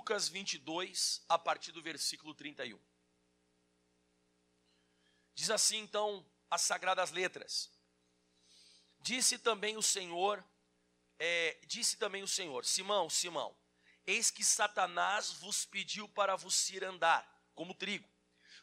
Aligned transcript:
Lucas 0.00 0.30
22, 0.30 1.22
a 1.28 1.38
partir 1.38 1.72
do 1.72 1.82
versículo 1.82 2.32
31. 2.32 2.80
Diz 5.34 5.50
assim 5.50 5.76
então 5.76 6.24
as 6.50 6.62
sagradas 6.62 7.10
letras: 7.10 7.70
Disse 8.98 9.38
também 9.38 9.76
o 9.76 9.82
Senhor, 9.82 10.42
é, 11.18 11.60
disse 11.66 11.98
também 11.98 12.22
o 12.22 12.26
Senhor, 12.26 12.64
Simão, 12.64 13.10
Simão, 13.10 13.54
eis 14.06 14.30
que 14.30 14.42
Satanás 14.42 15.32
vos 15.32 15.66
pediu 15.66 16.08
para 16.08 16.34
vos 16.34 16.70
ir 16.70 16.82
andar, 16.82 17.22
como 17.54 17.74
trigo. 17.74 18.08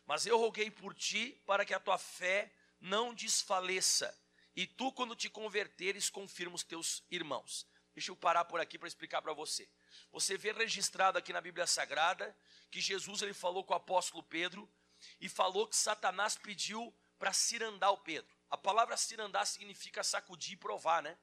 Mas 0.08 0.26
eu 0.26 0.40
roguei 0.40 0.72
por 0.72 0.96
ti 0.96 1.40
para 1.46 1.64
que 1.64 1.74
a 1.76 1.80
tua 1.80 2.00
fé 2.00 2.52
não 2.82 3.14
desfaleça, 3.14 4.12
e 4.56 4.66
tu, 4.66 4.92
quando 4.92 5.16
te 5.16 5.30
converteres, 5.30 6.10
confirma 6.10 6.56
os 6.56 6.64
teus 6.64 7.04
irmãos. 7.12 7.68
Deixa 7.98 8.11
eu 8.11 8.16
parar 8.16 8.45
por 8.45 8.59
aqui 8.59 8.77
para 8.77 8.88
explicar 8.88 9.23
para 9.23 9.34
você. 9.34 9.68
Você 10.11 10.38
vê 10.38 10.52
registrado 10.52 11.18
aqui 11.18 11.34
na 11.34 11.41
Bíblia 11.41 11.66
Sagrada 11.66 12.38
que 12.70 12.80
Jesus 12.80 13.23
ele 13.23 13.34
falou 13.34 13.63
com 13.63 13.73
o 13.73 13.76
apóstolo 13.76 14.22
Pedro 14.22 14.72
e 15.20 15.27
falou 15.27 15.66
que 15.66 15.76
Satanás 15.76 16.36
pediu 16.36 16.95
para 17.17 17.34
cirandar 17.34 17.91
o 17.91 17.98
Pedro. 17.98 18.31
A 18.52 18.55
palavra 18.55 18.95
cirandar 18.95 19.48
significa 19.48 20.03
sacudir 20.03 20.53
e 20.53 20.58
provar, 20.58 21.02
né? 21.02 21.17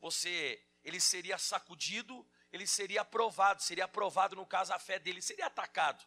Você, 0.00 0.60
ele 0.82 0.98
seria 0.98 1.38
sacudido, 1.38 2.28
ele 2.50 2.66
seria 2.66 3.02
aprovado, 3.02 3.62
seria 3.62 3.84
aprovado 3.84 4.34
no 4.34 4.44
caso 4.44 4.72
a 4.72 4.78
fé 4.80 4.98
dele, 4.98 5.22
seria 5.22 5.46
atacado. 5.46 6.04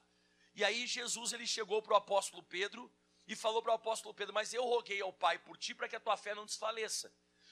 E 0.54 0.62
aí 0.66 0.88
Jesus 0.88 1.32
ele 1.32 1.48
chegou 1.48 1.82
para 1.82 1.94
o 1.94 1.96
apóstolo 1.96 2.44
Pedro 2.44 2.94
e 3.26 3.34
falou 3.34 3.62
para 3.62 3.72
o 3.72 3.76
apóstolo 3.76 4.14
Pedro: 4.14 4.34
Mas 4.34 4.54
eu 4.54 4.66
roguei 4.66 5.02
ao 5.02 5.14
Pai 5.14 5.40
por 5.40 5.58
ti 5.58 5.74
para 5.74 5.88
que 5.88 5.96
a 5.96 6.02
tua 6.02 6.18
fé 6.18 6.36
não 6.36 6.46
desfaleça. 6.46 7.10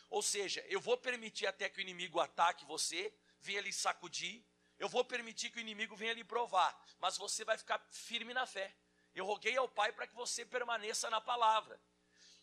Ou 0.09 0.21
seja, 0.21 0.65
eu 0.67 0.79
vou 0.79 0.97
permitir 0.97 1.45
até 1.45 1.69
que 1.69 1.79
o 1.79 1.81
inimigo 1.81 2.19
ataque 2.19 2.65
você, 2.65 3.13
venha 3.39 3.61
lhe 3.61 3.71
sacudir, 3.71 4.43
eu 4.77 4.89
vou 4.89 5.03
permitir 5.03 5.49
que 5.49 5.57
o 5.57 5.61
inimigo 5.61 5.95
venha 5.95 6.13
lhe 6.13 6.23
provar, 6.23 6.77
mas 6.99 7.17
você 7.17 7.43
vai 7.43 7.57
ficar 7.57 7.79
firme 7.91 8.33
na 8.33 8.45
fé. 8.45 8.73
Eu 9.13 9.25
roguei 9.25 9.57
ao 9.57 9.67
Pai 9.67 9.91
para 9.91 10.07
que 10.07 10.15
você 10.15 10.45
permaneça 10.45 11.09
na 11.09 11.19
palavra. 11.19 11.79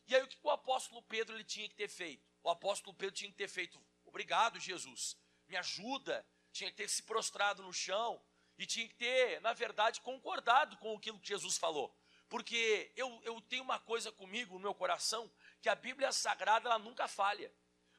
E 0.07 0.15
aí 0.15 0.23
o 0.23 0.29
que 0.29 0.39
o 0.43 0.51
apóstolo 0.51 1.03
Pedro 1.03 1.35
ele 1.35 1.45
tinha 1.45 1.69
que 1.69 1.75
ter 1.75 1.89
feito? 1.89 2.25
O 2.43 2.51
apóstolo 2.51 2.95
Pedro 2.95 3.15
tinha 3.15 3.31
que 3.31 3.37
ter 3.37 3.49
feito: 3.49 3.81
Obrigado, 4.05 4.61
Jesus, 4.61 5.17
me 5.49 5.57
ajuda. 5.57 6.27
Tinha 6.53 6.71
que 6.71 6.77
ter 6.77 6.89
se 6.89 7.03
prostrado 7.03 7.63
no 7.63 7.73
chão, 7.73 8.19
e 8.59 8.65
tinha 8.65 8.89
que 8.89 8.95
ter, 8.95 9.41
na 9.43 9.53
verdade, 9.53 10.01
concordado 10.01 10.77
com 10.79 10.97
aquilo 10.97 11.21
que 11.21 11.29
Jesus 11.29 11.59
falou. 11.59 11.95
Porque 12.29 12.93
eu, 12.97 13.21
eu 13.23 13.41
tenho 13.43 13.63
uma 13.63 13.79
coisa 13.79 14.11
comigo 14.11 14.55
no 14.55 14.61
meu 14.61 14.75
coração, 14.75 15.31
que 15.63 15.69
a 15.69 15.75
Bíblia 15.75 16.11
Sagrada 16.13 16.69
ela 16.69 16.79
nunca 16.79 17.07
falha. 17.07 17.53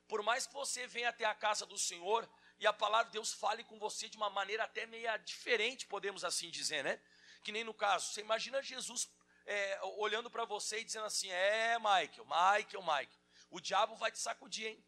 Por 0.07 0.21
mais 0.21 0.45
que 0.45 0.53
você 0.53 0.87
venha 0.87 1.09
até 1.09 1.25
a 1.25 1.35
casa 1.35 1.65
do 1.65 1.77
Senhor 1.77 2.29
e 2.59 2.67
a 2.67 2.73
palavra 2.73 3.07
de 3.07 3.13
Deus 3.13 3.33
fale 3.33 3.63
com 3.63 3.77
você 3.77 4.09
de 4.09 4.17
uma 4.17 4.29
maneira 4.29 4.63
até 4.63 4.85
meio 4.85 5.17
diferente, 5.19 5.85
podemos 5.85 6.23
assim 6.23 6.49
dizer, 6.49 6.83
né? 6.83 6.99
Que 7.43 7.51
nem 7.51 7.63
no 7.63 7.73
caso, 7.73 8.11
você 8.11 8.21
imagina 8.21 8.61
Jesus 8.61 9.09
é, 9.45 9.79
olhando 9.97 10.29
para 10.29 10.45
você 10.45 10.79
e 10.79 10.83
dizendo 10.83 11.05
assim: 11.05 11.29
É, 11.29 11.77
Michael, 11.79 12.25
Michael, 12.25 12.81
Michael, 12.81 13.09
o 13.49 13.59
diabo 13.59 13.95
vai 13.95 14.11
te 14.11 14.19
sacudir, 14.19 14.67
hein? 14.67 14.85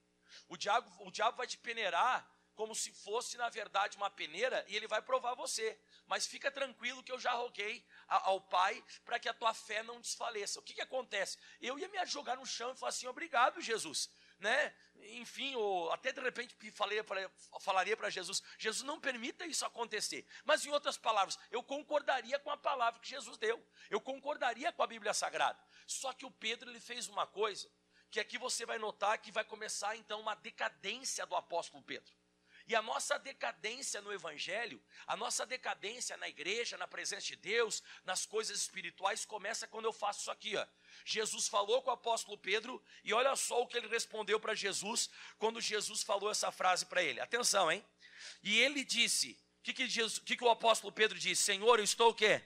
O 0.47 0.57
diabo, 0.57 0.89
o 1.05 1.11
diabo 1.11 1.37
vai 1.37 1.47
te 1.47 1.57
peneirar 1.57 2.29
como 2.59 2.75
se 2.75 2.91
fosse, 2.91 3.37
na 3.37 3.47
verdade, 3.47 3.95
uma 3.95 4.09
peneira, 4.09 4.65
e 4.67 4.75
ele 4.75 4.85
vai 4.85 5.01
provar 5.01 5.33
você. 5.33 5.79
Mas 6.05 6.27
fica 6.27 6.51
tranquilo 6.51 7.01
que 7.01 7.09
eu 7.09 7.17
já 7.17 7.31
roguei 7.31 7.87
ao 8.05 8.41
Pai 8.41 8.83
para 9.05 9.17
que 9.17 9.29
a 9.29 9.33
tua 9.33 9.53
fé 9.53 9.81
não 9.81 10.01
desfaleça. 10.01 10.59
O 10.59 10.61
que, 10.61 10.73
que 10.73 10.81
acontece? 10.81 11.37
Eu 11.61 11.79
ia 11.79 11.87
me 11.87 12.05
jogar 12.05 12.35
no 12.35 12.45
chão 12.45 12.73
e 12.73 12.75
falar 12.75 12.89
assim: 12.89 13.07
obrigado, 13.07 13.61
Jesus. 13.61 14.09
Né? 14.39 14.75
Enfim, 15.21 15.55
ou 15.55 15.89
até 15.93 16.11
de 16.11 16.19
repente 16.19 16.53
falei 16.71 17.01
pra, 17.01 17.31
falaria 17.61 17.95
para 17.95 18.09
Jesus: 18.09 18.43
Jesus, 18.57 18.83
não 18.83 18.99
permita 18.99 19.45
isso 19.45 19.65
acontecer. 19.65 20.27
Mas, 20.43 20.65
em 20.65 20.69
outras 20.69 20.97
palavras, 20.97 21.39
eu 21.49 21.63
concordaria 21.63 22.37
com 22.39 22.51
a 22.51 22.57
palavra 22.57 22.99
que 22.99 23.07
Jesus 23.07 23.37
deu, 23.37 23.65
eu 23.89 24.01
concordaria 24.01 24.69
com 24.73 24.83
a 24.83 24.87
Bíblia 24.87 25.13
Sagrada. 25.13 25.57
Só 25.87 26.11
que 26.11 26.25
o 26.25 26.31
Pedro 26.31 26.69
ele 26.69 26.81
fez 26.81 27.07
uma 27.07 27.25
coisa 27.25 27.71
que 28.11 28.19
aqui 28.19 28.37
você 28.37 28.65
vai 28.65 28.77
notar 28.77 29.17
que 29.17 29.31
vai 29.31 29.45
começar 29.45 29.95
então 29.95 30.19
uma 30.19 30.35
decadência 30.35 31.25
do 31.25 31.37
apóstolo 31.37 31.81
Pedro. 31.83 32.19
E 32.69 32.75
a 32.75 32.83
nossa 32.83 33.17
decadência 33.17 33.99
no 33.99 34.13
Evangelho, 34.13 34.79
a 35.07 35.17
nossa 35.17 35.43
decadência 35.43 36.15
na 36.17 36.29
igreja, 36.29 36.77
na 36.77 36.87
presença 36.87 37.25
de 37.25 37.35
Deus, 37.35 37.81
nas 38.05 38.27
coisas 38.27 38.61
espirituais, 38.61 39.25
começa 39.25 39.67
quando 39.67 39.85
eu 39.85 39.91
faço 39.91 40.19
isso 40.19 40.29
aqui. 40.29 40.55
Ó. 40.55 40.67
Jesus 41.03 41.47
falou 41.47 41.81
com 41.81 41.89
o 41.89 41.93
apóstolo 41.93 42.37
Pedro, 42.37 42.79
e 43.03 43.11
olha 43.11 43.35
só 43.35 43.59
o 43.59 43.65
que 43.65 43.75
ele 43.75 43.87
respondeu 43.87 44.39
para 44.39 44.53
Jesus, 44.53 45.09
quando 45.39 45.59
Jesus 45.59 46.03
falou 46.03 46.29
essa 46.29 46.51
frase 46.51 46.85
para 46.85 47.01
ele. 47.01 47.19
Atenção, 47.19 47.71
hein? 47.71 47.83
E 48.43 48.59
ele 48.59 48.83
disse: 48.83 49.31
o 49.57 49.63
que, 49.63 49.73
que, 49.73 49.87
que, 49.87 50.37
que 50.37 50.43
o 50.43 50.49
apóstolo 50.51 50.93
Pedro 50.93 51.17
disse? 51.17 51.41
Senhor, 51.41 51.79
eu 51.79 51.83
estou 51.83 52.11
o 52.11 52.13
quê? 52.13 52.39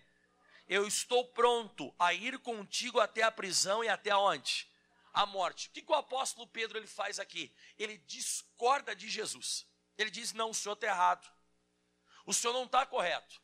Eu 0.70 0.88
estou 0.88 1.28
pronto 1.34 1.94
a 2.00 2.14
ir 2.14 2.40
contigo 2.40 3.02
até 3.02 3.24
a 3.24 3.32
prisão 3.32 3.84
e 3.84 3.90
até 3.90 4.16
onde? 4.16 4.70
A 5.14 5.26
morte. 5.26 5.68
O 5.68 5.72
que, 5.72 5.82
que 5.82 5.92
o 5.92 5.96
apóstolo 5.96 6.48
Pedro 6.48 6.78
ele 6.78 6.88
faz 6.88 7.20
aqui? 7.20 7.54
Ele 7.78 7.98
discorda 7.98 8.96
de 8.96 9.10
Jesus. 9.10 9.68
Ele 9.98 10.10
diz: 10.10 10.34
Não, 10.34 10.50
o 10.50 10.54
senhor 10.54 10.74
está 10.74 10.88
errado. 10.88 11.32
O 12.26 12.34
senhor 12.34 12.54
não 12.54 12.66
está 12.66 12.86
correto. 12.86 13.42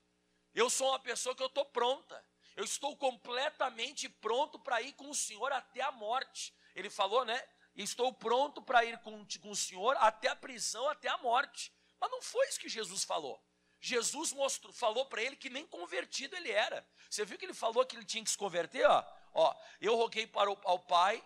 Eu 0.54 0.70
sou 0.70 0.90
uma 0.90 1.00
pessoa 1.00 1.36
que 1.36 1.44
eu 1.44 1.48
estou 1.48 1.66
pronta. 1.66 2.24
Eu 2.56 2.64
estou 2.64 2.96
completamente 2.98 4.10
pronto 4.10 4.60
para 4.60 4.82
ir 4.82 4.94
com 4.94 5.10
o 5.10 5.16
senhor 5.16 5.52
até 5.52 5.82
a 5.82 5.92
morte. 5.92 6.54
Ele 6.76 6.90
falou, 6.90 7.24
né? 7.24 7.42
Estou 7.76 8.14
pronto 8.14 8.62
para 8.62 8.84
ir 8.84 8.98
com, 9.00 9.26
com 9.42 9.52
o 9.52 9.56
senhor 9.56 9.96
até 9.98 10.28
a 10.28 10.36
prisão, 10.36 10.90
até 10.90 11.08
a 11.08 11.18
morte. 11.20 11.74
Mas 12.00 12.12
não 12.12 12.22
foi 12.22 12.48
isso 12.48 12.60
que 12.60 12.70
Jesus 12.70 13.04
falou. 13.04 13.42
Jesus 13.80 14.34
mostrou, 14.34 14.74
falou 14.74 15.06
para 15.06 15.22
ele 15.22 15.36
que 15.36 15.50
nem 15.50 15.66
convertido 15.66 16.36
ele 16.36 16.52
era. 16.52 16.86
Você 17.10 17.24
viu 17.24 17.38
que 17.38 17.46
ele 17.46 17.54
falou 17.54 17.86
que 17.86 17.96
ele 17.96 18.06
tinha 18.06 18.24
que 18.24 18.30
se 18.30 18.38
converter? 18.38 18.86
Ó, 18.86 19.06
ó 19.34 19.56
eu 19.80 19.96
roguei 19.96 20.28
para 20.28 20.52
o, 20.52 20.58
ao 20.66 20.80
Pai, 20.80 21.24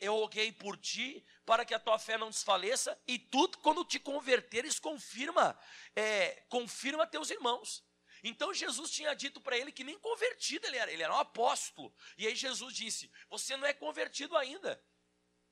eu 0.00 0.14
roguei 0.14 0.50
por 0.50 0.76
ti, 0.76 1.24
para 1.44 1.64
que 1.64 1.74
a 1.74 1.78
tua 1.78 1.98
fé 1.98 2.16
não 2.16 2.30
desfaleça, 2.30 2.98
e 3.06 3.18
tu, 3.18 3.48
quando 3.62 3.84
te 3.84 3.98
converteres, 3.98 4.78
confirma, 4.78 5.58
é, 5.94 6.42
confirma 6.48 7.06
teus 7.06 7.30
irmãos. 7.30 7.84
Então 8.24 8.54
Jesus 8.54 8.90
tinha 8.90 9.14
dito 9.14 9.40
para 9.40 9.56
ele 9.58 9.70
que 9.70 9.84
nem 9.84 9.98
convertido 9.98 10.66
ele 10.66 10.78
era, 10.78 10.90
ele 10.90 11.02
era 11.02 11.14
um 11.14 11.18
apóstolo. 11.18 11.94
E 12.16 12.26
aí 12.26 12.34
Jesus 12.34 12.74
disse: 12.74 13.10
Você 13.28 13.56
não 13.56 13.66
é 13.66 13.72
convertido 13.72 14.36
ainda, 14.36 14.82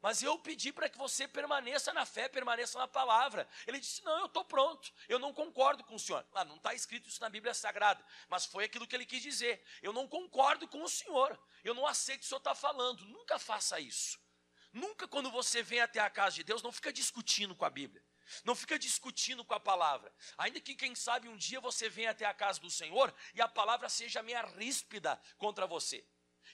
mas 0.04 0.22
eu 0.22 0.38
pedi 0.38 0.70
para 0.70 0.86
que 0.86 0.98
você 0.98 1.26
permaneça 1.26 1.90
na 1.94 2.04
fé, 2.04 2.28
permaneça 2.28 2.78
na 2.78 2.86
palavra. 2.86 3.48
Ele 3.66 3.80
disse: 3.80 4.04
Não, 4.04 4.18
eu 4.18 4.26
estou 4.26 4.44
pronto, 4.44 4.92
eu 5.08 5.18
não 5.18 5.32
concordo 5.32 5.82
com 5.82 5.94
o 5.94 5.98
senhor. 5.98 6.22
Ah, 6.34 6.44
não 6.44 6.56
está 6.56 6.74
escrito 6.74 7.08
isso 7.08 7.22
na 7.22 7.30
Bíblia 7.30 7.54
Sagrada, 7.54 8.04
mas 8.28 8.44
foi 8.44 8.64
aquilo 8.64 8.86
que 8.86 8.94
ele 8.94 9.06
quis 9.06 9.22
dizer. 9.22 9.64
Eu 9.80 9.94
não 9.94 10.06
concordo 10.06 10.68
com 10.68 10.82
o 10.82 10.88
senhor, 10.90 11.40
eu 11.64 11.72
não 11.72 11.86
aceito 11.86 12.18
o 12.18 12.20
que 12.20 12.26
o 12.26 12.28
senhor 12.28 12.38
está 12.38 12.54
falando. 12.54 13.02
Nunca 13.06 13.38
faça 13.38 13.80
isso. 13.80 14.20
Nunca, 14.74 15.08
quando 15.08 15.30
você 15.30 15.62
vem 15.62 15.80
até 15.80 16.00
a 16.00 16.10
casa 16.10 16.36
de 16.36 16.44
Deus, 16.44 16.62
não 16.62 16.70
fica 16.70 16.92
discutindo 16.92 17.54
com 17.54 17.64
a 17.64 17.70
Bíblia. 17.70 18.04
Não 18.44 18.54
fica 18.54 18.78
discutindo 18.78 19.42
com 19.42 19.54
a 19.54 19.60
palavra. 19.60 20.12
Ainda 20.36 20.60
que, 20.60 20.74
quem 20.74 20.94
sabe, 20.94 21.30
um 21.30 21.36
dia 21.38 21.62
você 21.62 21.88
venha 21.88 22.10
até 22.10 22.26
a 22.26 22.34
casa 22.34 22.60
do 22.60 22.70
Senhor 22.70 23.14
e 23.34 23.40
a 23.40 23.48
palavra 23.48 23.88
seja 23.88 24.22
meia 24.22 24.42
ríspida 24.42 25.18
contra 25.38 25.66
você. 25.66 26.06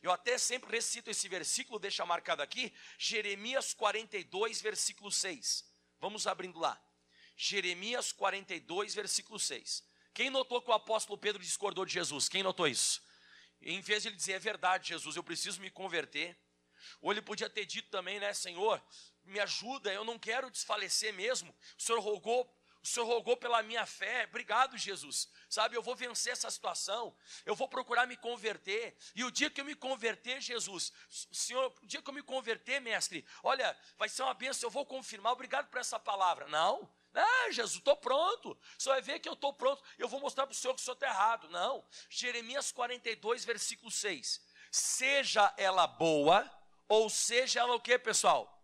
Eu 0.03 0.11
até 0.11 0.39
sempre 0.39 0.71
recito 0.71 1.11
esse 1.11 1.29
versículo, 1.29 1.79
deixa 1.79 2.07
marcado 2.07 2.43
aqui, 2.43 2.73
Jeremias 2.99 3.75
42, 3.75 4.61
versículo 4.63 5.11
6. 5.11 5.65
Vamos 5.99 6.27
abrindo 6.27 6.59
lá. 6.59 6.81
Jeremias 7.37 8.13
42, 8.13 8.95
versículo 8.95 9.39
6. 9.39 9.85
Quem 10.15 10.31
notou 10.31 10.61
que 10.63 10.71
o 10.71 10.75
apóstolo 10.75 11.19
Pedro 11.19 11.43
discordou 11.43 11.85
de 11.85 11.93
Jesus? 11.93 12.29
Quem 12.29 12.43
notou 12.43 12.67
isso? 12.67 13.03
Em 13.63 13.81
vez 13.81 14.03
de 14.03 14.09
ele 14.09 14.17
dizer, 14.17 14.33
é 14.33 14.39
verdade, 14.39 14.89
Jesus, 14.89 15.17
eu 15.17 15.23
preciso 15.23 15.61
me 15.61 15.71
converter, 15.71 16.37
ou 17.01 17.13
ele 17.13 17.21
podia 17.21 17.49
ter 17.49 17.67
dito 17.67 17.91
também, 17.91 18.19
né, 18.19 18.33
Senhor, 18.33 18.83
me 19.25 19.39
ajuda, 19.39 19.93
eu 19.93 20.05
não 20.05 20.19
quero 20.19 20.51
desfalecer 20.51 21.13
mesmo. 21.13 21.55
O 21.79 21.83
Senhor 21.83 22.01
rogou, 22.01 22.51
o 22.83 22.87
Senhor 22.87 23.07
rogou 23.07 23.37
pela 23.37 23.63
minha 23.63 23.85
fé. 23.85 24.25
Obrigado, 24.29 24.79
Jesus. 24.79 25.29
Sabe, 25.49 25.77
eu 25.77 25.83
vou 25.83 25.95
vencer 25.95 26.33
essa 26.33 26.51
situação. 26.51 27.15
Eu 27.45 27.55
vou 27.55 27.69
procurar 27.69 28.07
me 28.07 28.17
converter. 28.17 28.97
E 29.15 29.23
o 29.23 29.31
dia 29.31 29.51
que 29.51 29.61
eu 29.61 29.65
me 29.65 29.75
converter, 29.75 30.41
Jesus, 30.41 30.93
Senhor, 31.31 31.73
o 31.83 31.87
dia 31.87 32.01
que 32.01 32.09
eu 32.09 32.15
me 32.15 32.23
converter, 32.23 32.81
mestre, 32.81 33.27
olha, 33.43 33.77
vai 33.99 34.09
ser 34.09 34.23
uma 34.23 34.35
bênção, 34.35 34.67
eu 34.67 34.71
vou 34.71 34.87
confirmar. 34.87 35.33
Obrigado 35.33 35.69
por 35.69 35.79
essa 35.79 35.99
palavra. 35.99 36.49
Não. 36.49 36.91
Ah, 37.15 37.51
Jesus, 37.51 37.75
estou 37.75 37.97
pronto. 37.97 38.57
Só 38.79 38.93
vai 38.93 39.03
ver 39.03 39.19
que 39.19 39.29
eu 39.29 39.35
estou 39.35 39.53
pronto. 39.53 39.83
Eu 39.99 40.09
vou 40.09 40.21
mostrar 40.21 40.47
para 40.47 40.53
o 40.53 40.57
Senhor 40.57 40.75
que 40.75 40.81
o 40.81 40.85
Senhor 40.85 40.95
está 40.95 41.07
errado. 41.07 41.49
Não. 41.51 41.85
Jeremias 42.09 42.73
42, 42.73 43.45
versículo 43.45 43.91
6. 43.91 44.41
Seja 44.71 45.53
ela 45.57 45.87
boa 45.87 46.49
ou 46.89 47.11
seja 47.11 47.61
ela 47.61 47.75
o 47.75 47.81
que, 47.81 47.99
pessoal? 47.99 48.59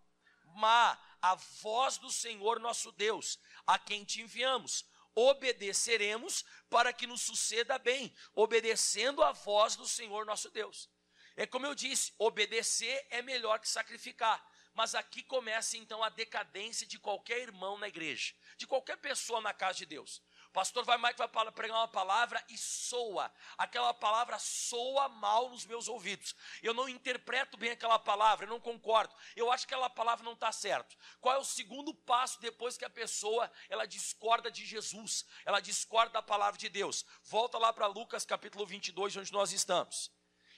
Má, 0.55 0.99
a 1.20 1.35
voz 1.35 1.99
do 1.99 2.11
Senhor 2.11 2.61
nosso 2.61 2.93
Deus, 2.93 3.38
a 3.67 3.79
quem 3.79 4.05
te 4.05 4.21
enviamos. 4.21 4.85
Obedeceremos 5.15 6.45
para 6.69 6.93
que 6.93 7.07
nos 7.07 7.23
suceda 7.23 7.79
bem, 7.79 8.15
obedecendo 8.35 9.23
a 9.23 9.33
voz 9.33 9.75
do 9.75 9.87
Senhor 9.87 10.27
nosso 10.27 10.51
Deus. 10.51 10.91
É 11.37 11.47
como 11.47 11.67
eu 11.67 11.75
disse, 11.75 12.15
obedecer 12.19 13.07
é 13.11 13.23
melhor 13.23 13.59
que 13.59 13.69
sacrificar. 13.69 14.45
Mas 14.75 14.95
aqui 14.95 15.23
começa 15.23 15.79
então 15.79 16.05
a 16.05 16.11
decadência 16.11 16.87
de 16.87 16.99
qualquer 16.99 17.39
irmão 17.39 17.79
na 17.79 17.89
igreja, 17.89 18.35
de 18.59 18.67
qualquer 18.67 18.99
pessoa 18.99 19.41
na 19.41 19.55
casa 19.55 19.79
de 19.79 19.87
Deus. 19.87 20.23
Pastor 20.56 20.87
vai 20.87 20.97
Mike 20.97 21.19
vai 21.19 21.29
pregar 21.53 21.76
uma 21.76 21.87
palavra 21.87 22.43
e 22.49 22.56
soa. 22.56 23.31
Aquela 23.58 23.93
palavra 23.93 24.38
soa 24.38 25.06
mal 25.06 25.50
nos 25.50 25.67
meus 25.67 25.87
ouvidos. 25.87 26.35
Eu 26.62 26.73
não 26.73 26.88
interpreto 26.88 27.58
bem 27.58 27.73
aquela 27.73 27.99
palavra, 27.99 28.47
eu 28.47 28.49
não 28.49 28.58
concordo. 28.58 29.14
Eu 29.37 29.53
acho 29.53 29.67
que 29.67 29.75
aquela 29.75 29.91
palavra 29.91 30.25
não 30.25 30.32
está 30.32 30.50
certo. 30.50 30.97
Qual 31.20 31.35
é 31.35 31.38
o 31.38 31.44
segundo 31.44 31.93
passo 31.93 32.41
depois 32.41 32.79
que 32.79 32.87
a 32.87 32.88
pessoa 32.88 33.53
ela 33.69 33.85
discorda 33.85 34.50
de 34.50 34.64
Jesus? 34.64 35.26
Ela 35.44 35.61
discorda 35.61 36.14
da 36.14 36.23
palavra 36.23 36.58
de 36.58 36.70
Deus. 36.70 37.05
Volta 37.25 37.58
lá 37.58 37.70
para 37.70 37.87
Lucas 37.87 38.25
capítulo 38.25 38.64
22, 38.64 39.14
onde 39.19 39.35
nós 39.35 39.53
estamos. 39.53 40.11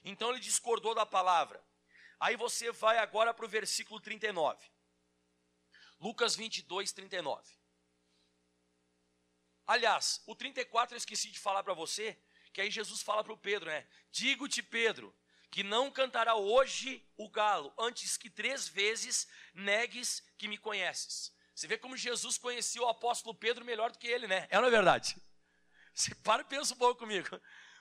Então 0.05 0.31
ele 0.31 0.39
discordou 0.39 0.95
da 0.95 1.07
palavra. 1.07 1.61
Aí 2.21 2.37
você 2.37 2.71
vai 2.71 2.99
agora 2.99 3.35
para 3.35 3.47
o 3.47 3.49
versículo 3.49 3.99
39. 3.99 4.65
Lucas 5.99 6.37
22, 6.37 6.93
39. 6.93 7.59
Aliás, 9.69 10.23
o 10.27 10.35
34 10.35 10.95
eu 10.95 10.97
esqueci 10.97 11.31
de 11.31 11.39
falar 11.39 11.63
para 11.63 11.75
você, 11.75 12.19
que 12.55 12.61
aí 12.63 12.71
Jesus 12.71 13.03
fala 13.03 13.23
para 13.23 13.35
o 13.35 13.37
Pedro, 13.37 13.69
né? 13.69 13.87
Digo-te, 14.11 14.63
Pedro, 14.63 15.15
que 15.51 15.63
não 15.63 15.91
cantará 15.91 16.35
hoje 16.35 17.07
o 17.19 17.29
galo, 17.29 17.71
antes 17.79 18.17
que 18.17 18.31
três 18.31 18.67
vezes 18.67 19.29
negues 19.53 20.23
que 20.39 20.49
me 20.49 20.57
conheces. 20.57 21.31
Você 21.55 21.67
vê 21.67 21.77
como 21.77 21.99
Jesus 21.99 22.39
conhecia 22.39 22.81
o 22.81 22.89
apóstolo 22.89 23.35
Pedro 23.35 23.63
melhor 23.63 23.93
do 23.93 23.99
que 23.99 24.07
ele, 24.07 24.27
né? 24.27 24.49
É 24.49 24.57
ou 24.57 24.63
não 24.63 24.69
é 24.69 24.71
verdade? 24.71 25.21
Você 25.93 26.15
para 26.15 26.41
e 26.41 26.47
pensa 26.47 26.73
um 26.73 26.79
pouco 26.79 27.01
comigo. 27.01 27.29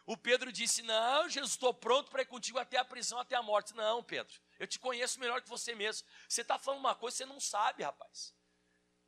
O 0.06 0.18
Pedro 0.18 0.51
disse: 0.51 0.81
Não, 0.81 1.30
Jesus, 1.30 1.51
estou 1.51 1.74
pronto 1.74 2.12
para 2.12 2.22
ir 2.22 2.25
contigo 2.25 2.60
até 2.60 2.78
a 2.78 2.83
prisão, 2.83 3.19
até 3.19 3.36
a 3.36 3.42
morte. 3.42 3.74
Não, 3.75 4.04
Pedro, 4.04 4.36
eu 4.60 4.68
te 4.68 4.78
conheço 4.78 5.22
melhor 5.22 5.42
que 5.42 5.48
você 5.48 5.74
mesmo. 5.74 6.06
Você 6.28 6.42
está 6.42 6.60
falando 6.60 6.81
uma 6.81 6.95
coisa 6.95 7.16
que 7.16 7.24
você 7.24 7.25
não 7.25 7.40
sabe, 7.40 7.83
rapaz. 7.83 8.36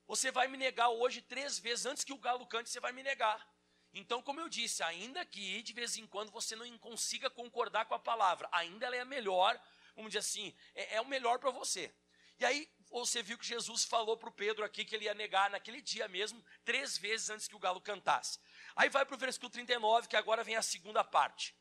Você 0.09 0.31
vai 0.31 0.47
me 0.47 0.57
negar 0.57 0.89
hoje 0.89 1.21
três 1.21 1.59
vezes, 1.59 1.85
antes 1.85 2.03
que 2.03 2.11
o 2.11 2.17
galo 2.17 2.43
cante, 2.47 2.67
você 2.67 2.79
vai 2.79 2.91
me 2.91 3.03
negar. 3.03 3.47
Então, 3.93 4.23
como 4.23 4.39
eu 4.39 4.49
disse, 4.49 4.81
ainda 4.81 5.23
que 5.23 5.61
de 5.61 5.71
vez 5.71 5.97
em 5.97 6.07
quando 6.07 6.31
você 6.31 6.55
não 6.55 6.65
consiga 6.79 7.29
concordar 7.29 7.85
com 7.85 7.93
a 7.93 7.99
palavra, 7.99 8.49
ainda 8.51 8.87
ela 8.87 8.95
é 8.95 9.01
a 9.01 9.05
melhor, 9.05 9.61
vamos 9.95 10.09
dizer 10.09 10.17
assim, 10.17 10.51
é, 10.73 10.95
é 10.95 11.01
o 11.01 11.05
melhor 11.05 11.37
para 11.37 11.51
você. 11.51 11.93
E 12.39 12.43
aí 12.43 12.67
você 12.89 13.21
viu 13.21 13.37
que 13.37 13.45
Jesus 13.45 13.83
falou 13.83 14.17
para 14.17 14.29
o 14.29 14.31
Pedro 14.31 14.65
aqui 14.65 14.83
que 14.83 14.95
ele 14.95 15.05
ia 15.05 15.13
negar 15.13 15.51
naquele 15.51 15.79
dia 15.79 16.07
mesmo, 16.07 16.43
três 16.65 16.97
vezes 16.97 17.29
antes 17.29 17.47
que 17.47 17.55
o 17.55 17.59
galo 17.59 17.79
cantasse. 17.79 18.39
Aí 18.75 18.89
vai 18.89 19.05
para 19.05 19.13
o 19.13 19.19
versículo 19.19 19.51
39, 19.51 20.07
que 20.07 20.15
agora 20.15 20.43
vem 20.43 20.55
a 20.55 20.63
segunda 20.63 21.03
parte. 21.03 21.55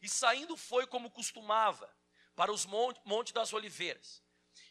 E 0.00 0.08
saindo 0.08 0.56
foi 0.56 0.86
como 0.86 1.10
costumava, 1.10 1.92
para 2.36 2.52
os 2.52 2.64
montes 2.64 3.02
monte 3.04 3.32
das 3.32 3.52
oliveiras. 3.52 4.22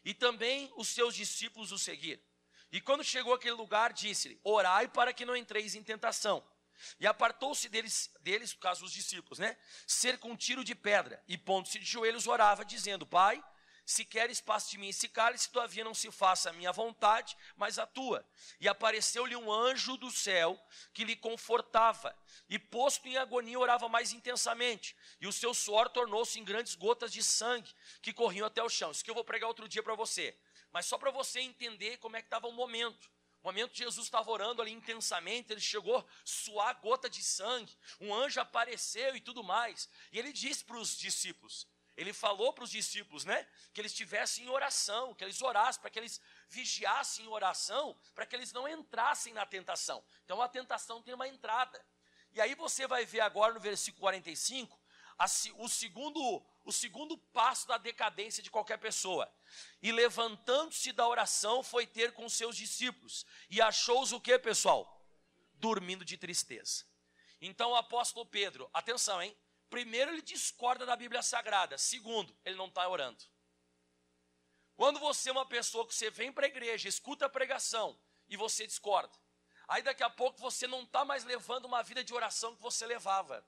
E 0.05 0.13
também 0.13 0.71
os 0.77 0.87
seus 0.87 1.13
discípulos 1.13 1.73
o 1.73 1.77
seguiram. 1.77 2.23
E 2.71 2.81
quando 2.81 3.03
chegou 3.03 3.33
àquele 3.33 3.55
lugar, 3.55 3.93
disse-lhe: 3.93 4.39
Orai 4.43 4.87
para 4.87 5.13
que 5.13 5.25
não 5.25 5.35
entreis 5.35 5.75
em 5.75 5.83
tentação. 5.83 6.43
E 6.99 7.07
apartou-se 7.07 7.67
deles, 7.69 8.11
deles, 8.21 8.53
por 8.53 8.61
causa 8.61 8.81
dos 8.81 8.91
discípulos, 8.91 9.39
né? 9.39 9.57
Cerca 9.85 10.27
um 10.27 10.35
tiro 10.35 10.63
de 10.63 10.75
pedra, 10.75 11.23
e 11.27 11.37
pondo-se 11.37 11.79
de 11.79 11.85
joelhos, 11.85 12.27
orava, 12.27 12.63
dizendo: 12.63 13.05
Pai, 13.05 13.43
se 13.85 14.03
queres, 14.03 14.41
passe 14.41 14.71
de 14.71 14.77
mim 14.77 14.89
esse 14.89 15.07
cálice, 15.07 15.49
todavia 15.49 15.83
não 15.83 15.93
se 15.93 16.11
faça 16.11 16.49
a 16.49 16.53
minha 16.53 16.73
vontade, 16.73 17.37
mas 17.55 17.79
a 17.79 17.87
tua. 17.87 18.27
E 18.59 18.67
apareceu-lhe 18.67 19.35
um 19.35 19.51
anjo 19.51 19.95
do 19.95 20.11
céu 20.11 20.61
que 20.93 21.05
lhe 21.05 21.15
confortava, 21.15 22.13
e 22.49 22.59
posto 22.59 23.07
em 23.07 23.17
agonia, 23.17 23.57
orava 23.57 23.87
mais 23.87 24.11
intensamente, 24.11 24.95
e 25.21 25.25
o 25.27 25.31
seu 25.31 25.53
suor 25.53 25.87
tornou-se 25.89 26.37
em 26.37 26.43
grandes 26.43 26.75
gotas 26.75 27.13
de 27.13 27.23
sangue 27.23 27.73
que 28.01 28.11
corriam 28.11 28.45
até 28.45 28.61
o 28.61 28.69
chão. 28.69 28.91
Isso 28.91 29.03
que 29.03 29.09
eu 29.09 29.15
vou 29.15 29.23
pregar 29.23 29.47
outro 29.47 29.69
dia 29.69 29.81
para 29.81 29.95
você 29.95 30.37
mas 30.71 30.85
só 30.85 30.97
para 30.97 31.11
você 31.11 31.39
entender 31.39 31.97
como 31.97 32.15
é 32.15 32.21
que 32.21 32.27
estava 32.27 32.47
o 32.47 32.51
momento. 32.51 33.09
O 33.41 33.47
momento 33.47 33.71
que 33.71 33.77
Jesus 33.77 34.07
estava 34.07 34.29
orando 34.29 34.61
ali 34.61 34.71
intensamente, 34.71 35.53
ele 35.53 35.61
chegou 35.61 35.97
a 35.97 36.05
suar 36.25 36.79
gota 36.81 37.09
de 37.09 37.23
sangue, 37.23 37.73
um 37.99 38.13
anjo 38.13 38.41
apareceu 38.41 39.15
e 39.15 39.21
tudo 39.21 39.43
mais. 39.43 39.89
E 40.11 40.19
ele 40.19 40.33
disse 40.33 40.65
para 40.65 40.77
os 40.77 40.97
discípulos, 40.97 41.67
ele 41.95 42.13
falou 42.13 42.53
para 42.53 42.63
os 42.63 42.69
discípulos, 42.69 43.25
né, 43.25 43.47
que 43.73 43.81
eles 43.81 43.91
estivessem 43.91 44.45
em 44.45 44.49
oração, 44.49 45.15
que 45.15 45.23
eles 45.23 45.41
orassem, 45.41 45.81
para 45.81 45.89
que 45.89 45.97
eles 45.97 46.21
vigiassem 46.47 47.25
em 47.25 47.27
oração, 47.27 47.97
para 48.13 48.25
que 48.25 48.35
eles 48.35 48.53
não 48.53 48.67
entrassem 48.67 49.33
na 49.33 49.45
tentação. 49.45 50.03
Então 50.23 50.39
a 50.41 50.47
tentação 50.47 51.01
tem 51.01 51.13
uma 51.13 51.27
entrada. 51.27 51.83
E 52.33 52.39
aí 52.39 52.53
você 52.53 52.85
vai 52.85 53.03
ver 53.03 53.21
agora 53.21 53.53
no 53.53 53.59
versículo 53.59 54.01
45, 54.01 54.79
a, 55.17 55.25
o 55.57 55.67
segundo 55.67 56.45
o 56.67 56.71
segundo 56.73 57.17
passo 57.17 57.65
da 57.65 57.77
decadência 57.77 58.43
de 58.43 58.51
qualquer 58.51 58.77
pessoa. 58.77 59.33
E 59.81 59.89
levantando-se 59.89 60.91
da 60.91 61.07
oração, 61.07 61.63
foi 61.63 61.87
ter 61.87 62.11
com 62.11 62.27
seus 62.27 62.57
discípulos. 62.57 63.25
E 63.49 63.61
achou-os 63.61 64.11
o 64.11 64.19
que, 64.19 64.37
pessoal? 64.37 65.01
Dormindo 65.53 66.03
de 66.03 66.17
tristeza. 66.17 66.85
Então 67.39 67.71
o 67.71 67.75
apóstolo 67.75 68.25
Pedro, 68.25 68.69
atenção, 68.73 69.21
hein? 69.21 69.33
Primeiro, 69.69 70.11
ele 70.11 70.21
discorda 70.21 70.85
da 70.85 70.97
Bíblia 70.97 71.21
Sagrada. 71.21 71.77
Segundo, 71.77 72.35
ele 72.43 72.57
não 72.57 72.67
está 72.67 72.85
orando. 72.87 73.23
Quando 74.75 74.99
você 74.99 75.29
é 75.29 75.31
uma 75.31 75.45
pessoa 75.45 75.87
que 75.87 75.95
você 75.95 76.09
vem 76.09 76.33
para 76.33 76.47
a 76.47 76.49
igreja, 76.49 76.89
escuta 76.89 77.25
a 77.25 77.29
pregação 77.29 77.97
e 78.27 78.35
você 78.35 78.67
discorda. 78.67 79.17
Aí 79.69 79.81
daqui 79.81 80.03
a 80.03 80.09
pouco 80.09 80.37
você 80.37 80.67
não 80.67 80.83
está 80.83 81.05
mais 81.05 81.23
levando 81.23 81.65
uma 81.65 81.81
vida 81.81 82.03
de 82.03 82.13
oração 82.13 82.55
que 82.55 82.61
você 82.61 82.85
levava. 82.85 83.45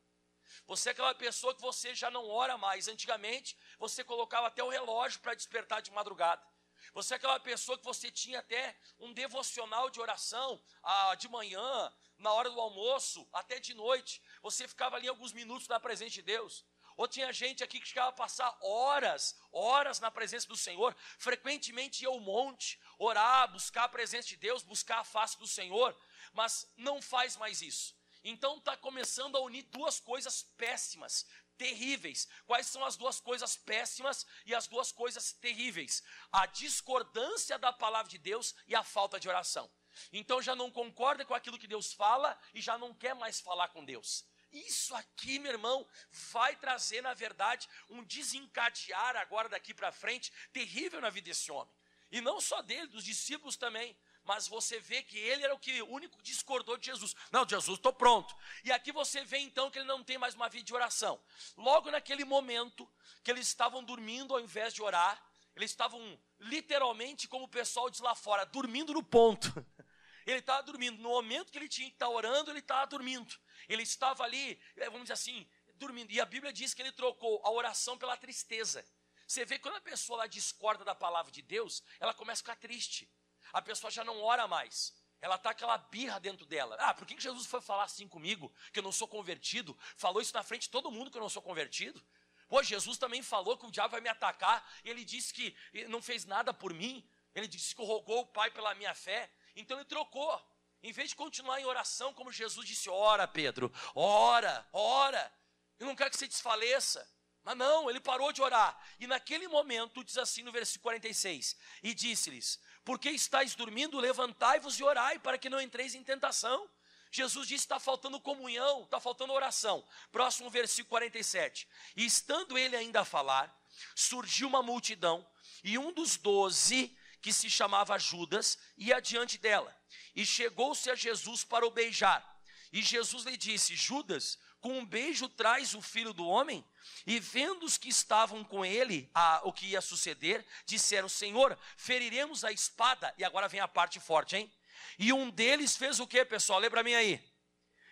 Você 0.67 0.89
é 0.89 0.91
aquela 0.91 1.13
pessoa 1.15 1.55
que 1.55 1.61
você 1.61 1.93
já 1.93 2.09
não 2.09 2.27
ora 2.29 2.57
mais. 2.57 2.87
Antigamente, 2.87 3.57
você 3.77 4.03
colocava 4.03 4.47
até 4.47 4.63
o 4.63 4.69
relógio 4.69 5.19
para 5.19 5.33
despertar 5.33 5.81
de 5.81 5.91
madrugada. 5.91 6.45
Você 6.93 7.13
é 7.13 7.17
aquela 7.17 7.39
pessoa 7.39 7.77
que 7.77 7.85
você 7.85 8.11
tinha 8.11 8.39
até 8.39 8.75
um 8.99 9.13
devocional 9.13 9.89
de 9.89 9.99
oração 9.99 10.61
ah, 10.81 11.15
de 11.15 11.27
manhã, 11.27 11.93
na 12.17 12.31
hora 12.33 12.49
do 12.49 12.59
almoço, 12.59 13.27
até 13.31 13.59
de 13.59 13.73
noite. 13.73 14.21
Você 14.41 14.67
ficava 14.67 14.95
ali 14.95 15.07
alguns 15.07 15.31
minutos 15.33 15.67
na 15.67 15.79
presença 15.79 16.11
de 16.11 16.21
Deus. 16.21 16.65
Ou 16.97 17.07
tinha 17.07 17.31
gente 17.31 17.63
aqui 17.63 17.79
que 17.79 17.87
chegava 17.87 18.09
a 18.09 18.11
passar 18.11 18.57
horas, 18.61 19.39
horas 19.53 20.01
na 20.01 20.11
presença 20.11 20.45
do 20.47 20.57
Senhor. 20.57 20.93
Frequentemente 21.17 22.03
ia 22.03 22.09
ao 22.09 22.19
monte, 22.19 22.77
orar, 22.97 23.49
buscar 23.53 23.85
a 23.85 23.89
presença 23.89 24.27
de 24.27 24.35
Deus, 24.35 24.63
buscar 24.63 24.99
a 24.99 25.03
face 25.05 25.39
do 25.39 25.47
Senhor. 25.47 25.97
Mas 26.33 26.69
não 26.75 27.01
faz 27.01 27.37
mais 27.37 27.61
isso. 27.61 27.95
Então 28.23 28.57
está 28.57 28.75
começando 28.75 29.37
a 29.37 29.41
unir 29.41 29.63
duas 29.63 29.99
coisas 29.99 30.43
péssimas, 30.57 31.25
terríveis. 31.57 32.27
Quais 32.45 32.67
são 32.67 32.83
as 32.83 32.95
duas 32.97 33.19
coisas 33.19 33.55
péssimas 33.55 34.25
e 34.45 34.53
as 34.53 34.67
duas 34.67 34.91
coisas 34.91 35.33
terríveis? 35.33 36.03
A 36.31 36.45
discordância 36.45 37.57
da 37.57 37.71
palavra 37.71 38.09
de 38.09 38.17
Deus 38.17 38.55
e 38.67 38.75
a 38.75 38.83
falta 38.83 39.19
de 39.19 39.29
oração. 39.29 39.69
Então 40.11 40.41
já 40.41 40.55
não 40.55 40.71
concorda 40.71 41.25
com 41.25 41.33
aquilo 41.33 41.57
que 41.57 41.67
Deus 41.67 41.93
fala 41.93 42.37
e 42.53 42.61
já 42.61 42.77
não 42.77 42.93
quer 42.93 43.13
mais 43.15 43.39
falar 43.39 43.69
com 43.69 43.83
Deus. 43.83 44.25
Isso 44.51 44.95
aqui, 44.95 45.37
meu 45.37 45.51
irmão, 45.51 45.87
vai 46.31 46.55
trazer, 46.55 47.01
na 47.01 47.13
verdade, 47.13 47.69
um 47.89 48.03
desencadear 48.03 49.15
agora 49.15 49.47
daqui 49.47 49.73
para 49.73 49.91
frente 49.91 50.31
terrível 50.51 50.99
na 50.99 51.09
vida 51.09 51.25
desse 51.25 51.51
homem. 51.51 51.73
E 52.11 52.19
não 52.21 52.41
só 52.41 52.61
dele, 52.63 52.87
dos 52.87 53.03
discípulos 53.03 53.55
também 53.55 53.95
mas 54.29 54.47
você 54.47 54.79
vê 54.79 55.01
que 55.01 55.17
ele 55.17 55.43
era 55.43 55.55
o 55.55 55.57
que 55.57 55.81
único 55.81 56.21
discordou 56.21 56.77
de 56.77 56.85
Jesus. 56.85 57.15
Não, 57.31 57.49
Jesus, 57.49 57.79
estou 57.79 57.91
pronto. 57.91 58.35
E 58.63 58.71
aqui 58.71 58.91
você 58.91 59.25
vê 59.25 59.39
então 59.39 59.71
que 59.71 59.79
ele 59.79 59.87
não 59.87 60.03
tem 60.03 60.19
mais 60.19 60.35
uma 60.35 60.47
vida 60.47 60.63
de 60.63 60.71
oração. 60.71 61.19
Logo 61.57 61.89
naquele 61.89 62.23
momento 62.23 62.87
que 63.23 63.31
eles 63.31 63.47
estavam 63.47 63.83
dormindo 63.83 64.35
ao 64.35 64.39
invés 64.39 64.71
de 64.71 64.83
orar, 64.83 65.19
eles 65.55 65.71
estavam 65.71 65.99
literalmente, 66.39 67.27
como 67.27 67.45
o 67.45 67.47
pessoal 67.49 67.89
diz 67.89 68.01
lá 68.01 68.13
fora, 68.13 68.45
dormindo 68.45 68.93
no 68.93 69.01
ponto. 69.01 69.47
Ele 70.27 70.37
estava 70.37 70.61
dormindo. 70.61 71.01
No 71.01 71.09
momento 71.09 71.51
que 71.51 71.57
ele 71.57 71.67
tinha 71.67 71.87
que 71.87 71.95
estar 71.95 72.07
orando, 72.07 72.51
ele 72.51 72.59
estava 72.59 72.85
dormindo. 72.85 73.35
Ele 73.67 73.81
estava 73.81 74.23
ali, 74.23 74.61
eh, 74.75 74.85
vamos 74.85 75.03
dizer 75.03 75.13
assim, 75.13 75.49
dormindo. 75.73 76.11
E 76.11 76.21
a 76.21 76.25
Bíblia 76.25 76.53
diz 76.53 76.75
que 76.75 76.83
ele 76.83 76.91
trocou 76.91 77.41
a 77.43 77.49
oração 77.49 77.97
pela 77.97 78.15
tristeza. 78.15 78.85
Você 79.25 79.43
vê 79.43 79.57
quando 79.57 79.77
a 79.77 79.81
pessoa 79.81 80.19
lá 80.19 80.27
discorda 80.27 80.85
da 80.85 80.93
palavra 80.93 81.31
de 81.31 81.41
Deus, 81.41 81.81
ela 81.99 82.13
começa 82.13 82.41
a 82.41 82.43
ficar 82.43 82.57
triste 82.57 83.09
a 83.53 83.61
pessoa 83.61 83.91
já 83.91 84.03
não 84.03 84.21
ora 84.21 84.47
mais. 84.47 84.93
Ela 85.21 85.35
está 85.35 85.49
aquela 85.49 85.77
birra 85.77 86.19
dentro 86.19 86.45
dela. 86.45 86.77
Ah, 86.79 86.93
por 86.93 87.05
que 87.05 87.19
Jesus 87.19 87.45
foi 87.45 87.61
falar 87.61 87.83
assim 87.83 88.07
comigo, 88.07 88.53
que 88.71 88.79
eu 88.79 88.83
não 88.83 88.91
sou 88.91 89.07
convertido? 89.07 89.77
Falou 89.97 90.21
isso 90.21 90.33
na 90.33 90.43
frente 90.43 90.63
de 90.63 90.69
todo 90.69 90.91
mundo 90.91 91.11
que 91.11 91.17
eu 91.17 91.21
não 91.21 91.29
sou 91.29 91.41
convertido? 91.41 92.01
Pô, 92.47 92.63
Jesus 92.63 92.97
também 92.97 93.21
falou 93.21 93.57
que 93.57 93.65
o 93.65 93.71
diabo 93.71 93.91
vai 93.91 94.01
me 94.01 94.09
atacar, 94.09 94.67
ele 94.83 95.05
disse 95.05 95.33
que 95.33 95.55
não 95.87 96.01
fez 96.01 96.25
nada 96.25 96.53
por 96.53 96.73
mim, 96.73 97.07
ele 97.35 97.47
disse 97.47 97.75
que 97.75 97.85
rogou 97.85 98.21
o 98.21 98.27
Pai 98.27 98.49
pela 98.49 98.73
minha 98.73 98.93
fé, 98.95 99.31
então 99.55 99.77
ele 99.77 99.85
trocou. 99.85 100.41
Em 100.81 100.93
vez 100.93 101.09
de 101.09 101.15
continuar 101.15 101.59
em 101.59 101.65
oração, 101.65 102.13
como 102.13 102.31
Jesus 102.31 102.65
disse, 102.65 102.89
ora, 102.89 103.27
Pedro, 103.27 103.71
ora, 103.93 104.67
ora, 104.71 105.31
eu 105.77 105.85
não 105.85 105.95
quero 105.95 106.09
que 106.09 106.17
você 106.17 106.27
desfaleça. 106.27 107.07
Mas 107.43 107.57
não, 107.57 107.89
ele 107.89 107.99
parou 107.99 108.31
de 108.31 108.41
orar. 108.41 108.79
E 108.99 109.07
naquele 109.07 109.47
momento, 109.47 110.03
diz 110.03 110.17
assim 110.17 110.43
no 110.43 110.51
versículo 110.51 110.83
46: 110.83 111.57
E 111.81 111.93
disse-lhes: 111.93 112.59
porque 112.83 113.09
estáis 113.09 113.55
dormindo, 113.55 113.99
levantai-vos 113.99 114.79
e 114.79 114.83
orai 114.83 115.19
para 115.19 115.37
que 115.37 115.49
não 115.49 115.61
entreis 115.61 115.95
em 115.95 116.03
tentação. 116.03 116.69
Jesus 117.11 117.47
disse: 117.47 117.65
está 117.65 117.79
faltando 117.79 118.19
comunhão, 118.19 118.83
está 118.83 118.99
faltando 118.99 119.33
oração. 119.33 119.83
Próximo 120.11 120.49
versículo 120.49 120.89
47. 120.89 121.67
E 121.95 122.05
estando 122.05 122.57
ele 122.57 122.75
ainda 122.75 123.01
a 123.01 123.05
falar, 123.05 123.55
surgiu 123.95 124.47
uma 124.47 124.61
multidão, 124.61 125.27
e 125.63 125.77
um 125.77 125.91
dos 125.91 126.17
doze, 126.17 126.95
que 127.21 127.33
se 127.33 127.49
chamava 127.49 127.97
Judas, 127.97 128.57
ia 128.77 129.01
diante 129.01 129.37
dela, 129.37 129.75
e 130.15 130.25
chegou-se 130.25 130.89
a 130.89 130.95
Jesus 130.95 131.43
para 131.43 131.67
o 131.67 131.71
beijar. 131.71 132.25
E 132.71 132.81
Jesus 132.81 133.25
lhe 133.25 133.35
disse: 133.35 133.75
Judas, 133.75 134.37
com 134.61 134.79
um 134.79 134.85
beijo 134.85 135.29
traz 135.29 135.73
o 135.73 135.81
filho 135.81 136.13
do 136.13 136.27
homem? 136.27 136.65
E 137.05 137.19
vendo 137.19 137.65
os 137.65 137.77
que 137.77 137.89
estavam 137.89 138.43
com 138.43 138.65
ele 138.65 139.09
a, 139.13 139.41
o 139.43 139.53
que 139.53 139.67
ia 139.67 139.81
suceder, 139.81 140.45
disseram: 140.65 141.07
Senhor, 141.07 141.57
feriremos 141.77 142.43
a 142.43 142.51
espada. 142.51 143.13
E 143.17 143.23
agora 143.23 143.47
vem 143.47 143.59
a 143.59 143.67
parte 143.67 143.99
forte, 143.99 144.35
hein? 144.35 144.51
E 144.97 145.13
um 145.13 145.29
deles 145.29 145.77
fez 145.77 145.99
o 145.99 146.07
que, 146.07 146.23
pessoal? 146.25 146.59
Lembra 146.59 146.83
mim 146.83 146.93
aí. 146.93 147.23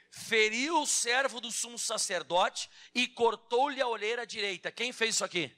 Feriu 0.09 0.81
o 0.81 0.87
servo 0.87 1.39
do 1.39 1.51
sumo 1.51 1.77
sacerdote 1.77 2.69
e 2.93 3.07
cortou-lhe 3.07 3.81
a 3.81 3.87
orelha 3.87 4.25
direita. 4.25 4.71
Quem 4.71 4.91
fez 4.91 5.15
isso 5.15 5.25
aqui? 5.25 5.55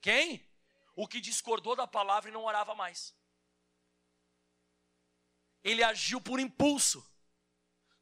Quem? 0.00 0.44
O 0.94 1.06
que 1.06 1.20
discordou 1.20 1.76
da 1.76 1.86
palavra 1.86 2.30
e 2.30 2.32
não 2.32 2.44
orava 2.44 2.74
mais. 2.74 3.14
Ele 5.62 5.82
agiu 5.82 6.20
por 6.20 6.40
impulso. 6.40 7.06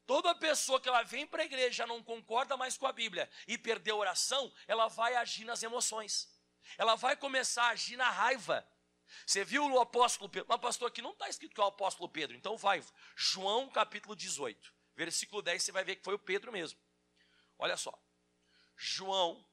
Toda 0.09 0.33
pessoa 0.33 0.81
que 0.81 0.89
ela 0.89 1.03
vem 1.03 1.27
para 1.27 1.43
a 1.43 1.45
igreja 1.45 1.85
não 1.85 2.01
concorda 2.01 2.57
mais 2.57 2.75
com 2.75 2.87
a 2.87 2.91
Bíblia 2.91 3.29
e 3.47 3.59
perdeu 3.59 3.95
a 3.95 3.99
oração, 3.99 4.51
ela 4.67 4.87
vai 4.87 5.15
agir 5.15 5.45
nas 5.45 5.61
emoções. 5.61 6.27
Ela 6.79 6.95
vai 6.95 7.15
começar 7.15 7.65
a 7.65 7.69
agir 7.69 7.95
na 7.95 8.09
raiva. 8.09 8.67
Você 9.23 9.45
viu 9.45 9.63
o 9.63 9.79
apóstolo 9.79 10.27
Pedro? 10.27 10.47
Mas 10.49 10.59
pastor, 10.59 10.87
aqui 10.87 10.99
não 10.99 11.11
está 11.11 11.29
escrito 11.29 11.53
que 11.53 11.61
é 11.61 11.63
o 11.63 11.67
apóstolo 11.67 12.09
Pedro. 12.09 12.35
Então 12.35 12.57
vai, 12.57 12.83
João 13.15 13.69
capítulo 13.69 14.15
18, 14.15 14.73
versículo 14.95 15.43
10, 15.43 15.61
você 15.61 15.71
vai 15.71 15.83
ver 15.83 15.97
que 15.97 16.03
foi 16.03 16.15
o 16.15 16.19
Pedro 16.19 16.51
mesmo. 16.51 16.79
Olha 17.59 17.77
só. 17.77 17.93
João 18.75 19.45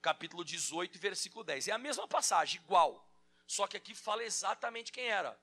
capítulo 0.00 0.44
18, 0.44 1.00
versículo 1.00 1.42
10. 1.42 1.66
É 1.66 1.72
a 1.72 1.78
mesma 1.78 2.06
passagem, 2.06 2.60
igual. 2.60 3.12
Só 3.44 3.66
que 3.66 3.76
aqui 3.76 3.92
fala 3.92 4.22
exatamente 4.22 4.92
quem 4.92 5.08
era. 5.08 5.36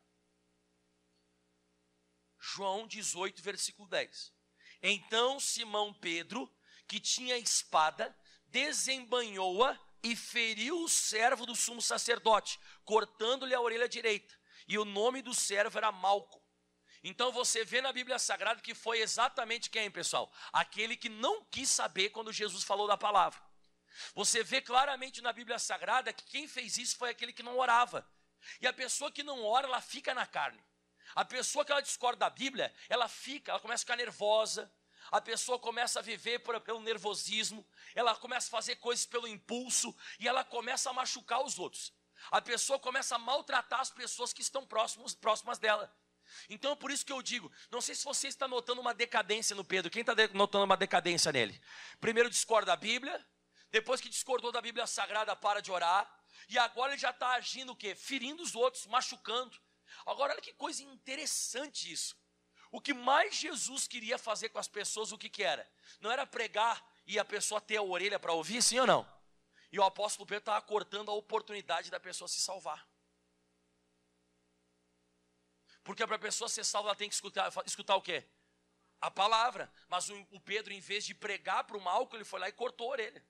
João 2.40 2.88
18, 2.88 3.42
versículo 3.42 3.88
10. 3.88 4.34
Então 4.82 5.40
Simão 5.40 5.94
Pedro, 5.94 6.52
que 6.88 7.00
tinha 7.00 7.38
espada, 7.38 8.16
desembanhou-a 8.48 9.78
e 10.02 10.16
feriu 10.16 10.82
o 10.82 10.90
servo 10.90 11.46
do 11.46 11.56
sumo 11.56 11.82
sacerdote, 11.82 12.60
cortando-lhe 12.86 13.54
a 13.54 13.62
orelha 13.62 13.90
direita. 13.90 14.34
E 14.68 14.78
o 14.78 14.86
nome 14.86 15.22
do 15.22 15.34
servo 15.34 15.78
era 15.78 15.92
Malco. 15.92 16.42
Então 17.04 17.32
você 17.32 17.64
vê 17.64 17.82
na 17.82 17.94
Bíblia 17.94 18.20
Sagrada 18.20 18.62
que 18.62 18.76
foi 18.76 19.00
exatamente 19.00 19.70
quem, 19.70 19.90
pessoal? 19.90 20.32
Aquele 20.52 20.96
que 20.96 21.10
não 21.10 21.44
quis 21.46 21.70
saber 21.70 22.10
quando 22.10 22.32
Jesus 22.32 22.64
falou 22.64 22.88
da 22.88 22.98
palavra. 22.98 23.42
Você 24.14 24.44
vê 24.44 24.62
claramente 24.62 25.22
na 25.22 25.34
Bíblia 25.34 25.60
Sagrada 25.60 26.14
que 26.14 26.26
quem 26.26 26.48
fez 26.48 26.78
isso 26.78 26.98
foi 26.98 27.10
aquele 27.10 27.34
que 27.34 27.44
não 27.44 27.58
orava. 27.58 28.08
E 28.62 28.68
a 28.68 28.74
pessoa 28.74 29.12
que 29.12 29.24
não 29.24 29.44
ora, 29.44 29.68
ela 29.68 29.82
fica 29.82 30.14
na 30.14 30.26
carne. 30.26 30.64
A 31.16 31.26
pessoa 31.26 31.66
que 31.66 31.72
ela 31.72 31.82
discorda 31.82 32.20
da 32.20 32.30
Bíblia, 32.30 32.74
ela 32.88 33.08
fica, 33.08 33.52
ela 33.52 33.60
começa 33.60 33.82
a 33.82 33.86
ficar 33.86 33.96
nervosa, 33.96 34.72
a 35.12 35.20
pessoa 35.20 35.58
começa 35.58 36.00
a 36.00 36.02
viver 36.02 36.40
por, 36.40 36.60
pelo 36.62 36.82
nervosismo, 36.82 37.66
ela 37.96 38.16
começa 38.16 38.48
a 38.48 38.52
fazer 38.52 38.76
coisas 38.76 39.06
pelo 39.06 39.28
impulso 39.28 39.96
e 40.20 40.28
ela 40.28 40.44
começa 40.44 40.90
a 40.90 40.94
machucar 40.94 41.44
os 41.44 41.58
outros. 41.58 41.94
A 42.30 42.42
pessoa 42.42 42.78
começa 42.78 43.16
a 43.16 43.20
maltratar 43.20 43.80
as 43.80 43.90
pessoas 43.90 44.34
que 44.34 44.42
estão 44.42 44.66
próximos, 44.66 45.16
próximas 45.16 45.58
dela. 45.58 45.92
Então, 46.50 46.76
por 46.76 46.92
isso 46.92 47.06
que 47.06 47.12
eu 47.12 47.22
digo, 47.24 47.52
não 47.72 47.82
sei 47.82 47.96
se 47.96 48.04
você 48.04 48.28
está 48.28 48.48
notando 48.48 48.82
uma 48.82 48.94
decadência 48.94 49.56
no 49.56 49.64
Pedro. 49.64 49.90
Quem 49.90 50.02
está 50.02 50.14
notando 50.34 50.66
uma 50.66 50.78
decadência 50.78 51.32
nele? 51.32 51.60
Primeiro 52.00 52.30
discorda 52.30 52.68
da 52.68 52.76
Bíblia, 52.76 53.26
depois 53.72 54.00
que 54.00 54.10
discordou 54.10 54.52
da 54.52 54.62
Bíblia 54.62 54.86
Sagrada, 54.86 55.36
para 55.36 55.62
de 55.62 55.72
orar, 55.72 56.08
e 56.48 56.58
agora 56.58 56.94
ele 56.94 57.02
já 57.02 57.10
está 57.10 57.30
agindo 57.30 57.72
o 57.72 57.76
quê? 57.76 57.96
Ferindo 57.96 58.44
os 58.44 58.54
outros, 58.54 58.86
machucando. 58.86 59.58
Agora, 60.06 60.34
olha 60.34 60.42
que 60.42 60.54
coisa 60.54 60.84
interessante 60.84 61.92
isso. 61.92 62.18
O 62.72 62.80
que 62.80 62.94
mais 62.94 63.36
Jesus 63.36 63.88
queria 63.88 64.18
fazer 64.18 64.50
com 64.50 64.60
as 64.60 64.68
pessoas, 64.68 65.12
o 65.12 65.18
que, 65.18 65.30
que 65.30 65.44
era? 65.44 65.70
Não 66.00 66.12
era 66.12 66.26
pregar 66.26 66.86
e 67.06 67.18
a 67.18 67.26
pessoa 67.26 67.60
ter 67.60 67.78
a 67.78 67.82
orelha 67.82 68.20
para 68.20 68.34
ouvir, 68.34 68.62
sim 68.62 68.80
ou 68.80 68.86
não? 68.86 69.20
E 69.72 69.80
o 69.80 69.84
apóstolo 69.84 70.26
Pedro 70.26 70.42
estava 70.42 70.62
cortando 70.62 71.10
a 71.10 71.14
oportunidade 71.14 71.90
da 71.90 72.00
pessoa 72.00 72.28
se 72.28 72.40
salvar. 72.40 72.88
Porque 75.84 76.06
para 76.06 76.18
a 76.18 76.20
pessoa 76.20 76.48
ser 76.48 76.64
salva, 76.64 76.90
ela 76.90 76.96
tem 76.96 77.10
que 77.10 77.16
escutar, 77.16 77.52
escutar 77.66 77.96
o 77.96 78.02
quê? 78.02 78.24
A 79.02 79.10
palavra. 79.10 79.72
Mas 79.88 80.10
o, 80.10 80.28
o 80.32 80.40
Pedro, 80.40 80.72
em 80.72 80.80
vez 80.80 81.06
de 81.06 81.16
pregar 81.16 81.64
para 81.64 81.78
o 81.78 81.82
mal, 81.82 82.08
ele 82.14 82.24
foi 82.24 82.40
lá 82.40 82.48
e 82.48 82.52
cortou 82.52 82.90
a 82.90 82.92
orelha. 82.92 83.26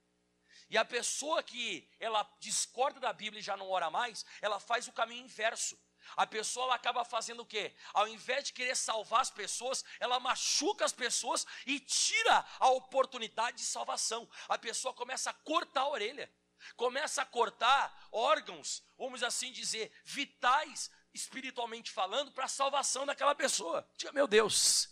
E 0.68 0.76
a 0.76 0.84
pessoa 0.84 1.42
que 1.42 1.88
ela 1.98 2.22
discorda 2.38 3.00
da 3.00 3.12
Bíblia 3.12 3.40
e 3.40 3.42
já 3.42 3.56
não 3.56 3.70
ora 3.70 3.90
mais, 3.90 4.24
ela 4.40 4.60
faz 4.60 4.86
o 4.88 4.92
caminho 4.92 5.24
inverso. 5.24 5.78
A 6.16 6.26
pessoa 6.26 6.74
acaba 6.74 7.04
fazendo 7.04 7.40
o 7.40 7.46
quê? 7.46 7.74
Ao 7.92 8.08
invés 8.08 8.44
de 8.44 8.52
querer 8.52 8.76
salvar 8.76 9.20
as 9.20 9.30
pessoas, 9.30 9.84
ela 9.98 10.20
machuca 10.20 10.84
as 10.84 10.92
pessoas 10.92 11.46
e 11.66 11.80
tira 11.80 12.44
a 12.58 12.70
oportunidade 12.70 13.58
de 13.58 13.64
salvação. 13.64 14.28
A 14.48 14.58
pessoa 14.58 14.94
começa 14.94 15.30
a 15.30 15.34
cortar 15.34 15.82
a 15.82 15.88
orelha, 15.88 16.32
começa 16.76 17.22
a 17.22 17.26
cortar 17.26 18.08
órgãos, 18.10 18.82
vamos 18.98 19.22
assim 19.22 19.52
dizer, 19.52 19.92
vitais, 20.04 20.90
espiritualmente 21.12 21.90
falando, 21.90 22.32
para 22.32 22.44
a 22.44 22.48
salvação 22.48 23.06
daquela 23.06 23.34
pessoa. 23.34 23.88
Diga, 23.96 24.12
meu 24.12 24.26
Deus, 24.26 24.88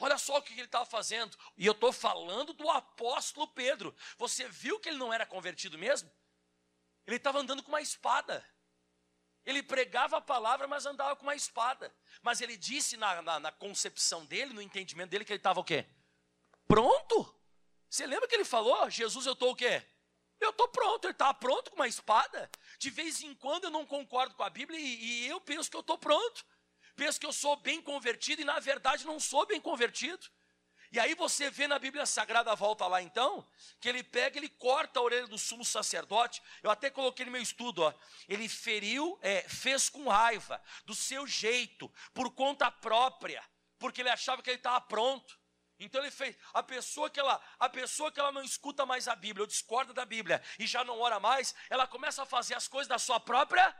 Olha 0.00 0.16
só 0.16 0.38
o 0.38 0.42
que 0.42 0.52
ele 0.52 0.62
estava 0.62 0.86
fazendo. 0.86 1.36
E 1.56 1.66
eu 1.66 1.72
estou 1.72 1.92
falando 1.92 2.52
do 2.52 2.70
apóstolo 2.70 3.48
Pedro. 3.48 3.94
Você 4.16 4.48
viu 4.48 4.78
que 4.78 4.88
ele 4.88 4.98
não 4.98 5.12
era 5.12 5.26
convertido 5.26 5.76
mesmo? 5.76 6.10
Ele 7.06 7.16
estava 7.16 7.40
andando 7.40 7.62
com 7.62 7.72
uma 7.72 7.80
espada. 7.80 8.44
Ele 9.48 9.62
pregava 9.62 10.18
a 10.18 10.20
palavra, 10.20 10.68
mas 10.68 10.84
andava 10.84 11.16
com 11.16 11.22
uma 11.22 11.34
espada. 11.34 11.90
Mas 12.20 12.42
ele 12.42 12.54
disse 12.54 12.98
na, 12.98 13.22
na, 13.22 13.40
na 13.40 13.50
concepção 13.50 14.26
dele, 14.26 14.52
no 14.52 14.60
entendimento 14.60 15.08
dele, 15.08 15.24
que 15.24 15.32
ele 15.32 15.38
estava 15.38 15.58
o 15.58 15.64
quê? 15.64 15.86
Pronto. 16.66 17.34
Você 17.88 18.06
lembra 18.06 18.28
que 18.28 18.34
ele 18.34 18.44
falou? 18.44 18.90
Jesus, 18.90 19.24
eu 19.24 19.32
estou 19.32 19.52
o 19.52 19.56
quê? 19.56 19.82
Eu 20.38 20.50
estou 20.50 20.68
pronto, 20.68 21.06
ele 21.06 21.12
estava 21.12 21.32
pronto 21.32 21.70
com 21.70 21.76
uma 21.76 21.88
espada. 21.88 22.50
De 22.78 22.90
vez 22.90 23.22
em 23.22 23.34
quando 23.34 23.64
eu 23.64 23.70
não 23.70 23.86
concordo 23.86 24.34
com 24.34 24.42
a 24.42 24.50
Bíblia 24.50 24.78
e, 24.78 25.22
e 25.22 25.28
eu 25.28 25.40
penso 25.40 25.70
que 25.70 25.78
eu 25.78 25.80
estou 25.80 25.96
pronto. 25.96 26.44
Penso 26.94 27.18
que 27.18 27.24
eu 27.24 27.32
sou 27.32 27.56
bem 27.56 27.80
convertido 27.80 28.42
e 28.42 28.44
na 28.44 28.60
verdade 28.60 29.06
não 29.06 29.18
sou 29.18 29.46
bem 29.46 29.62
convertido. 29.62 30.28
E 30.90 30.98
aí 30.98 31.14
você 31.14 31.50
vê 31.50 31.66
na 31.66 31.78
Bíblia 31.78 32.06
Sagrada, 32.06 32.54
volta 32.54 32.86
lá 32.86 33.02
então, 33.02 33.46
que 33.80 33.88
ele 33.88 34.02
pega, 34.02 34.38
ele 34.38 34.48
corta 34.48 34.98
a 34.98 35.02
orelha 35.02 35.26
do 35.26 35.38
sumo 35.38 35.64
sacerdote. 35.64 36.42
Eu 36.62 36.70
até 36.70 36.88
coloquei 36.90 37.26
no 37.26 37.32
meu 37.32 37.42
estudo, 37.42 37.82
ó. 37.82 37.94
Ele 38.28 38.48
feriu, 38.48 39.18
é, 39.20 39.42
fez 39.42 39.88
com 39.88 40.08
raiva, 40.08 40.62
do 40.86 40.94
seu 40.94 41.26
jeito, 41.26 41.92
por 42.14 42.30
conta 42.30 42.70
própria, 42.70 43.44
porque 43.78 44.00
ele 44.00 44.10
achava 44.10 44.42
que 44.42 44.50
ele 44.50 44.56
estava 44.56 44.80
pronto. 44.80 45.38
Então 45.78 46.00
ele 46.00 46.10
fez. 46.10 46.36
A 46.52 46.62
pessoa 46.62 47.08
que 47.08 47.20
ela, 47.20 47.40
a 47.58 47.68
pessoa 47.68 48.10
que 48.10 48.18
ela 48.18 48.32
não 48.32 48.42
escuta 48.42 48.84
mais 48.84 49.06
a 49.06 49.14
Bíblia, 49.14 49.42
ou 49.44 49.46
discorda 49.46 49.92
da 49.92 50.04
Bíblia 50.04 50.42
e 50.58 50.66
já 50.66 50.82
não 50.82 50.98
ora 50.98 51.20
mais, 51.20 51.54
ela 51.70 51.86
começa 51.86 52.22
a 52.22 52.26
fazer 52.26 52.54
as 52.54 52.66
coisas 52.66 52.88
da 52.88 52.98
sua 52.98 53.20
própria 53.20 53.76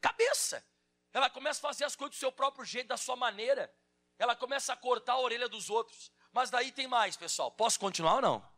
cabeça. 0.00 0.64
Ela 1.12 1.30
começa 1.30 1.60
a 1.60 1.68
fazer 1.68 1.84
as 1.84 1.96
coisas 1.96 2.16
do 2.16 2.20
seu 2.20 2.30
próprio 2.30 2.64
jeito, 2.64 2.88
da 2.88 2.96
sua 2.96 3.16
maneira. 3.16 3.72
Ela 4.18 4.36
começa 4.36 4.72
a 4.72 4.76
cortar 4.76 5.14
a 5.14 5.18
orelha 5.18 5.48
dos 5.48 5.70
outros. 5.70 6.12
Mas 6.36 6.50
daí 6.50 6.70
tem 6.70 6.86
mais, 6.86 7.16
pessoal. 7.16 7.50
Posso 7.50 7.80
continuar 7.80 8.16
ou 8.16 8.20
não? 8.20 8.52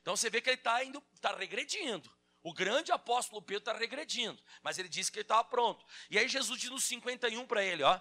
Então 0.00 0.16
você 0.16 0.28
vê 0.28 0.40
que 0.40 0.50
ele 0.50 0.56
está 0.56 0.82
indo, 0.82 1.00
está 1.14 1.32
regredindo. 1.32 2.12
O 2.42 2.52
grande 2.52 2.90
apóstolo 2.90 3.40
Pedro 3.40 3.60
está 3.60 3.72
regredindo, 3.72 4.42
mas 4.60 4.76
ele 4.76 4.88
disse 4.88 5.12
que 5.12 5.18
ele 5.18 5.22
estava 5.22 5.44
pronto. 5.44 5.86
E 6.10 6.18
aí 6.18 6.28
Jesus 6.28 6.60
diz 6.60 6.68
no 6.68 6.80
51 6.80 7.46
para 7.46 7.62
ele, 7.62 7.84
ó. 7.84 8.00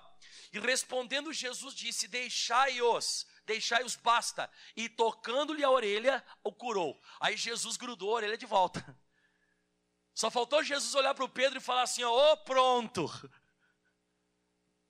E 0.52 0.58
respondendo 0.58 1.32
Jesus 1.32 1.76
disse: 1.76 2.08
Deixai-os, 2.08 3.28
deixai-os 3.46 3.96
basta. 3.96 4.50
E 4.76 4.90
tocando-lhe 4.90 5.64
a 5.64 5.70
orelha, 5.70 6.26
o 6.44 6.52
curou. 6.52 7.00
Aí 7.20 7.38
Jesus 7.38 7.78
grudou 7.78 8.10
a 8.10 8.16
orelha 8.16 8.38
de 8.40 8.48
volta. 8.48 8.84
Só 10.16 10.32
faltou 10.32 10.64
Jesus 10.64 10.96
olhar 10.96 11.14
para 11.14 11.26
o 11.26 11.30
Pedro 11.30 11.60
e 11.60 11.62
falar 11.62 11.84
assim: 11.84 12.04
Ô, 12.04 12.32
oh, 12.32 12.38
pronto. 12.38 13.08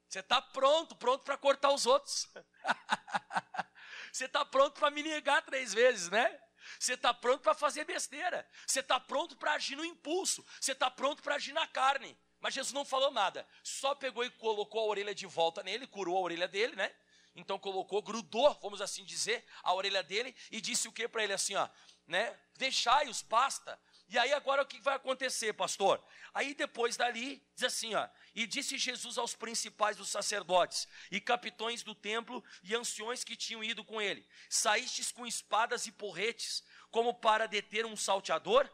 Você 0.07 0.19
está 0.19 0.41
pronto, 0.41 0.95
pronto 0.95 1.25
para 1.25 1.37
cortar 1.37 1.73
os 1.73 1.85
outros. 1.85 2.29
Você 4.11 4.25
está 4.25 4.45
pronto 4.45 4.79
para 4.79 4.91
me 4.91 5.03
negar 5.03 5.41
três 5.43 5.73
vezes, 5.73 6.09
né? 6.09 6.39
Você 6.79 6.93
está 6.93 7.13
pronto 7.13 7.41
para 7.41 7.53
fazer 7.53 7.85
besteira. 7.85 8.47
Você 8.65 8.79
está 8.79 8.99
pronto 8.99 9.35
para 9.35 9.53
agir 9.53 9.75
no 9.75 9.85
impulso. 9.85 10.45
Você 10.59 10.71
está 10.73 10.89
pronto 10.89 11.21
para 11.21 11.35
agir 11.35 11.53
na 11.53 11.67
carne. 11.67 12.17
Mas 12.39 12.53
Jesus 12.53 12.73
não 12.73 12.83
falou 12.83 13.11
nada. 13.11 13.47
Só 13.63 13.93
pegou 13.95 14.23
e 14.23 14.29
colocou 14.31 14.81
a 14.81 14.85
orelha 14.85 15.13
de 15.13 15.27
volta 15.27 15.61
nele, 15.61 15.85
curou 15.87 16.17
a 16.17 16.21
orelha 16.21 16.47
dele, 16.47 16.75
né? 16.75 16.93
Então 17.35 17.57
colocou, 17.57 18.01
grudou, 18.01 18.53
vamos 18.61 18.81
assim 18.81 19.05
dizer, 19.05 19.45
a 19.63 19.73
orelha 19.73 20.03
dele 20.03 20.35
e 20.49 20.59
disse 20.59 20.87
o 20.87 20.91
que 20.91 21.07
para 21.07 21.23
ele 21.23 21.33
assim, 21.33 21.55
ó, 21.55 21.69
né? 22.07 22.37
Deixai-os, 22.57 23.21
basta. 23.21 23.79
E 24.11 24.17
aí 24.19 24.33
agora 24.33 24.61
o 24.61 24.65
que 24.65 24.77
vai 24.81 24.95
acontecer, 24.95 25.53
pastor? 25.53 26.03
Aí 26.33 26.53
depois 26.53 26.97
dali, 26.97 27.41
diz 27.55 27.63
assim, 27.63 27.95
ó, 27.95 28.09
e 28.35 28.45
disse 28.45 28.77
Jesus 28.77 29.17
aos 29.17 29.35
principais 29.35 29.95
dos 29.95 30.09
sacerdotes 30.09 30.85
e 31.09 31.21
capitões 31.21 31.81
do 31.81 31.95
templo 31.95 32.43
e 32.61 32.75
anciões 32.75 33.23
que 33.23 33.37
tinham 33.37 33.63
ido 33.63 33.85
com 33.85 34.01
ele: 34.01 34.27
Saístes 34.49 35.13
com 35.13 35.25
espadas 35.25 35.87
e 35.87 35.93
porretes, 35.93 36.61
como 36.89 37.13
para 37.13 37.47
deter 37.47 37.85
um 37.85 37.95
salteador? 37.95 38.69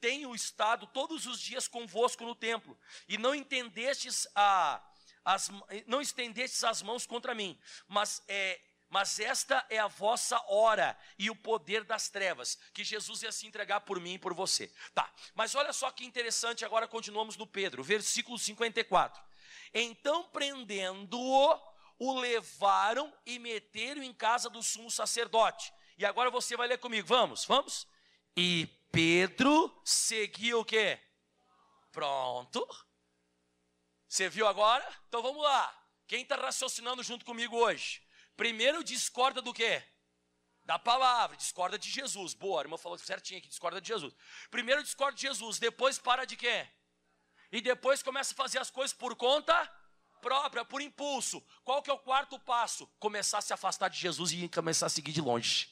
Tenho 0.00 0.34
estado 0.34 0.88
todos 0.88 1.24
os 1.24 1.40
dias 1.40 1.68
convosco 1.68 2.24
no 2.24 2.34
templo, 2.34 2.76
e 3.08 3.16
não 3.16 3.32
entendestes 3.32 4.26
a, 4.34 4.82
as, 5.24 5.50
não 5.86 6.00
estendestes 6.00 6.64
as 6.64 6.82
mãos 6.82 7.06
contra 7.06 7.32
mim, 7.32 7.56
mas 7.86 8.24
é, 8.26 8.60
Mas 8.90 9.20
esta 9.20 9.64
é 9.70 9.78
a 9.78 9.86
vossa 9.86 10.42
hora 10.48 10.98
e 11.16 11.30
o 11.30 11.36
poder 11.36 11.84
das 11.84 12.08
trevas, 12.08 12.58
que 12.74 12.82
Jesus 12.82 13.22
ia 13.22 13.30
se 13.30 13.46
entregar 13.46 13.80
por 13.82 14.00
mim 14.00 14.14
e 14.14 14.18
por 14.18 14.34
você. 14.34 14.70
Tá, 14.92 15.08
mas 15.32 15.54
olha 15.54 15.72
só 15.72 15.90
que 15.92 16.04
interessante, 16.04 16.64
agora 16.64 16.88
continuamos 16.88 17.36
no 17.36 17.46
Pedro, 17.46 17.84
versículo 17.84 18.36
54. 18.36 19.22
Então, 19.72 20.24
prendendo-o, 20.24 21.56
o 22.00 22.18
levaram 22.18 23.12
e 23.24 23.38
meteram 23.38 24.02
em 24.02 24.12
casa 24.12 24.50
do 24.50 24.60
sumo 24.60 24.90
sacerdote. 24.90 25.72
E 25.96 26.04
agora 26.04 26.28
você 26.28 26.56
vai 26.56 26.66
ler 26.66 26.78
comigo, 26.78 27.06
vamos, 27.06 27.44
vamos? 27.44 27.86
E 28.36 28.66
Pedro 28.90 29.72
seguiu 29.84 30.60
o 30.60 30.64
quê? 30.64 30.98
Pronto. 31.92 32.66
Você 34.08 34.28
viu 34.28 34.48
agora? 34.48 34.84
Então 35.08 35.22
vamos 35.22 35.42
lá. 35.42 35.76
Quem 36.08 36.22
está 36.22 36.34
raciocinando 36.34 37.04
junto 37.04 37.24
comigo 37.24 37.56
hoje? 37.56 38.02
Primeiro 38.36 38.82
discorda 38.82 39.42
do 39.42 39.52
quê? 39.52 39.82
Da 40.64 40.78
palavra, 40.78 41.36
discorda 41.36 41.78
de 41.78 41.90
Jesus. 41.90 42.34
Boa, 42.34 42.60
a 42.60 42.64
irmã 42.64 42.76
falou 42.76 42.96
certinho 42.98 43.38
aqui, 43.38 43.48
discorda 43.48 43.80
de 43.80 43.88
Jesus. 43.88 44.14
Primeiro 44.50 44.82
discorda 44.82 45.16
de 45.16 45.22
Jesus, 45.22 45.58
depois 45.58 45.98
para 45.98 46.24
de 46.24 46.36
quê? 46.36 46.68
E 47.50 47.60
depois 47.60 48.02
começa 48.02 48.32
a 48.32 48.36
fazer 48.36 48.58
as 48.58 48.70
coisas 48.70 48.96
por 48.96 49.16
conta 49.16 49.54
própria, 50.20 50.64
por 50.64 50.80
impulso. 50.80 51.42
Qual 51.64 51.82
que 51.82 51.90
é 51.90 51.92
o 51.92 51.98
quarto 51.98 52.38
passo? 52.38 52.86
Começar 52.98 53.38
a 53.38 53.42
se 53.42 53.52
afastar 53.52 53.88
de 53.88 53.98
Jesus 53.98 54.32
e 54.32 54.48
começar 54.48 54.86
a 54.86 54.90
seguir 54.90 55.12
de 55.12 55.20
longe. 55.20 55.68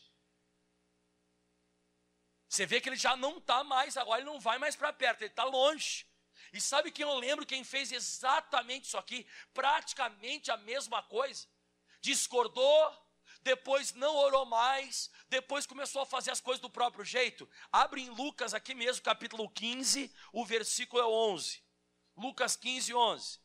Você 2.48 2.64
vê 2.64 2.80
que 2.80 2.88
ele 2.88 2.96
já 2.96 3.16
não 3.16 3.38
está 3.38 3.62
mais, 3.62 3.96
agora 3.96 4.20
ele 4.20 4.30
não 4.30 4.40
vai 4.40 4.58
mais 4.58 4.74
para 4.74 4.92
perto, 4.92 5.22
ele 5.22 5.30
está 5.30 5.44
longe. 5.44 6.06
E 6.52 6.60
sabe 6.60 6.90
quem 6.90 7.04
eu 7.04 7.14
lembro 7.14 7.44
quem 7.44 7.62
fez 7.62 7.92
exatamente 7.92 8.86
isso 8.86 8.96
aqui? 8.96 9.26
Praticamente 9.52 10.50
a 10.50 10.56
mesma 10.56 11.02
coisa. 11.02 11.46
Discordou, 12.00 13.08
depois 13.42 13.92
não 13.94 14.14
orou 14.16 14.44
mais, 14.44 15.10
depois 15.28 15.66
começou 15.66 16.02
a 16.02 16.06
fazer 16.06 16.30
as 16.30 16.40
coisas 16.40 16.60
do 16.60 16.70
próprio 16.70 17.04
jeito. 17.04 17.48
Abre 17.72 18.02
em 18.02 18.10
Lucas 18.10 18.54
aqui 18.54 18.74
mesmo, 18.74 19.02
capítulo 19.02 19.48
15, 19.48 20.12
o 20.32 20.44
versículo 20.44 21.02
é 21.02 21.06
11. 21.06 21.62
Lucas 22.16 22.56
15, 22.56 22.94
11. 22.94 23.38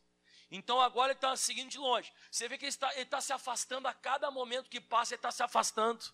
Então 0.50 0.80
agora 0.80 1.12
ele 1.12 1.18
está 1.18 1.34
seguindo 1.36 1.70
de 1.70 1.78
longe. 1.78 2.12
Você 2.30 2.48
vê 2.48 2.58
que 2.58 2.64
ele 2.64 2.70
está, 2.70 2.92
ele 2.92 3.02
está 3.02 3.20
se 3.20 3.32
afastando 3.32 3.88
a 3.88 3.94
cada 3.94 4.30
momento 4.30 4.70
que 4.70 4.80
passa, 4.80 5.14
ele 5.14 5.18
está 5.18 5.30
se 5.30 5.42
afastando. 5.42 6.04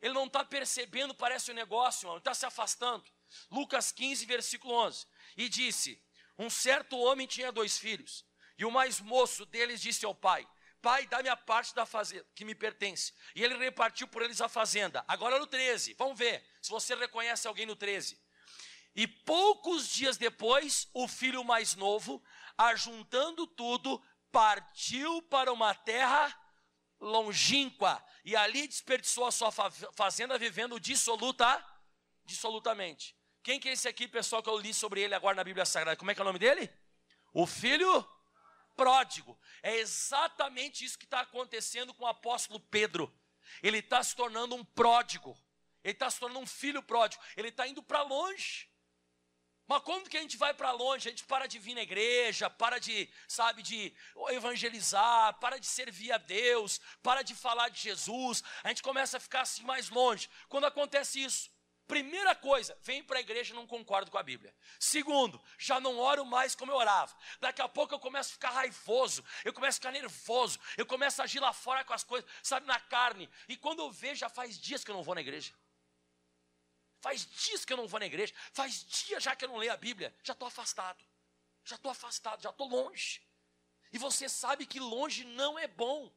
Ele 0.00 0.14
não 0.14 0.26
está 0.26 0.44
percebendo, 0.44 1.14
parece 1.14 1.50
um 1.50 1.54
negócio, 1.54 2.08
ele 2.08 2.18
está 2.18 2.34
se 2.34 2.46
afastando. 2.46 3.04
Lucas 3.50 3.92
15, 3.92 4.24
versículo 4.26 4.74
11. 4.74 5.06
E 5.36 5.48
disse: 5.48 6.02
Um 6.38 6.48
certo 6.48 6.96
homem 6.98 7.26
tinha 7.26 7.52
dois 7.52 7.78
filhos, 7.78 8.24
e 8.56 8.64
o 8.64 8.70
mais 8.70 9.00
moço 9.00 9.44
deles 9.44 9.80
disse 9.80 10.04
ao 10.04 10.14
pai: 10.14 10.48
Pai, 10.82 11.06
dá-me 11.06 11.28
a 11.28 11.36
parte 11.36 11.74
da 11.74 11.84
fazenda 11.84 12.26
que 12.34 12.44
me 12.44 12.54
pertence. 12.54 13.12
E 13.34 13.44
ele 13.44 13.56
repartiu 13.56 14.08
por 14.08 14.22
eles 14.22 14.40
a 14.40 14.48
fazenda. 14.48 15.04
Agora 15.06 15.38
no 15.38 15.46
13, 15.46 15.94
vamos 15.94 16.18
ver 16.18 16.44
se 16.62 16.70
você 16.70 16.94
reconhece 16.94 17.46
alguém 17.46 17.66
no 17.66 17.76
13. 17.76 18.18
E 18.94 19.06
poucos 19.06 19.88
dias 19.88 20.16
depois, 20.16 20.88
o 20.92 21.06
filho 21.06 21.44
mais 21.44 21.74
novo, 21.76 22.22
ajuntando 22.56 23.46
tudo, 23.46 24.02
partiu 24.32 25.22
para 25.22 25.52
uma 25.52 25.74
terra 25.74 26.34
longínqua 27.00 28.04
e 28.24 28.36
ali 28.36 28.66
desperdiçou 28.66 29.26
a 29.26 29.32
sua 29.32 29.50
fazenda 29.50 30.38
vivendo 30.38 30.78
dissoluta, 30.78 31.64
dissolutamente. 32.24 33.16
Quem 33.42 33.58
que 33.58 33.68
é 33.68 33.72
esse 33.72 33.88
aqui, 33.88 34.06
pessoal, 34.06 34.42
que 34.42 34.50
eu 34.50 34.58
li 34.58 34.74
sobre 34.74 35.00
ele 35.00 35.14
agora 35.14 35.36
na 35.36 35.44
Bíblia 35.44 35.64
Sagrada? 35.64 35.96
Como 35.96 36.10
é 36.10 36.14
que 36.14 36.20
é 36.20 36.22
o 36.22 36.26
nome 36.26 36.38
dele? 36.38 36.70
O 37.32 37.46
filho 37.46 38.06
pródigo. 38.80 39.38
É 39.62 39.76
exatamente 39.76 40.82
isso 40.86 40.98
que 40.98 41.04
está 41.04 41.20
acontecendo 41.20 41.92
com 41.92 42.04
o 42.04 42.08
apóstolo 42.08 42.58
Pedro. 42.58 43.14
Ele 43.62 43.80
está 43.80 44.02
se 44.02 44.16
tornando 44.16 44.54
um 44.54 44.64
pródigo. 44.64 45.38
Ele 45.84 45.92
está 45.92 46.10
se 46.10 46.18
tornando 46.18 46.40
um 46.40 46.46
filho 46.46 46.82
pródigo. 46.82 47.22
Ele 47.36 47.48
está 47.48 47.68
indo 47.68 47.82
para 47.82 48.00
longe. 48.00 48.70
Mas 49.66 49.82
como 49.82 50.08
que 50.08 50.16
a 50.16 50.22
gente 50.22 50.38
vai 50.38 50.54
para 50.54 50.72
longe? 50.72 51.08
A 51.08 51.10
gente 51.10 51.24
para 51.24 51.46
de 51.46 51.58
vir 51.58 51.74
na 51.74 51.82
igreja, 51.82 52.48
para 52.48 52.78
de, 52.78 53.06
sabe, 53.28 53.62
de 53.62 53.94
evangelizar, 54.30 55.34
para 55.34 55.58
de 55.60 55.66
servir 55.66 56.10
a 56.10 56.18
Deus, 56.18 56.80
para 57.02 57.20
de 57.20 57.34
falar 57.34 57.68
de 57.68 57.80
Jesus. 57.80 58.42
A 58.64 58.68
gente 58.68 58.82
começa 58.82 59.18
a 59.18 59.20
ficar 59.20 59.42
assim 59.42 59.62
mais 59.62 59.90
longe. 59.90 60.26
Quando 60.48 60.64
acontece 60.64 61.22
isso, 61.22 61.50
Primeira 61.90 62.36
coisa, 62.36 62.78
vem 62.82 63.02
para 63.02 63.18
a 63.18 63.20
igreja 63.20 63.52
e 63.52 63.56
não 63.56 63.66
concordo 63.66 64.12
com 64.12 64.16
a 64.16 64.22
Bíblia. 64.22 64.54
Segundo, 64.78 65.42
já 65.58 65.80
não 65.80 65.98
oro 65.98 66.24
mais 66.24 66.54
como 66.54 66.70
eu 66.70 66.76
orava. 66.76 67.12
Daqui 67.40 67.60
a 67.60 67.68
pouco 67.68 67.92
eu 67.92 67.98
começo 67.98 68.30
a 68.30 68.32
ficar 68.34 68.50
raivoso, 68.50 69.24
eu 69.44 69.52
começo 69.52 69.78
a 69.78 69.80
ficar 69.80 69.90
nervoso, 69.90 70.56
eu 70.76 70.86
começo 70.86 71.20
a 71.20 71.24
agir 71.24 71.40
lá 71.40 71.52
fora 71.52 71.84
com 71.84 71.92
as 71.92 72.04
coisas, 72.04 72.30
sabe, 72.44 72.64
na 72.64 72.78
carne. 72.78 73.28
E 73.48 73.56
quando 73.56 73.80
eu 73.80 73.90
vejo, 73.90 74.20
já 74.20 74.28
faz 74.28 74.56
dias 74.56 74.84
que 74.84 74.90
eu 74.92 74.94
não 74.94 75.02
vou 75.02 75.16
na 75.16 75.20
igreja. 75.20 75.52
Faz 77.00 77.26
dias 77.26 77.64
que 77.64 77.72
eu 77.72 77.76
não 77.76 77.88
vou 77.88 77.98
na 77.98 78.06
igreja, 78.06 78.32
faz 78.52 78.84
dias 78.84 79.20
já 79.20 79.34
que 79.34 79.44
eu 79.44 79.48
não 79.48 79.56
leio 79.56 79.72
a 79.72 79.76
Bíblia, 79.76 80.14
já 80.22 80.32
estou 80.32 80.46
afastado, 80.46 81.04
já 81.64 81.74
estou 81.74 81.90
afastado, 81.90 82.40
já 82.40 82.50
estou 82.50 82.68
longe. 82.68 83.20
E 83.92 83.98
você 83.98 84.28
sabe 84.28 84.64
que 84.64 84.78
longe 84.78 85.24
não 85.24 85.58
é 85.58 85.66
bom. 85.66 86.08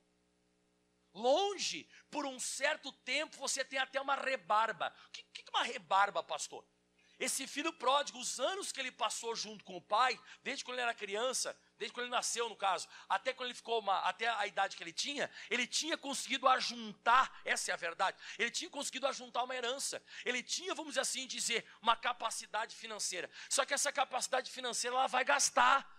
Longe, 1.14 1.88
por 2.10 2.26
um 2.26 2.40
certo 2.40 2.92
tempo, 2.92 3.38
você 3.38 3.64
tem 3.64 3.80
até 3.80 4.02
uma 4.02 4.16
rebarba. 4.16 4.94
O 5.08 5.12
que, 5.12 5.24
que 5.24 5.44
é 5.48 5.58
uma 5.58 5.64
rebarba, 5.64 6.24
pastor? 6.24 6.66
Esse 7.20 7.46
filho 7.46 7.72
pródigo, 7.72 8.20
os 8.20 8.40
anos 8.40 8.72
que 8.72 8.80
ele 8.80 8.92
passou 8.92 9.36
junto 9.36 9.64
com 9.64 9.78
o 9.78 9.82
pai, 9.82 10.20
desde 10.42 10.66
quando 10.66 10.76
ele 10.76 10.82
era 10.82 10.94
criança, 10.96 11.56
desde 11.78 11.94
quando 11.94 12.08
ele 12.08 12.16
nasceu, 12.16 12.50
no 12.50 12.56
caso, 12.56 12.88
até 13.08 13.32
quando 13.32 13.50
ele 13.50 13.56
ficou 13.56 13.80
uma, 13.80 14.00
até 14.00 14.28
a 14.28 14.48
idade 14.48 14.76
que 14.76 14.84
ele 14.84 14.92
tinha, 14.92 15.30
ele 15.50 15.68
tinha 15.68 15.96
conseguido 15.96 16.48
ajuntar, 16.48 17.40
essa 17.46 17.72
é 17.72 17.74
a 17.74 17.78
verdade, 17.78 18.18
ele 18.38 18.50
tinha 18.50 18.70
conseguido 18.70 19.06
ajuntar 19.08 19.44
uma 19.44 19.56
herança. 19.56 20.04
Ele 20.26 20.42
tinha, 20.42 20.74
vamos 20.74 20.98
assim 20.98 21.28
dizer, 21.28 21.66
uma 21.82 21.96
capacidade 21.96 22.76
financeira. 22.76 23.30
Só 23.48 23.64
que 23.64 23.74
essa 23.74 23.92
capacidade 23.92 24.50
financeira 24.52 24.96
ela 24.96 25.08
vai 25.08 25.24
gastar. 25.24 25.93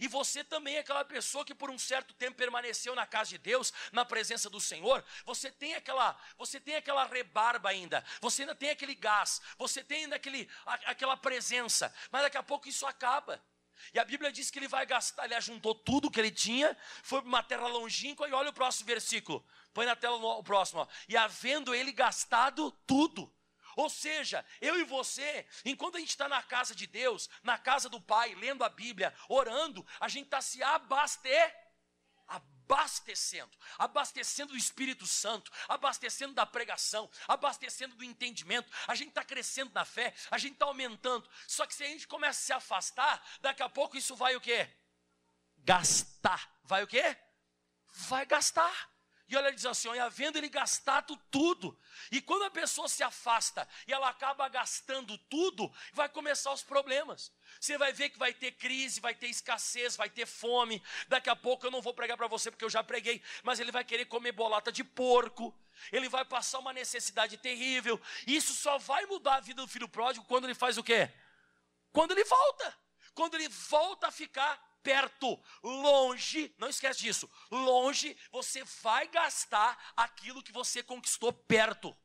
E 0.00 0.08
você 0.08 0.42
também 0.42 0.76
é 0.76 0.78
aquela 0.78 1.04
pessoa 1.04 1.44
que 1.44 1.54
por 1.54 1.70
um 1.70 1.78
certo 1.78 2.14
tempo 2.14 2.38
permaneceu 2.38 2.94
na 2.94 3.06
casa 3.06 3.30
de 3.30 3.38
Deus, 3.38 3.70
na 3.92 4.02
presença 4.02 4.48
do 4.48 4.58
Senhor. 4.58 5.04
Você 5.26 5.52
tem 5.52 5.74
aquela, 5.74 6.18
você 6.38 6.58
tem 6.58 6.74
aquela 6.74 7.04
rebarba 7.04 7.68
ainda. 7.68 8.02
Você 8.20 8.42
ainda 8.42 8.54
tem 8.54 8.70
aquele 8.70 8.94
gás. 8.94 9.42
Você 9.58 9.84
tem 9.84 10.04
ainda 10.04 10.16
aquele, 10.16 10.48
aquela 10.64 11.18
presença. 11.18 11.94
Mas 12.10 12.22
daqui 12.22 12.38
a 12.38 12.42
pouco 12.42 12.66
isso 12.66 12.86
acaba. 12.86 13.44
E 13.92 13.98
a 13.98 14.04
Bíblia 14.04 14.32
diz 14.32 14.50
que 14.50 14.58
ele 14.58 14.68
vai 14.68 14.86
gastar, 14.86 15.24
ele 15.24 15.34
ajuntou 15.34 15.74
tudo 15.74 16.10
que 16.10 16.20
ele 16.20 16.30
tinha, 16.30 16.76
foi 17.02 17.20
para 17.20 17.28
uma 17.28 17.42
terra 17.42 17.66
longínqua, 17.66 18.28
e 18.28 18.32
olha 18.32 18.50
o 18.50 18.52
próximo 18.52 18.86
versículo. 18.86 19.44
Põe 19.72 19.86
na 19.86 19.96
tela 19.96 20.16
o 20.16 20.42
próximo. 20.42 20.80
Ó. 20.80 20.86
E 21.08 21.16
havendo 21.16 21.74
ele 21.74 21.92
gastado 21.92 22.70
tudo, 22.86 23.32
ou 23.80 23.88
seja, 23.88 24.44
eu 24.60 24.78
e 24.78 24.84
você, 24.84 25.46
enquanto 25.64 25.96
a 25.96 26.00
gente 26.00 26.10
está 26.10 26.28
na 26.28 26.42
casa 26.42 26.74
de 26.74 26.86
Deus, 26.86 27.30
na 27.42 27.56
casa 27.56 27.88
do 27.88 27.98
Pai, 27.98 28.34
lendo 28.34 28.62
a 28.62 28.68
Bíblia, 28.68 29.14
orando, 29.26 29.86
a 29.98 30.06
gente 30.06 30.26
está 30.26 30.42
se 30.42 30.62
abaste, 30.62 31.30
abastecendo, 32.28 33.56
abastecendo 33.78 34.52
do 34.52 34.58
Espírito 34.58 35.06
Santo, 35.06 35.50
abastecendo 35.66 36.34
da 36.34 36.44
pregação, 36.44 37.10
abastecendo 37.26 37.96
do 37.96 38.04
entendimento. 38.04 38.70
A 38.86 38.94
gente 38.94 39.08
está 39.08 39.24
crescendo 39.24 39.72
na 39.72 39.86
fé, 39.86 40.14
a 40.30 40.36
gente 40.36 40.52
está 40.52 40.66
aumentando. 40.66 41.26
Só 41.48 41.64
que 41.64 41.74
se 41.74 41.82
a 41.82 41.86
gente 41.86 42.06
começa 42.06 42.38
a 42.38 42.44
se 42.44 42.52
afastar, 42.52 43.26
daqui 43.40 43.62
a 43.62 43.68
pouco 43.70 43.96
isso 43.96 44.14
vai 44.14 44.36
o 44.36 44.40
quê? 44.42 44.68
Gastar. 45.56 46.60
Vai 46.64 46.82
o 46.82 46.86
quê? 46.86 47.16
Vai 47.94 48.26
gastar. 48.26 48.89
E 49.30 49.36
olha, 49.36 49.46
ele 49.46 49.54
diz 49.54 49.64
assim: 49.64 49.88
e 49.94 49.98
havendo 50.00 50.38
ele 50.38 50.48
gastado 50.48 51.16
tudo. 51.30 51.78
E 52.10 52.20
quando 52.20 52.42
a 52.42 52.50
pessoa 52.50 52.88
se 52.88 53.00
afasta 53.02 53.66
e 53.86 53.92
ela 53.92 54.08
acaba 54.08 54.48
gastando 54.48 55.16
tudo, 55.16 55.72
vai 55.92 56.08
começar 56.08 56.52
os 56.52 56.64
problemas. 56.64 57.32
Você 57.60 57.78
vai 57.78 57.92
ver 57.92 58.10
que 58.10 58.18
vai 58.18 58.34
ter 58.34 58.50
crise, 58.52 58.98
vai 58.98 59.14
ter 59.14 59.28
escassez, 59.28 59.96
vai 59.96 60.10
ter 60.10 60.26
fome. 60.26 60.82
Daqui 61.06 61.30
a 61.30 61.36
pouco 61.36 61.64
eu 61.64 61.70
não 61.70 61.80
vou 61.80 61.94
pregar 61.94 62.16
para 62.16 62.26
você 62.26 62.50
porque 62.50 62.64
eu 62.64 62.70
já 62.70 62.82
preguei, 62.82 63.22
mas 63.44 63.60
ele 63.60 63.70
vai 63.70 63.84
querer 63.84 64.06
comer 64.06 64.32
bolata 64.32 64.72
de 64.72 64.82
porco. 64.82 65.56
Ele 65.92 66.08
vai 66.08 66.24
passar 66.24 66.58
uma 66.58 66.72
necessidade 66.72 67.36
terrível. 67.36 68.00
Isso 68.26 68.52
só 68.52 68.78
vai 68.78 69.06
mudar 69.06 69.36
a 69.36 69.40
vida 69.40 69.62
do 69.62 69.68
filho 69.68 69.88
pródigo 69.88 70.26
quando 70.26 70.44
ele 70.44 70.54
faz 70.54 70.76
o 70.76 70.82
quê? 70.82 71.08
Quando 71.92 72.10
ele 72.10 72.24
volta. 72.24 72.76
Quando 73.14 73.34
ele 73.34 73.48
volta 73.48 74.08
a 74.08 74.10
ficar 74.10 74.69
perto, 74.82 75.38
longe, 75.62 76.54
não 76.58 76.68
esquece 76.68 77.00
disso, 77.00 77.30
longe 77.50 78.16
você 78.30 78.64
vai 78.82 79.08
gastar 79.08 79.92
aquilo 79.96 80.42
que 80.42 80.52
você 80.52 80.82
conquistou 80.82 81.32
perto. 81.32 81.96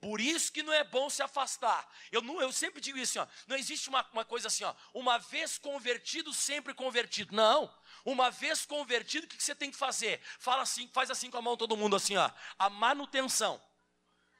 Por 0.00 0.18
isso 0.18 0.50
que 0.50 0.62
não 0.62 0.72
é 0.72 0.82
bom 0.82 1.10
se 1.10 1.22
afastar. 1.22 1.86
Eu, 2.10 2.22
não, 2.22 2.40
eu 2.40 2.50
sempre 2.50 2.80
digo 2.80 2.96
isso, 2.96 3.20
ó, 3.20 3.26
não 3.46 3.56
existe 3.56 3.88
uma, 3.90 4.06
uma 4.12 4.24
coisa 4.24 4.48
assim, 4.48 4.64
ó, 4.64 4.74
uma 4.94 5.18
vez 5.18 5.58
convertido, 5.58 6.32
sempre 6.32 6.72
convertido. 6.72 7.36
Não. 7.36 7.72
Uma 8.02 8.30
vez 8.30 8.64
convertido, 8.64 9.26
o 9.26 9.28
que, 9.28 9.36
que 9.36 9.42
você 9.42 9.54
tem 9.54 9.70
que 9.70 9.76
fazer? 9.76 10.22
Fala 10.38 10.62
assim, 10.62 10.88
faz 10.88 11.10
assim 11.10 11.30
com 11.30 11.36
a 11.36 11.42
mão 11.42 11.56
todo 11.56 11.76
mundo 11.76 11.96
assim, 11.96 12.16
ó. 12.16 12.30
A 12.58 12.70
manutenção. 12.70 13.62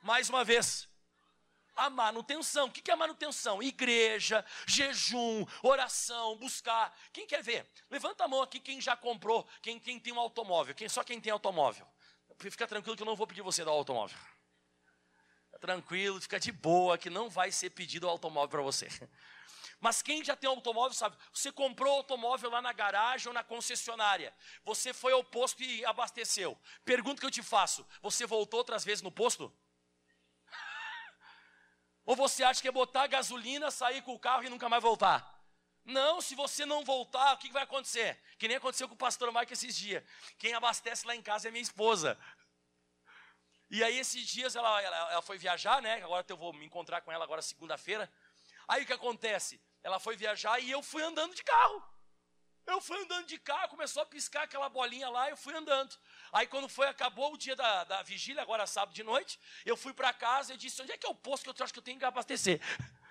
Mais 0.03 0.31
uma 0.31 0.43
vez 0.45 0.89
a 1.81 1.91
manutenção. 1.91 2.67
O 2.67 2.71
que 2.71 2.91
é 2.91 2.97
manutenção? 2.97 3.63
Igreja, 3.63 4.45
jejum, 4.67 5.47
oração, 5.63 6.37
buscar. 6.37 6.95
Quem 7.13 7.27
quer 7.27 7.43
ver? 7.43 7.67
Levanta 7.91 8.25
a 8.25 8.29
mão 8.29 8.43
aqui 8.43 8.61
quem 8.61 8.81
já 8.81 8.97
comprou, 8.97 9.49
quem, 9.63 9.79
quem 9.79 9.99
tem 9.99 10.13
um 10.13 10.21
automóvel, 10.21 10.75
quem, 10.75 10.89
só 10.89 11.03
quem 11.03 11.21
tem 11.21 11.33
automóvel. 11.33 11.87
fica 12.39 12.67
tranquilo 12.67 12.97
que 12.97 13.03
eu 13.03 13.07
não 13.07 13.17
vou 13.17 13.27
pedir 13.27 13.43
você 13.43 13.65
dar 13.65 13.73
o 13.73 13.75
automóvel. 13.75 14.19
Tranquilo, 15.61 16.21
fica 16.21 16.39
de 16.39 16.53
boa, 16.53 16.97
que 16.97 17.11
não 17.11 17.29
vai 17.29 17.53
ser 17.53 17.71
pedido 17.71 18.07
o 18.07 18.11
automóvel 18.11 18.49
para 18.49 18.63
você. 18.63 18.89
Mas 19.81 20.03
quem 20.03 20.23
já 20.23 20.37
tem 20.37 20.49
automóvel 20.49 20.93
sabe, 20.93 21.17
você 21.33 21.51
comprou 21.51 21.95
o 21.95 21.97
automóvel 21.99 22.51
lá 22.51 22.61
na 22.61 22.73
garagem 22.73 23.29
ou 23.29 23.35
na 23.35 23.43
concessionária, 23.43 24.35
você 24.63 24.93
foi 24.93 25.13
ao 25.13 25.25
posto 25.25 25.63
e 25.63 25.85
abasteceu. 25.87 26.59
Pergunta 26.85 27.21
que 27.21 27.27
eu 27.27 27.31
te 27.31 27.43
faço: 27.43 27.87
você 28.03 28.27
voltou 28.27 28.59
outras 28.59 28.85
vezes 28.85 29.01
no 29.01 29.11
posto? 29.11 29.51
Ou 32.11 32.17
você 32.17 32.43
acha 32.43 32.61
que 32.61 32.67
é 32.67 32.73
botar 32.73 33.07
gasolina, 33.07 33.71
sair 33.71 34.03
com 34.03 34.13
o 34.13 34.19
carro 34.19 34.43
e 34.43 34.49
nunca 34.49 34.69
mais 34.69 34.83
voltar? 34.83 35.33
Não, 35.85 36.21
se 36.21 36.35
você 36.35 36.67
não 36.67 36.85
voltar, 36.85 37.35
o 37.35 37.39
que 37.39 37.53
vai 37.53 37.63
acontecer? 37.63 38.21
Que 38.37 38.49
nem 38.49 38.57
aconteceu 38.57 38.89
com 38.89 38.95
o 38.95 38.99
pastor 38.99 39.33
Mike 39.33 39.53
esses 39.53 39.77
dias. 39.77 40.03
Quem 40.37 40.53
abastece 40.53 41.07
lá 41.07 41.15
em 41.15 41.23
casa 41.23 41.47
é 41.47 41.53
minha 41.53 41.63
esposa. 41.63 42.19
E 43.71 43.85
aí, 43.85 43.97
esses 43.97 44.27
dias, 44.27 44.57
ela, 44.57 44.83
ela, 44.83 45.13
ela 45.13 45.23
foi 45.23 45.39
viajar, 45.39 45.81
né? 45.81 46.03
Agora 46.03 46.27
eu 46.29 46.37
vou 46.37 46.53
me 46.53 46.67
encontrar 46.67 47.01
com 47.01 47.13
ela 47.13 47.23
agora 47.23 47.41
segunda-feira. 47.43 48.13
Aí 48.67 48.83
o 48.83 48.87
que 48.87 48.93
acontece? 48.93 49.61
Ela 49.81 50.01
foi 50.01 50.17
viajar 50.17 50.59
e 50.59 50.69
eu 50.69 50.83
fui 50.83 51.05
andando 51.05 51.33
de 51.37 51.45
carro. 51.45 51.81
Eu 52.67 52.81
fui 52.81 52.97
andando 53.03 53.27
de 53.27 53.39
carro, 53.39 53.69
começou 53.69 54.03
a 54.03 54.07
piscar 54.07 54.45
aquela 54.45 54.69
bolinha 54.69 55.09
lá, 55.09 55.29
eu 55.29 55.37
fui 55.37 55.55
andando. 55.55 55.97
Aí 56.33 56.47
quando 56.47 56.69
foi, 56.69 56.87
acabou 56.87 57.33
o 57.33 57.39
dia 57.39 57.57
da, 57.57 57.85
da 57.85 58.03
vigília, 58.03 58.43
agora 58.43 58.67
sábado 58.67 58.95
de 58.95 59.03
noite, 59.03 59.39
eu 59.65 59.77
fui 59.77 59.93
para 59.93 60.13
casa 60.13 60.55
e 60.55 60.57
disse, 60.57 60.81
onde 60.81 60.93
é 60.93 60.97
que 60.97 61.07
é 61.07 61.11
o 61.11 61.15
posto 61.15 61.53
que 61.53 61.61
eu 61.61 61.65
acho 61.65 61.73
que 61.73 61.79
eu 61.79 61.83
tenho 61.83 61.99
que 61.99 62.05
abastecer? 62.05 62.61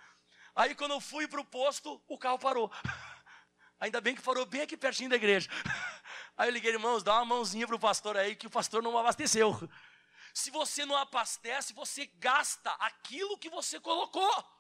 Aí 0.56 0.74
quando 0.76 0.92
eu 0.92 1.02
fui 1.02 1.28
para 1.28 1.42
o 1.42 1.46
posto, 1.46 2.02
o 2.08 2.18
carro 2.18 2.40
parou. 2.40 2.72
Ainda 3.80 4.02
bem 4.02 4.16
que 4.16 4.22
parou 4.22 4.46
bem 4.46 4.62
aqui 4.62 4.76
pertinho 4.76 5.10
da 5.10 5.16
igreja. 5.16 5.50
Aí 6.38 6.50
eu 6.50 6.54
liguei, 6.54 6.72
irmãos, 6.72 7.04
dá 7.04 7.16
uma 7.16 7.26
mãozinha 7.26 7.68
para 7.68 7.76
o 7.76 7.80
pastor 7.80 8.16
aí, 8.16 8.36
que 8.36 8.48
o 8.48 8.50
pastor 8.50 8.82
não 8.82 8.98
abasteceu. 8.98 9.58
Se 10.34 10.50
você 10.52 10.86
não 10.86 10.96
abastece, 10.96 11.74
você 11.74 12.06
gasta 12.06 12.72
aquilo 12.80 13.38
que 13.38 13.50
você 13.50 13.80
colocou. 13.80 14.60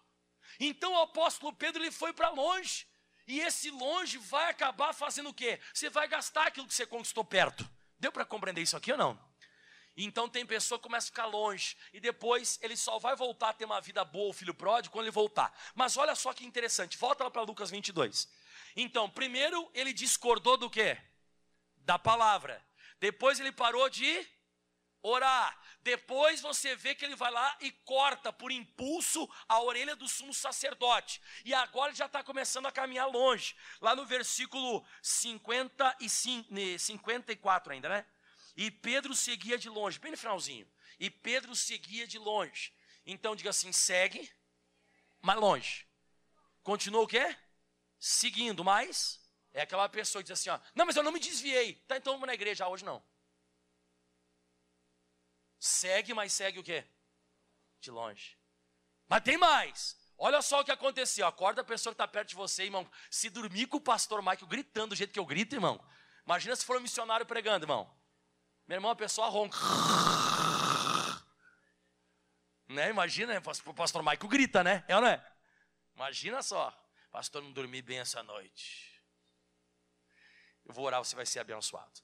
Então 0.59 0.93
o 0.93 1.01
apóstolo 1.01 1.53
Pedro 1.53 1.81
ele 1.81 1.91
foi 1.91 2.11
para 2.11 2.29
longe. 2.29 2.88
E 3.29 3.41
esse 3.41 3.69
longe 3.69 4.17
vai 4.17 4.49
acabar 4.49 4.91
fazendo 4.91 5.29
o 5.29 5.33
quê? 5.33 5.59
Você 5.71 5.87
vai 5.87 6.07
gastar 6.07 6.47
aquilo 6.47 6.65
que 6.65 6.73
você 6.73 6.83
conquistou 6.83 7.23
perto. 7.23 7.63
Deu 7.99 8.11
para 8.11 8.25
compreender 8.25 8.59
isso 8.59 8.75
aqui 8.75 8.91
ou 8.91 8.97
não? 8.97 9.29
Então 9.95 10.27
tem 10.27 10.43
pessoa 10.47 10.79
que 10.79 10.83
começa 10.83 11.05
a 11.05 11.11
ficar 11.11 11.27
longe 11.27 11.77
e 11.93 11.99
depois 11.99 12.57
ele 12.59 12.75
só 12.75 12.97
vai 12.97 13.15
voltar 13.15 13.49
a 13.49 13.53
ter 13.53 13.65
uma 13.65 13.79
vida 13.79 14.03
boa, 14.03 14.31
o 14.31 14.33
filho 14.33 14.55
pródigo, 14.55 14.91
quando 14.91 15.05
ele 15.05 15.11
voltar. 15.11 15.55
Mas 15.75 15.95
olha 15.95 16.15
só 16.15 16.33
que 16.33 16.43
interessante, 16.43 16.97
volta 16.97 17.23
lá 17.23 17.29
para 17.29 17.43
Lucas 17.43 17.69
22. 17.69 18.27
Então, 18.75 19.07
primeiro 19.07 19.69
ele 19.75 19.93
discordou 19.93 20.57
do 20.57 20.67
quê? 20.67 20.97
Da 21.85 21.99
palavra. 21.99 22.65
Depois 22.99 23.39
ele 23.39 23.51
parou 23.51 23.87
de 23.91 24.27
orar. 25.01 25.57
Depois 25.81 26.41
você 26.41 26.75
vê 26.75 26.93
que 26.93 27.05
ele 27.05 27.15
vai 27.15 27.31
lá 27.31 27.57
e 27.61 27.71
corta 27.71 28.31
por 28.33 28.51
impulso 28.51 29.29
a 29.47 29.61
orelha 29.61 29.95
do 29.95 30.07
sumo 30.07 30.33
sacerdote. 30.33 31.21
E 31.45 31.53
agora 31.53 31.89
ele 31.89 31.97
já 31.97 32.05
está 32.05 32.23
começando 32.23 32.65
a 32.65 32.71
caminhar 32.71 33.07
longe. 33.07 33.55
Lá 33.81 33.95
no 33.95 34.05
versículo 34.05 34.85
55, 35.01 36.49
54 36.77 37.73
ainda, 37.73 37.89
né? 37.89 38.05
E 38.55 38.69
Pedro 38.69 39.15
seguia 39.15 39.57
de 39.57 39.69
longe, 39.69 39.99
bem 39.99 40.11
no 40.11 40.17
finalzinho. 40.17 40.69
E 40.99 41.09
Pedro 41.09 41.55
seguia 41.55 42.05
de 42.05 42.19
longe. 42.19 42.73
Então 43.05 43.35
diga 43.35 43.51
assim: 43.51 43.71
segue, 43.71 44.29
mas 45.21 45.37
longe. 45.37 45.87
Continua 46.61 47.03
o 47.03 47.07
quê? 47.07 47.35
Seguindo, 47.97 48.63
mas 48.63 49.19
é 49.53 49.61
aquela 49.61 49.87
pessoa 49.87 50.21
que 50.21 50.29
diz 50.29 50.39
assim: 50.39 50.49
ó, 50.49 50.59
não, 50.75 50.85
mas 50.85 50.95
eu 50.95 51.03
não 51.03 51.11
me 51.11 51.19
desviei. 51.19 51.75
Tá, 51.87 51.97
então 51.97 52.13
vamos 52.13 52.27
na 52.27 52.33
igreja 52.33 52.67
hoje 52.67 52.83
não. 52.83 53.01
Segue, 55.59 56.13
mas 56.13 56.31
segue 56.31 56.59
o 56.59 56.63
quê? 56.63 56.85
De 57.81 57.91
longe. 57.91 58.37
Mas 59.07 59.21
tem 59.21 59.37
mais. 59.37 59.97
Olha 60.17 60.41
só 60.41 60.61
o 60.61 60.65
que 60.65 60.71
aconteceu. 60.71 61.25
Acorda 61.27 61.61
a 61.61 61.63
pessoa 61.63 61.93
que 61.93 61.95
está 61.95 62.07
perto 62.07 62.29
de 62.29 62.35
você, 62.35 62.63
irmão. 62.63 62.89
Se 63.09 63.29
dormir 63.29 63.67
com 63.67 63.77
o 63.77 63.81
pastor 63.81 64.21
Michael 64.21 64.47
gritando 64.47 64.89
do 64.89 64.95
jeito 64.95 65.13
que 65.13 65.19
eu 65.19 65.25
grito, 65.25 65.55
irmão. 65.55 65.83
Imagina 66.25 66.55
se 66.55 66.65
for 66.65 66.77
um 66.77 66.81
missionário 66.81 67.25
pregando, 67.25 67.65
irmão. 67.65 67.89
Meu 68.67 68.75
irmão, 68.75 68.91
a 68.91 68.95
pessoa 68.95 69.27
ronca. 69.29 69.57
Né? 72.67 72.89
Imagina, 72.89 73.41
o 73.65 73.73
pastor 73.73 74.03
Maico 74.03 74.27
grita, 74.27 74.63
né? 74.63 74.85
É 74.87 74.95
ou 74.95 75.01
não 75.01 75.07
é? 75.07 75.25
Imagina 75.95 76.43
só. 76.43 76.71
Pastor, 77.11 77.41
não 77.41 77.51
dormi 77.51 77.81
bem 77.81 77.99
essa 77.99 78.21
noite. 78.21 79.01
Eu 80.65 80.73
vou 80.73 80.85
orar, 80.85 81.03
você 81.03 81.15
vai 81.15 81.25
ser 81.25 81.39
abençoado. 81.39 81.99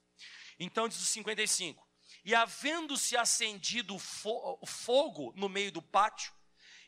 Então 0.57 0.87
diz 0.87 0.99
o 0.99 1.05
55. 1.05 1.87
E 2.25 2.33
havendo-se 2.33 3.15
acendido 3.15 3.99
fogo 3.99 5.31
no 5.35 5.47
meio 5.47 5.71
do 5.71 5.81
pátio, 5.81 6.33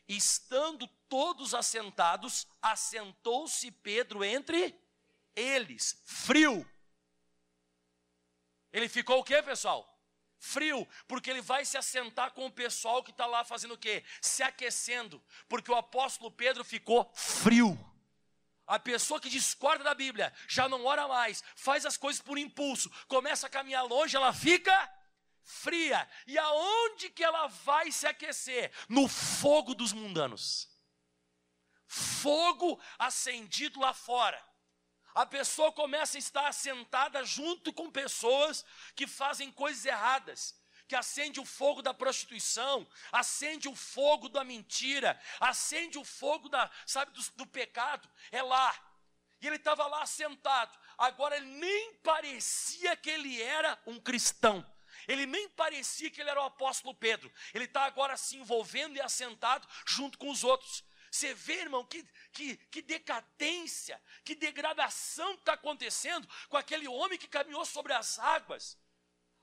estando 0.08 0.88
todos 1.08 1.54
assentados, 1.54 2.44
assentou-se 2.60 3.70
Pedro 3.70 4.24
entre 4.24 4.76
eles, 5.36 6.02
frio. 6.04 6.68
Ele 8.72 8.88
ficou 8.88 9.20
o 9.20 9.24
quê, 9.24 9.40
pessoal? 9.40 9.96
Frio, 10.40 10.86
porque 11.06 11.30
ele 11.30 11.40
vai 11.40 11.64
se 11.64 11.78
assentar 11.78 12.32
com 12.32 12.46
o 12.46 12.52
pessoal 12.52 13.02
que 13.02 13.12
está 13.12 13.24
lá 13.24 13.44
fazendo 13.44 13.74
o 13.74 13.78
quê? 13.78 14.04
Se 14.20 14.42
aquecendo, 14.42 15.22
porque 15.48 15.70
o 15.70 15.76
apóstolo 15.76 16.32
Pedro 16.32 16.64
ficou 16.64 17.10
frio. 17.14 17.78
A 18.66 18.78
pessoa 18.78 19.20
que 19.20 19.30
discorda 19.30 19.84
da 19.84 19.94
Bíblia 19.94 20.32
já 20.48 20.68
não 20.68 20.84
ora 20.84 21.06
mais, 21.06 21.44
faz 21.54 21.86
as 21.86 21.96
coisas 21.96 22.20
por 22.20 22.36
impulso, 22.36 22.90
começa 23.06 23.46
a 23.46 23.50
caminhar 23.50 23.84
longe, 23.84 24.16
ela 24.16 24.32
fica 24.32 24.97
fria. 25.48 26.08
E 26.26 26.38
aonde 26.38 27.10
que 27.10 27.24
ela 27.24 27.46
vai 27.46 27.90
se 27.90 28.06
aquecer? 28.06 28.70
No 28.88 29.08
fogo 29.08 29.74
dos 29.74 29.92
mundanos. 29.92 30.68
Fogo 31.86 32.80
acendido 32.98 33.80
lá 33.80 33.94
fora 33.94 34.46
a 35.18 35.26
pessoa 35.26 35.72
começa 35.72 36.16
a 36.16 36.20
estar 36.20 36.52
sentada 36.52 37.24
junto 37.24 37.72
com 37.72 37.90
pessoas 37.90 38.64
que 38.94 39.04
fazem 39.04 39.50
coisas 39.50 39.84
erradas, 39.84 40.54
que 40.86 40.94
acende 40.94 41.40
o 41.40 41.44
fogo 41.44 41.82
da 41.82 41.92
prostituição, 41.92 42.86
acende 43.10 43.68
o 43.68 43.74
fogo 43.74 44.28
da 44.28 44.44
mentira, 44.44 45.20
acende 45.40 45.98
o 45.98 46.04
fogo 46.04 46.48
da, 46.48 46.70
sabe, 46.86 47.10
do, 47.10 47.32
do 47.32 47.46
pecado, 47.48 48.08
é 48.30 48.40
lá. 48.42 48.72
E 49.40 49.48
ele 49.48 49.56
estava 49.56 49.88
lá 49.88 50.06
sentado. 50.06 50.78
Agora 50.96 51.36
ele 51.36 51.46
nem 51.46 51.94
parecia 51.94 52.96
que 52.96 53.10
ele 53.10 53.42
era 53.42 53.76
um 53.86 53.98
cristão. 53.98 54.64
Ele 55.08 55.24
nem 55.24 55.48
parecia 55.48 56.10
que 56.10 56.20
ele 56.20 56.28
era 56.28 56.40
o 56.40 56.44
apóstolo 56.44 56.94
Pedro. 56.94 57.32
Ele 57.54 57.64
está 57.64 57.84
agora 57.84 58.16
se 58.16 58.36
envolvendo 58.36 58.96
e 58.96 59.00
assentado 59.00 59.66
junto 59.86 60.18
com 60.18 60.30
os 60.30 60.44
outros. 60.44 60.84
Você 61.10 61.32
vê, 61.32 61.62
irmão, 61.62 61.84
que, 61.86 62.06
que, 62.32 62.56
que 62.70 62.82
decadência, 62.82 64.00
que 64.22 64.34
degradação 64.34 65.32
está 65.34 65.54
acontecendo 65.54 66.28
com 66.50 66.58
aquele 66.58 66.86
homem 66.86 67.18
que 67.18 67.26
caminhou 67.26 67.64
sobre 67.64 67.94
as 67.94 68.18
águas, 68.18 68.78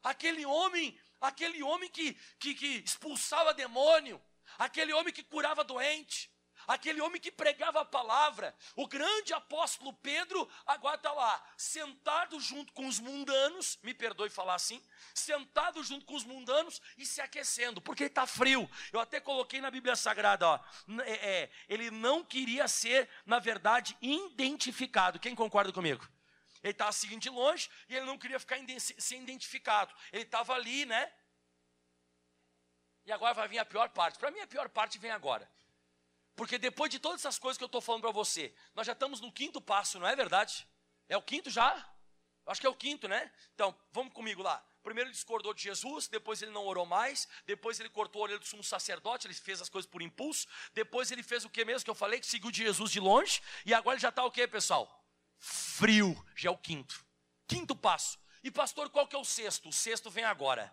aquele 0.04 0.46
homem, 0.46 0.98
aquele 1.20 1.64
homem 1.64 1.90
que, 1.90 2.14
que, 2.38 2.54
que 2.54 2.68
expulsava 2.86 3.52
demônio, 3.52 4.24
aquele 4.60 4.94
homem 4.94 5.12
que 5.12 5.24
curava 5.24 5.64
doente, 5.64 6.32
aquele 6.68 7.02
homem 7.02 7.20
que 7.20 7.32
pregava 7.32 7.82
a 7.82 7.86
palavra, 7.86 8.56
o 8.76 8.88
grande 8.88 9.34
apóstolo 9.34 9.94
Pedro, 9.94 10.50
agora 10.66 10.96
está 10.96 11.12
lá, 11.12 11.44
sentado 11.58 12.40
junto 12.40 12.74
com 12.74 12.88
os 12.88 13.00
mundanos, 13.00 13.80
me 13.84 13.94
perdoe 13.94 14.30
falar 14.30 14.56
assim, 14.56 14.82
sentado 15.14 15.84
junto 15.84 16.06
com 16.06 16.16
os 16.16 16.24
mundanos 16.24 16.82
e 16.98 17.06
se 17.06 17.22
aquecendo, 17.22 17.82
porque 17.82 18.06
está 18.06 18.26
frio. 18.26 18.70
Eu 18.92 19.00
até 19.00 19.20
coloquei 19.20 19.62
na 19.62 19.72
Bíblia 19.72 19.96
Sagrada, 19.96 20.48
ó, 20.48 20.60
é, 21.06 21.12
é, 21.12 21.52
ele 21.68 21.92
não 21.92 22.24
queria 22.24 22.68
ser, 22.68 23.10
na 23.26 23.40
verdade, 23.40 23.98
identificado. 24.02 25.20
Quem 25.20 25.36
concorda 25.36 25.72
comigo? 25.72 26.08
Ele 26.64 26.72
estava 26.72 26.92
seguindo 26.92 27.22
de 27.22 27.30
longe 27.30 27.70
e 27.88 27.96
ele 27.96 28.08
não 28.08 28.18
queria 28.18 28.40
ficar 28.40 28.58
sem 28.98 29.22
identificado. 29.22 29.94
Ele 30.12 30.24
estava 30.24 30.54
ali, 30.56 30.84
né? 30.86 31.12
E 33.06 33.12
agora 33.12 33.36
vai 33.36 33.48
vir 33.48 33.60
a 33.60 33.66
pior 33.66 33.90
parte. 33.90 34.18
Para 34.18 34.32
mim, 34.32 34.40
a 34.40 34.48
pior 34.48 34.68
parte 34.70 34.98
vem 34.98 35.12
agora. 35.12 35.48
Porque 36.36 36.58
depois 36.58 36.92
de 36.92 37.00
todas 37.00 37.22
essas 37.22 37.40
coisas 37.40 37.58
que 37.58 37.64
eu 37.64 37.68
estou 37.68 37.82
falando 37.82 38.02
para 38.02 38.12
você, 38.12 38.54
nós 38.74 38.86
já 38.86 38.94
estamos 38.94 39.22
no 39.22 39.32
quinto 39.32 39.62
passo, 39.62 40.00
não 40.00 40.08
é 40.08 40.16
verdade? 40.16 40.68
É 41.08 41.16
o 41.16 41.22
quinto 41.22 41.50
já? 41.50 41.88
Acho 42.46 42.62
que 42.62 42.68
é 42.68 42.70
o 42.70 42.76
quinto, 42.76 43.08
né? 43.08 43.32
Então, 43.54 43.76
vamos 43.92 44.14
comigo 44.14 44.42
lá. 44.44 44.64
Primeiro 44.84 45.10
ele 45.10 45.16
discordou 45.16 45.52
de 45.52 45.64
Jesus, 45.64 46.08
depois 46.08 46.44
ele 46.44 46.52
não 46.52 46.66
orou 46.66 46.86
mais, 46.86 47.28
depois 47.48 47.80
ele 47.80 47.90
cortou 47.90 48.22
a 48.22 48.24
orelha 48.26 48.40
do 48.40 48.46
sumo 48.46 48.64
sacerdote, 48.64 49.26
ele 49.26 49.34
fez 49.34 49.60
as 49.60 49.70
coisas 49.70 49.90
por 49.90 50.00
impulso, 50.00 50.46
depois 50.74 51.10
ele 51.10 51.24
fez 51.24 51.44
o 51.44 51.50
que 51.50 51.66
mesmo 51.66 51.84
que 51.84 51.90
eu 51.90 51.96
falei, 51.96 52.20
que 52.20 52.28
seguiu 52.28 52.52
de 52.52 52.64
Jesus 52.64 52.92
de 52.92 53.00
longe, 53.00 53.42
e 53.66 53.74
agora 53.74 53.96
ele 53.96 54.02
já 54.02 54.10
está 54.10 54.24
o 54.24 54.30
que, 54.30 54.48
pessoal? 54.48 55.04
Frio, 55.40 56.24
já 56.36 56.50
é 56.50 56.52
o 56.52 56.58
quinto. 56.58 57.04
Quinto 57.48 57.76
passo. 57.76 58.20
E 58.44 58.52
pastor, 58.52 58.92
qual 58.92 59.08
que 59.08 59.16
é 59.16 59.20
o 59.20 59.26
sexto? 59.26 59.70
O 59.70 59.74
sexto 59.74 60.12
vem 60.12 60.24
agora. 60.24 60.72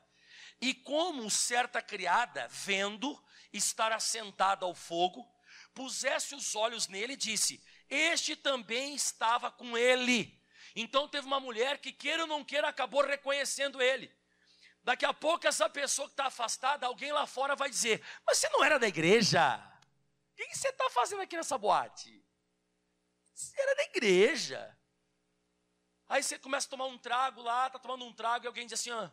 E 0.60 0.74
como 0.74 1.30
certa 1.30 1.80
criada, 1.80 2.46
vendo 2.48 3.18
estar 3.50 3.92
assentada 3.92 4.66
ao 4.66 4.74
fogo, 4.74 5.26
pusesse 5.74 6.34
os 6.34 6.54
olhos 6.54 6.88
nele 6.88 7.14
e 7.14 7.16
disse: 7.16 7.62
Este 7.88 8.36
também 8.36 8.94
estava 8.94 9.50
com 9.50 9.76
ele. 9.76 10.40
Então 10.74 11.08
teve 11.08 11.26
uma 11.26 11.40
mulher 11.40 11.78
que, 11.78 11.92
queira 11.92 12.22
ou 12.22 12.28
não 12.28 12.44
queira, 12.44 12.68
acabou 12.68 13.04
reconhecendo 13.04 13.82
ele. 13.82 14.10
Daqui 14.82 15.04
a 15.04 15.12
pouco 15.12 15.46
essa 15.46 15.68
pessoa 15.68 16.08
que 16.08 16.14
está 16.14 16.26
afastada, 16.26 16.86
alguém 16.86 17.12
lá 17.12 17.26
fora 17.26 17.54
vai 17.54 17.70
dizer: 17.70 18.04
Mas 18.26 18.38
você 18.38 18.48
não 18.48 18.64
era 18.64 18.78
da 18.78 18.88
igreja? 18.88 19.58
O 20.32 20.34
que 20.34 20.56
você 20.56 20.68
está 20.68 20.88
fazendo 20.90 21.22
aqui 21.22 21.36
nessa 21.36 21.58
boate? 21.58 22.24
Você 23.34 23.60
era 23.60 23.74
da 23.76 23.82
igreja. 23.84 24.78
Aí 26.08 26.22
você 26.22 26.38
começa 26.38 26.66
a 26.66 26.70
tomar 26.70 26.86
um 26.86 26.98
trago 26.98 27.40
lá, 27.40 27.66
está 27.66 27.78
tomando 27.78 28.04
um 28.04 28.12
trago 28.12 28.44
e 28.44 28.48
alguém 28.48 28.66
diz 28.66 28.78
assim: 28.78 28.90
ah, 28.90 29.10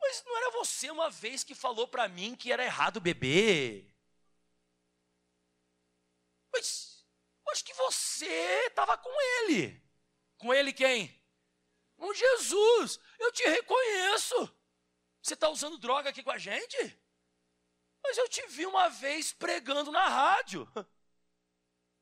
Mas 0.00 0.22
não 0.24 0.36
era 0.36 0.50
você 0.52 0.90
uma 0.90 1.10
vez 1.10 1.42
que 1.42 1.54
falou 1.54 1.88
para 1.88 2.08
mim 2.08 2.36
que 2.36 2.52
era 2.52 2.64
errado 2.64 3.00
beber? 3.00 3.93
Mas 6.54 7.04
acho 7.50 7.64
que 7.64 7.74
você 7.74 8.66
estava 8.66 8.96
com 8.96 9.10
ele. 9.20 9.82
Com 10.38 10.54
ele 10.54 10.72
quem? 10.72 11.22
Com 11.96 12.14
Jesus, 12.14 12.98
eu 13.18 13.32
te 13.32 13.42
reconheço. 13.42 14.56
Você 15.20 15.34
está 15.34 15.48
usando 15.48 15.78
droga 15.78 16.10
aqui 16.10 16.22
com 16.22 16.30
a 16.30 16.38
gente? 16.38 16.76
Mas 18.02 18.18
eu 18.18 18.28
te 18.28 18.46
vi 18.48 18.66
uma 18.66 18.88
vez 18.88 19.32
pregando 19.32 19.90
na 19.90 20.08
rádio. 20.08 20.68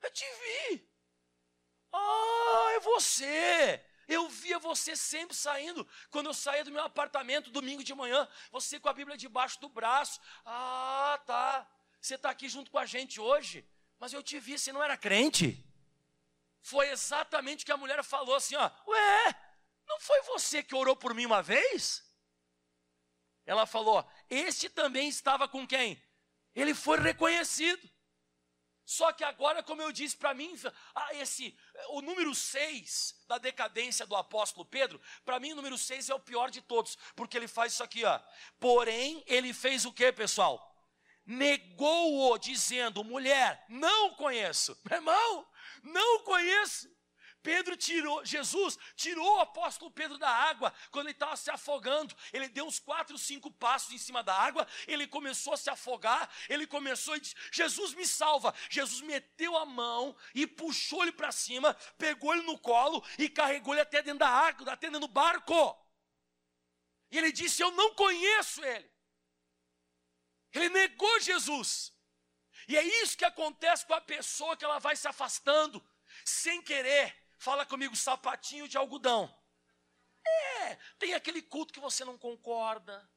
Eu 0.02 0.10
te 0.10 0.24
vi. 0.24 0.90
Ah, 1.92 2.72
é 2.72 2.80
você. 2.80 3.86
Eu 4.08 4.28
via 4.28 4.58
você 4.58 4.96
sempre 4.96 5.36
saindo. 5.36 5.86
Quando 6.10 6.26
eu 6.26 6.34
saía 6.34 6.64
do 6.64 6.72
meu 6.72 6.82
apartamento 6.82 7.50
domingo 7.50 7.84
de 7.84 7.94
manhã, 7.94 8.28
você 8.50 8.80
com 8.80 8.88
a 8.88 8.92
Bíblia 8.92 9.16
debaixo 9.16 9.60
do 9.60 9.68
braço. 9.68 10.20
Ah, 10.44 11.22
tá. 11.24 11.70
Você 12.00 12.16
está 12.16 12.30
aqui 12.30 12.48
junto 12.48 12.70
com 12.70 12.78
a 12.78 12.84
gente 12.84 13.20
hoje. 13.20 13.64
Mas 14.02 14.12
eu 14.12 14.20
te 14.20 14.40
vi, 14.40 14.58
você 14.58 14.72
não 14.72 14.82
era 14.82 14.96
crente. 14.96 15.64
Foi 16.60 16.88
exatamente 16.90 17.62
o 17.62 17.66
que 17.66 17.70
a 17.70 17.76
mulher 17.76 18.02
falou 18.02 18.34
assim, 18.34 18.56
ó. 18.56 18.68
Ué, 18.88 19.34
não 19.86 20.00
foi 20.00 20.20
você 20.22 20.60
que 20.60 20.74
orou 20.74 20.96
por 20.96 21.14
mim 21.14 21.24
uma 21.24 21.40
vez? 21.40 22.02
Ela 23.46 23.64
falou: 23.64 24.04
Este 24.28 24.68
também 24.68 25.06
estava 25.06 25.46
com 25.46 25.64
quem? 25.64 26.02
Ele 26.52 26.74
foi 26.74 26.98
reconhecido. 26.98 27.88
Só 28.84 29.12
que 29.12 29.22
agora, 29.22 29.62
como 29.62 29.82
eu 29.82 29.92
disse 29.92 30.16
para 30.16 30.34
mim, 30.34 30.52
ah, 30.96 31.14
esse, 31.14 31.56
o 31.90 32.02
número 32.02 32.34
6 32.34 33.24
da 33.28 33.38
decadência 33.38 34.04
do 34.04 34.16
apóstolo 34.16 34.66
Pedro, 34.66 35.00
para 35.24 35.38
mim 35.38 35.52
o 35.52 35.56
número 35.56 35.78
6 35.78 36.10
é 36.10 36.14
o 36.16 36.18
pior 36.18 36.50
de 36.50 36.60
todos, 36.60 36.98
porque 37.14 37.36
ele 37.36 37.46
faz 37.46 37.74
isso 37.74 37.84
aqui, 37.84 38.04
ó. 38.04 38.20
Porém, 38.58 39.22
ele 39.28 39.54
fez 39.54 39.84
o 39.84 39.92
que, 39.92 40.10
pessoal? 40.10 40.71
Negou-o, 41.24 42.38
dizendo: 42.38 43.04
mulher, 43.04 43.64
não 43.68 44.14
conheço. 44.14 44.78
Meu 44.84 44.98
irmão, 44.98 45.48
não 45.82 46.24
conheço. 46.24 46.90
Pedro 47.42 47.76
tirou, 47.76 48.24
Jesus 48.24 48.78
tirou 48.94 49.36
o 49.36 49.40
apóstolo 49.40 49.90
Pedro 49.90 50.16
da 50.16 50.28
água 50.28 50.72
quando 50.90 51.06
ele 51.06 51.14
estava 51.14 51.36
se 51.36 51.50
afogando. 51.50 52.14
Ele 52.32 52.48
deu 52.48 52.64
uns 52.64 52.78
quatro, 52.78 53.18
cinco 53.18 53.50
passos 53.50 53.92
em 53.92 53.98
cima 53.98 54.22
da 54.22 54.34
água, 54.34 54.66
ele 54.86 55.06
começou 55.08 55.52
a 55.52 55.56
se 55.56 55.68
afogar, 55.68 56.30
ele 56.48 56.66
começou 56.66 57.16
e 57.16 57.20
disse: 57.20 57.34
Jesus 57.50 57.94
me 57.94 58.06
salva. 58.06 58.54
Jesus 58.70 59.00
meteu 59.00 59.56
a 59.56 59.66
mão 59.66 60.16
e 60.34 60.46
puxou 60.46 61.02
ele 61.02 61.12
para 61.12 61.32
cima, 61.32 61.74
pegou 61.98 62.32
ele 62.32 62.42
no 62.42 62.58
colo 62.58 63.04
e 63.18 63.28
carregou 63.28 63.74
ele 63.74 63.82
até 63.82 64.02
dentro 64.02 64.20
da 64.20 64.28
água, 64.28 64.72
até 64.72 64.86
dentro 64.86 65.00
do 65.00 65.12
barco. 65.12 65.76
E 67.10 67.18
ele 67.18 67.32
disse: 67.32 67.60
Eu 67.62 67.72
não 67.72 67.94
conheço 67.94 68.64
ele. 68.64 68.91
Ele 70.52 70.68
negou 70.68 71.20
Jesus. 71.20 71.92
E 72.68 72.76
é 72.76 72.82
isso 73.02 73.16
que 73.16 73.24
acontece 73.24 73.84
com 73.86 73.94
a 73.94 74.00
pessoa 74.00 74.56
que 74.56 74.64
ela 74.64 74.78
vai 74.78 74.94
se 74.94 75.08
afastando, 75.08 75.84
sem 76.24 76.62
querer 76.62 77.22
Fala 77.42 77.66
comigo, 77.66 77.96
sapatinho 77.96 78.68
de 78.68 78.78
algodão. 78.78 79.28
É, 80.24 80.76
tem 80.96 81.12
aquele 81.12 81.42
culto 81.42 81.72
que 81.72 81.80
você 81.80 82.04
não 82.04 82.16
concorda. 82.16 83.10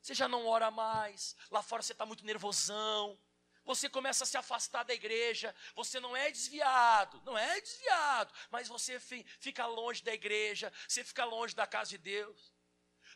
Você 0.00 0.14
já 0.14 0.28
não 0.28 0.46
ora 0.46 0.70
mais. 0.70 1.34
Lá 1.50 1.60
fora 1.64 1.82
você 1.82 1.90
está 1.90 2.06
muito 2.06 2.24
nervosão. 2.24 3.20
Você 3.64 3.88
começa 3.88 4.22
a 4.22 4.26
se 4.26 4.36
afastar 4.36 4.84
da 4.84 4.94
igreja. 4.94 5.52
Você 5.74 5.98
não 5.98 6.16
é 6.16 6.30
desviado. 6.30 7.20
Não 7.24 7.36
é 7.36 7.60
desviado. 7.60 8.32
Mas 8.52 8.68
você 8.68 9.00
fica 9.00 9.66
longe 9.66 10.00
da 10.04 10.14
igreja. 10.14 10.72
Você 10.86 11.02
fica 11.02 11.24
longe 11.24 11.52
da 11.52 11.66
casa 11.66 11.90
de 11.90 11.98
Deus. 11.98 12.54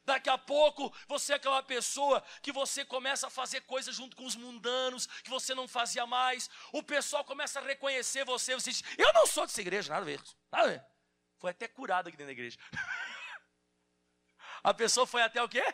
Daqui 0.05 0.31
a 0.31 0.39
pouco 0.39 0.95
você 1.07 1.33
é 1.33 1.37
aquela 1.37 1.63
pessoa 1.63 2.23
que 2.43 2.53
você 2.53 2.85
começa 2.85 3.27
a 3.27 3.31
fazer 3.31 3.61
coisas 3.63 3.95
junto 3.95 4.17
com 4.17 4.25
os 4.25 4.35
mundanos 4.35 5.07
que 5.07 5.31
você 5.31 5.55
não 5.55 5.69
fazia 5.69 6.07
mais. 6.07 6.49
O 6.73 6.83
pessoal 6.83 7.25
começa 7.25 7.61
a 7.61 7.63
reconhecer 7.63 8.25
você. 8.25 8.55
Você 8.55 8.71
diz: 8.71 8.83
Eu 8.99 9.13
não 9.13 9.27
sou 9.27 9.47
dessa 9.47 9.61
igreja, 9.61 9.93
nada 9.93 10.03
a 10.03 10.05
ver. 10.05 10.23
Nada 10.51 10.65
a 10.65 10.71
ver. 10.71 10.85
Foi 11.39 11.51
até 11.51 11.69
curado 11.69 12.09
aqui 12.09 12.17
dentro 12.17 12.27
da 12.27 12.33
igreja. 12.33 12.59
a 14.63 14.75
pessoa 14.75 15.07
foi 15.07 15.23
até 15.23 15.43
o 15.43 15.49
quê? 15.49 15.65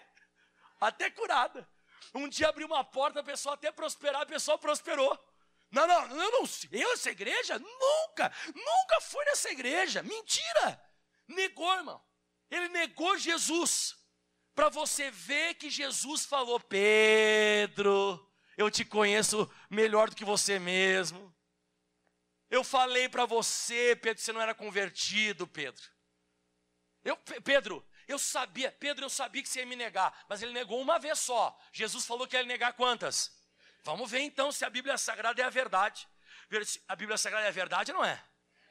Até 0.80 1.10
curada. 1.10 1.68
Um 2.14 2.28
dia 2.28 2.48
abriu 2.48 2.66
uma 2.66 2.84
porta, 2.84 3.20
a 3.20 3.24
pessoa 3.24 3.54
até 3.54 3.72
prosperar, 3.72 4.22
a 4.22 4.26
pessoa 4.26 4.58
prosperou. 4.58 5.18
Não, 5.70 5.86
não, 5.86 6.02
eu 6.22 6.30
não 6.30 6.44
eu 6.70 6.92
essa 6.92 7.10
igreja? 7.10 7.58
Nunca, 7.58 8.32
nunca 8.54 9.00
fui 9.00 9.24
nessa 9.24 9.50
igreja. 9.50 10.02
Mentira! 10.02 10.80
Negou, 11.26 11.74
irmão. 11.74 12.02
Ele 12.50 12.68
negou 12.68 13.18
Jesus 13.18 13.96
para 14.56 14.70
você 14.70 15.10
ver 15.10 15.54
que 15.54 15.68
Jesus 15.68 16.24
falou: 16.24 16.58
Pedro, 16.58 18.26
eu 18.56 18.70
te 18.70 18.84
conheço 18.86 19.48
melhor 19.68 20.08
do 20.08 20.16
que 20.16 20.24
você 20.24 20.58
mesmo. 20.58 21.32
Eu 22.48 22.64
falei 22.64 23.08
para 23.08 23.26
você, 23.26 23.94
Pedro, 23.94 24.22
você 24.22 24.32
não 24.32 24.40
era 24.40 24.54
convertido, 24.54 25.46
Pedro. 25.46 25.82
Eu, 27.04 27.16
Pedro, 27.16 27.86
eu 28.08 28.18
sabia, 28.18 28.72
Pedro, 28.72 29.04
eu 29.04 29.10
sabia 29.10 29.42
que 29.42 29.48
você 29.48 29.60
ia 29.60 29.66
me 29.66 29.76
negar, 29.76 30.24
mas 30.28 30.42
ele 30.42 30.52
negou 30.52 30.80
uma 30.80 30.98
vez 30.98 31.18
só. 31.18 31.56
Jesus 31.72 32.06
falou 32.06 32.26
que 32.26 32.34
ia 32.34 32.42
negar 32.44 32.72
quantas? 32.72 33.30
Vamos 33.84 34.10
ver 34.10 34.20
então 34.20 34.50
se 34.50 34.64
a 34.64 34.70
Bíblia 34.70 34.96
Sagrada 34.96 35.42
é 35.42 35.44
a 35.44 35.50
verdade. 35.50 36.08
A 36.88 36.96
Bíblia 36.96 37.18
Sagrada 37.18 37.44
é 37.44 37.48
a 37.48 37.52
verdade, 37.52 37.92
não 37.92 38.04
é? 38.04 38.22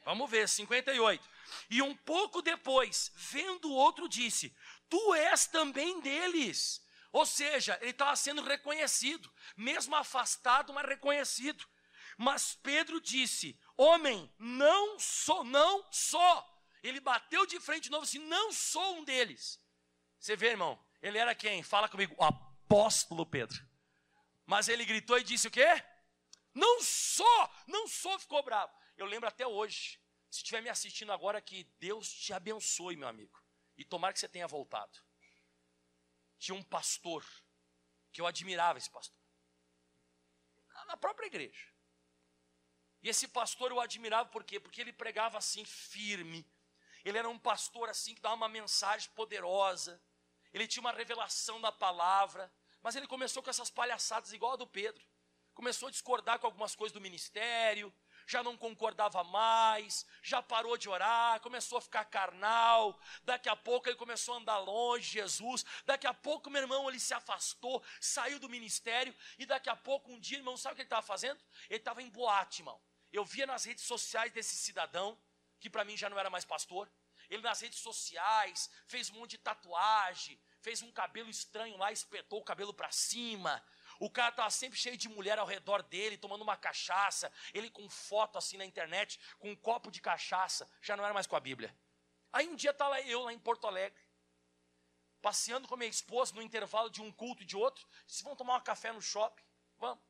Vamos 0.04 0.30
ver, 0.30 0.48
58. 0.48 1.28
E 1.70 1.82
um 1.82 1.96
pouco 1.96 2.42
depois, 2.42 3.12
vendo 3.16 3.70
o 3.70 3.74
outro, 3.74 4.08
disse: 4.08 4.56
tu 4.90 5.14
és 5.14 5.48
também 5.48 6.00
deles. 6.02 6.84
Ou 7.12 7.26
seja, 7.26 7.78
ele 7.82 7.92
estava 7.92 8.16
sendo 8.16 8.42
reconhecido, 8.42 9.32
mesmo 9.56 9.96
afastado, 9.96 10.74
mas 10.74 10.86
reconhecido. 10.86 11.66
Mas 12.18 12.56
Pedro 12.62 13.00
disse: 13.00 13.60
Homem, 13.78 14.30
não 14.38 15.00
sou, 15.00 15.44
não 15.44 15.86
sou. 15.92 16.56
Ele 16.84 17.00
bateu 17.00 17.46
de 17.46 17.60
frente 17.60 17.86
de 17.86 17.92
novo 17.92 18.04
assim: 18.04 18.20
Não 18.20 18.52
sou 18.52 18.98
um 18.98 19.04
deles. 19.04 19.60
Você 20.20 20.36
vê, 20.36 20.48
irmão, 20.48 20.84
ele 21.02 21.18
era 21.18 21.36
quem? 21.36 21.64
Fala 21.64 21.88
comigo, 21.88 22.16
o 22.18 22.24
apóstolo 22.24 23.26
Pedro. 23.26 23.64
Mas 24.46 24.68
ele 24.68 24.86
gritou 24.86 25.18
e 25.18 25.24
disse 25.24 25.48
o 25.48 25.52
quê? 25.52 25.84
Não 26.54 26.82
sou, 26.82 27.50
não 27.68 27.88
sou, 27.88 28.18
ficou 28.20 28.44
bravo. 28.44 28.74
Eu 28.98 29.06
lembro 29.06 29.28
até 29.28 29.46
hoje. 29.46 30.00
Se 30.30 30.40
estiver 30.40 30.62
me 30.62 30.70
assistindo 30.70 31.12
agora, 31.12 31.42
que 31.42 31.64
Deus 31.80 32.12
te 32.12 32.34
abençoe, 32.34 32.96
meu 32.96 33.08
amigo. 33.08 33.45
E 33.78 33.84
tomara 33.84 34.14
que 34.14 34.20
você 34.20 34.28
tenha 34.28 34.48
voltado. 34.48 35.00
Tinha 36.38 36.56
um 36.56 36.64
pastor, 36.64 37.26
que 38.12 38.22
eu 38.22 38.28
admirava 38.28 38.78
esse 38.78 38.90
pastor, 38.90 39.18
na 40.88 40.98
própria 40.98 41.28
igreja. 41.28 41.74
E 43.02 43.10
esse 43.10 43.28
pastor 43.28 43.72
eu 43.72 43.80
admirava 43.80 44.30
por 44.30 44.44
quê? 44.44 44.60
Porque 44.60 44.82
ele 44.82 44.94
pregava 44.94 45.38
assim, 45.38 45.64
firme. 45.64 46.50
Ele 47.04 47.18
era 47.18 47.30
um 47.30 47.38
pastor 47.38 47.90
assim, 47.90 48.16
que 48.16 48.22
dava 48.22 48.36
uma 48.36 48.50
mensagem 48.50 49.10
poderosa. 49.12 50.02
Ele 50.52 50.68
tinha 50.68 50.82
uma 50.82 50.92
revelação 50.92 51.62
da 51.62 51.72
palavra. 51.72 52.52
Mas 52.82 52.96
ele 52.96 53.08
começou 53.08 53.44
com 53.44 53.50
essas 53.50 53.70
palhaçadas 53.70 54.34
igual 54.34 54.54
a 54.54 54.56
do 54.56 54.66
Pedro. 54.66 55.04
Começou 55.54 55.88
a 55.88 55.92
discordar 55.92 56.40
com 56.40 56.48
algumas 56.48 56.76
coisas 56.76 56.94
do 56.94 57.02
ministério, 57.02 57.94
já 58.28 58.44
não 58.44 58.58
concordava 58.58 59.24
mais, 59.24 60.06
já 60.22 60.42
parou 60.42 60.78
de 60.78 60.90
orar, 60.90 61.40
começou 61.42 61.78
a 61.78 61.82
ficar 61.82 62.06
carnal. 62.06 63.00
Daqui 63.24 63.50
a 63.50 63.56
pouco 63.56 63.88
ele 63.88 63.96
começou 63.96 64.36
a 64.36 64.38
andar 64.38 64.58
longe 64.60 65.06
de 65.06 65.14
Jesus. 65.14 65.66
Daqui 65.86 66.08
a 66.08 66.14
pouco, 66.14 66.50
meu 66.50 66.62
irmão, 66.62 66.90
ele 66.90 67.00
se 67.00 67.14
afastou, 67.14 67.84
saiu 68.00 68.40
do 68.40 68.50
ministério. 68.50 69.16
E 69.38 69.46
daqui 69.46 69.70
a 69.70 69.76
pouco, 69.76 70.12
um 70.12 70.20
dia, 70.20 70.38
irmão, 70.38 70.58
sabe 70.58 70.74
o 70.74 70.76
que 70.76 70.82
ele 70.82 70.88
estava 70.88 71.06
fazendo? 71.06 71.40
Ele 71.70 71.80
estava 71.80 72.02
em 72.02 72.10
boate, 72.10 72.62
irmão. 72.62 72.82
Eu 73.12 73.24
via 73.24 73.46
nas 73.46 73.64
redes 73.64 73.86
sociais 73.86 74.32
desse 74.34 74.56
cidadão, 74.56 75.18
que 75.60 75.70
para 75.70 75.86
mim 75.86 75.96
já 75.96 76.10
não 76.10 76.20
era 76.20 76.30
mais 76.30 76.46
pastor. 76.46 76.92
Ele 77.30 77.42
nas 77.42 77.62
redes 77.62 77.80
sociais 77.80 78.70
fez 78.88 79.10
um 79.10 79.16
monte 79.16 79.32
de 79.32 79.38
tatuagem, 79.40 80.40
fez 80.60 80.82
um 80.82 80.92
cabelo 80.92 81.30
estranho 81.30 81.78
lá, 81.78 81.92
espetou 81.92 82.40
o 82.40 82.44
cabelo 82.44 82.74
para 82.74 82.92
cima, 82.92 83.64
o 84.00 84.10
cara 84.10 84.30
estava 84.30 84.50
sempre 84.50 84.78
cheio 84.78 84.98
de 84.98 85.08
mulher 85.10 85.40
ao 85.40 85.46
redor 85.46 85.84
dele, 85.84 86.18
tomando 86.18 86.42
uma 86.42 86.58
cachaça. 86.58 87.32
Ele 87.54 87.70
com 87.70 87.90
foto 87.90 88.38
assim 88.38 88.58
na 88.58 88.66
internet, 88.66 89.20
com 89.40 89.52
um 89.52 89.56
copo 89.56 89.92
de 89.92 90.02
cachaça. 90.02 90.70
Já 90.82 90.96
não 90.96 91.04
era 91.04 91.14
mais 91.14 91.28
com 91.28 91.36
a 91.36 91.40
Bíblia. 91.40 91.76
Aí 92.32 92.48
um 92.48 92.56
dia 92.56 92.72
estava 92.72 93.00
eu 93.02 93.24
lá 93.24 93.32
em 93.32 93.40
Porto 93.40 93.66
Alegre, 93.66 93.98
passeando 95.22 95.68
com 95.68 95.76
a 95.76 95.78
minha 95.78 95.90
esposa 95.90 96.36
no 96.36 96.42
intervalo 96.42 96.90
de 96.90 97.02
um 97.02 97.12
culto 97.12 97.44
e 97.44 97.46
de 97.46 97.56
outro. 97.56 97.88
Disse, 98.06 98.24
vamos 98.24 98.38
tomar 98.38 98.58
um 98.58 98.62
café 98.62 98.92
no 98.92 99.02
shopping? 99.02 99.44
Vamos. 99.78 100.04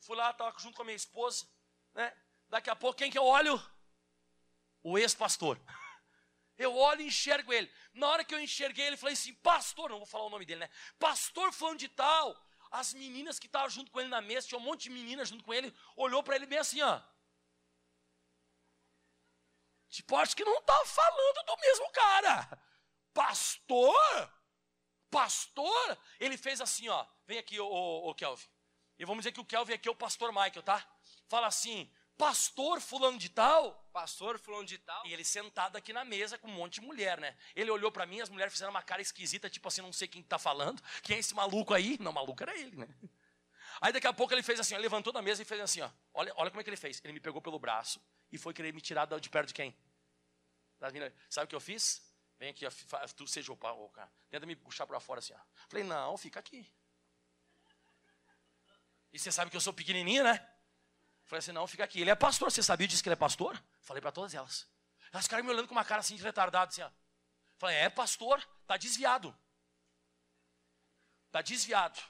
Fui 0.00 0.16
lá, 0.16 0.30
estava 0.30 0.56
junto 0.58 0.76
com 0.76 0.82
a 0.82 0.84
minha 0.84 0.96
esposa. 0.96 1.46
Né? 1.94 2.16
Daqui 2.48 2.70
a 2.70 2.76
pouco, 2.76 2.98
quem 2.98 3.10
que 3.10 3.18
eu 3.18 3.24
olho? 3.24 3.60
O 4.82 4.96
ex-pastor. 4.96 5.60
Eu 6.58 6.74
olho 6.74 7.02
e 7.02 7.08
enxergo 7.08 7.52
ele. 7.52 7.70
Na 7.92 8.08
hora 8.08 8.24
que 8.24 8.34
eu 8.34 8.40
enxerguei 8.40 8.86
ele, 8.86 8.96
falei 8.96 9.12
assim: 9.12 9.34
Pastor, 9.34 9.90
não 9.90 9.98
vou 9.98 10.06
falar 10.06 10.24
o 10.24 10.30
nome 10.30 10.46
dele, 10.46 10.60
né? 10.60 10.70
Pastor 10.98 11.52
falando 11.52 11.80
de 11.80 11.88
tal. 11.88 12.34
As 12.70 12.94
meninas 12.94 13.38
que 13.38 13.46
estavam 13.46 13.70
junto 13.70 13.90
com 13.90 14.00
ele 14.00 14.08
na 14.08 14.20
mesa, 14.20 14.46
tinha 14.46 14.58
um 14.58 14.62
monte 14.62 14.84
de 14.84 14.90
meninas 14.90 15.28
junto 15.28 15.44
com 15.44 15.54
ele, 15.54 15.74
olhou 15.96 16.22
para 16.22 16.36
ele 16.36 16.46
bem 16.46 16.58
assim, 16.58 16.82
ó. 16.82 17.00
Tipo, 19.88 20.16
acho 20.16 20.36
que 20.36 20.44
não 20.44 20.58
está 20.58 20.84
falando 20.84 21.46
do 21.46 21.56
mesmo 21.58 21.90
cara. 21.90 22.62
Pastor? 23.14 24.32
Pastor? 25.10 25.98
Ele 26.20 26.36
fez 26.36 26.60
assim, 26.60 26.88
ó. 26.88 27.06
Vem 27.26 27.38
aqui, 27.38 27.58
ô 27.58 28.14
Kelvin. 28.14 28.46
E 28.98 29.04
vamos 29.04 29.22
dizer 29.22 29.32
que 29.32 29.40
o 29.40 29.44
Kelvin 29.44 29.74
aqui 29.74 29.88
é 29.88 29.92
o 29.92 29.96
pastor 29.96 30.32
Michael, 30.32 30.62
tá? 30.62 30.86
Fala 31.28 31.46
assim, 31.46 31.90
pastor 32.16 32.80
fulano 32.80 33.18
de 33.18 33.28
tal. 33.28 33.74
Pastor 33.92 34.38
fulano 34.38 34.64
de 34.64 34.78
tal. 34.78 35.06
E 35.06 35.12
ele 35.12 35.24
sentado 35.24 35.76
aqui 35.76 35.92
na 35.92 36.04
mesa 36.04 36.38
com 36.38 36.48
um 36.48 36.54
monte 36.54 36.74
de 36.74 36.80
mulher, 36.80 37.20
né? 37.20 37.36
Ele 37.54 37.70
olhou 37.70 37.90
para 37.90 38.06
mim, 38.06 38.20
as 38.20 38.28
mulheres 38.28 38.52
fizeram 38.52 38.70
uma 38.70 38.82
cara 38.82 39.00
esquisita, 39.00 39.48
tipo 39.48 39.68
assim, 39.68 39.80
não 39.82 39.92
sei 39.92 40.08
quem 40.08 40.22
tá 40.22 40.38
falando. 40.38 40.82
Quem 41.02 41.16
é 41.16 41.18
esse 41.18 41.34
maluco 41.34 41.72
aí? 41.74 41.96
Não, 42.00 42.12
maluco 42.12 42.42
era 42.42 42.56
ele, 42.58 42.76
né? 42.76 42.88
Aí 43.80 43.92
daqui 43.92 44.06
a 44.06 44.12
pouco 44.12 44.32
ele 44.32 44.42
fez 44.42 44.58
assim, 44.58 44.74
ó, 44.74 44.78
levantou 44.78 45.12
da 45.12 45.20
mesa 45.20 45.42
e 45.42 45.44
fez 45.44 45.60
assim, 45.60 45.80
ó. 45.80 45.90
Olha, 46.14 46.32
olha 46.36 46.50
como 46.50 46.60
é 46.60 46.64
que 46.64 46.70
ele 46.70 46.76
fez. 46.76 47.00
Ele 47.04 47.12
me 47.12 47.20
pegou 47.20 47.42
pelo 47.42 47.58
braço 47.58 48.00
e 48.32 48.38
foi 48.38 48.54
querer 48.54 48.72
me 48.72 48.80
tirar 48.80 49.06
de 49.06 49.30
perto 49.30 49.48
de 49.48 49.54
quem? 49.54 49.76
Sabe 51.28 51.44
o 51.44 51.48
que 51.48 51.54
eu 51.54 51.60
fiz? 51.60 52.02
Vem 52.38 52.50
aqui, 52.50 52.66
ó, 52.66 52.70
tu 53.14 53.26
seja 53.26 53.52
o 53.52 53.56
pau, 53.56 53.88
cara. 53.90 54.10
Tenta 54.28 54.44
me 54.44 54.54
puxar 54.54 54.86
para 54.86 55.00
fora 55.00 55.20
assim, 55.20 55.32
ó. 55.32 55.38
Falei, 55.68 55.84
não, 55.84 56.16
fica 56.16 56.38
aqui. 56.38 56.70
E 59.12 59.18
você 59.18 59.32
sabe 59.32 59.50
que 59.50 59.56
eu 59.56 59.60
sou 59.60 59.72
pequenininho, 59.72 60.22
né? 60.22 60.46
Falei 61.26 61.40
assim, 61.40 61.52
não, 61.52 61.66
fica 61.66 61.84
aqui. 61.84 62.00
Ele 62.00 62.10
é 62.10 62.14
pastor, 62.14 62.50
você 62.50 62.62
sabia 62.62 62.86
disso 62.86 63.02
que 63.02 63.08
ele 63.08 63.14
é 63.14 63.16
pastor? 63.16 63.60
Falei 63.82 64.00
para 64.00 64.12
todas 64.12 64.32
elas. 64.32 64.66
Elas 65.12 65.24
ficaram 65.24 65.44
me 65.44 65.50
olhando 65.50 65.66
com 65.66 65.74
uma 65.74 65.84
cara 65.84 66.00
assim 66.00 66.16
de 66.16 66.22
retardado, 66.22 66.70
assim, 66.70 66.82
ó. 66.82 66.90
Falei, 67.58 67.76
é 67.76 67.88
pastor, 67.88 68.42
tá 68.66 68.76
desviado. 68.76 69.36
Tá 71.30 71.42
desviado. 71.42 72.00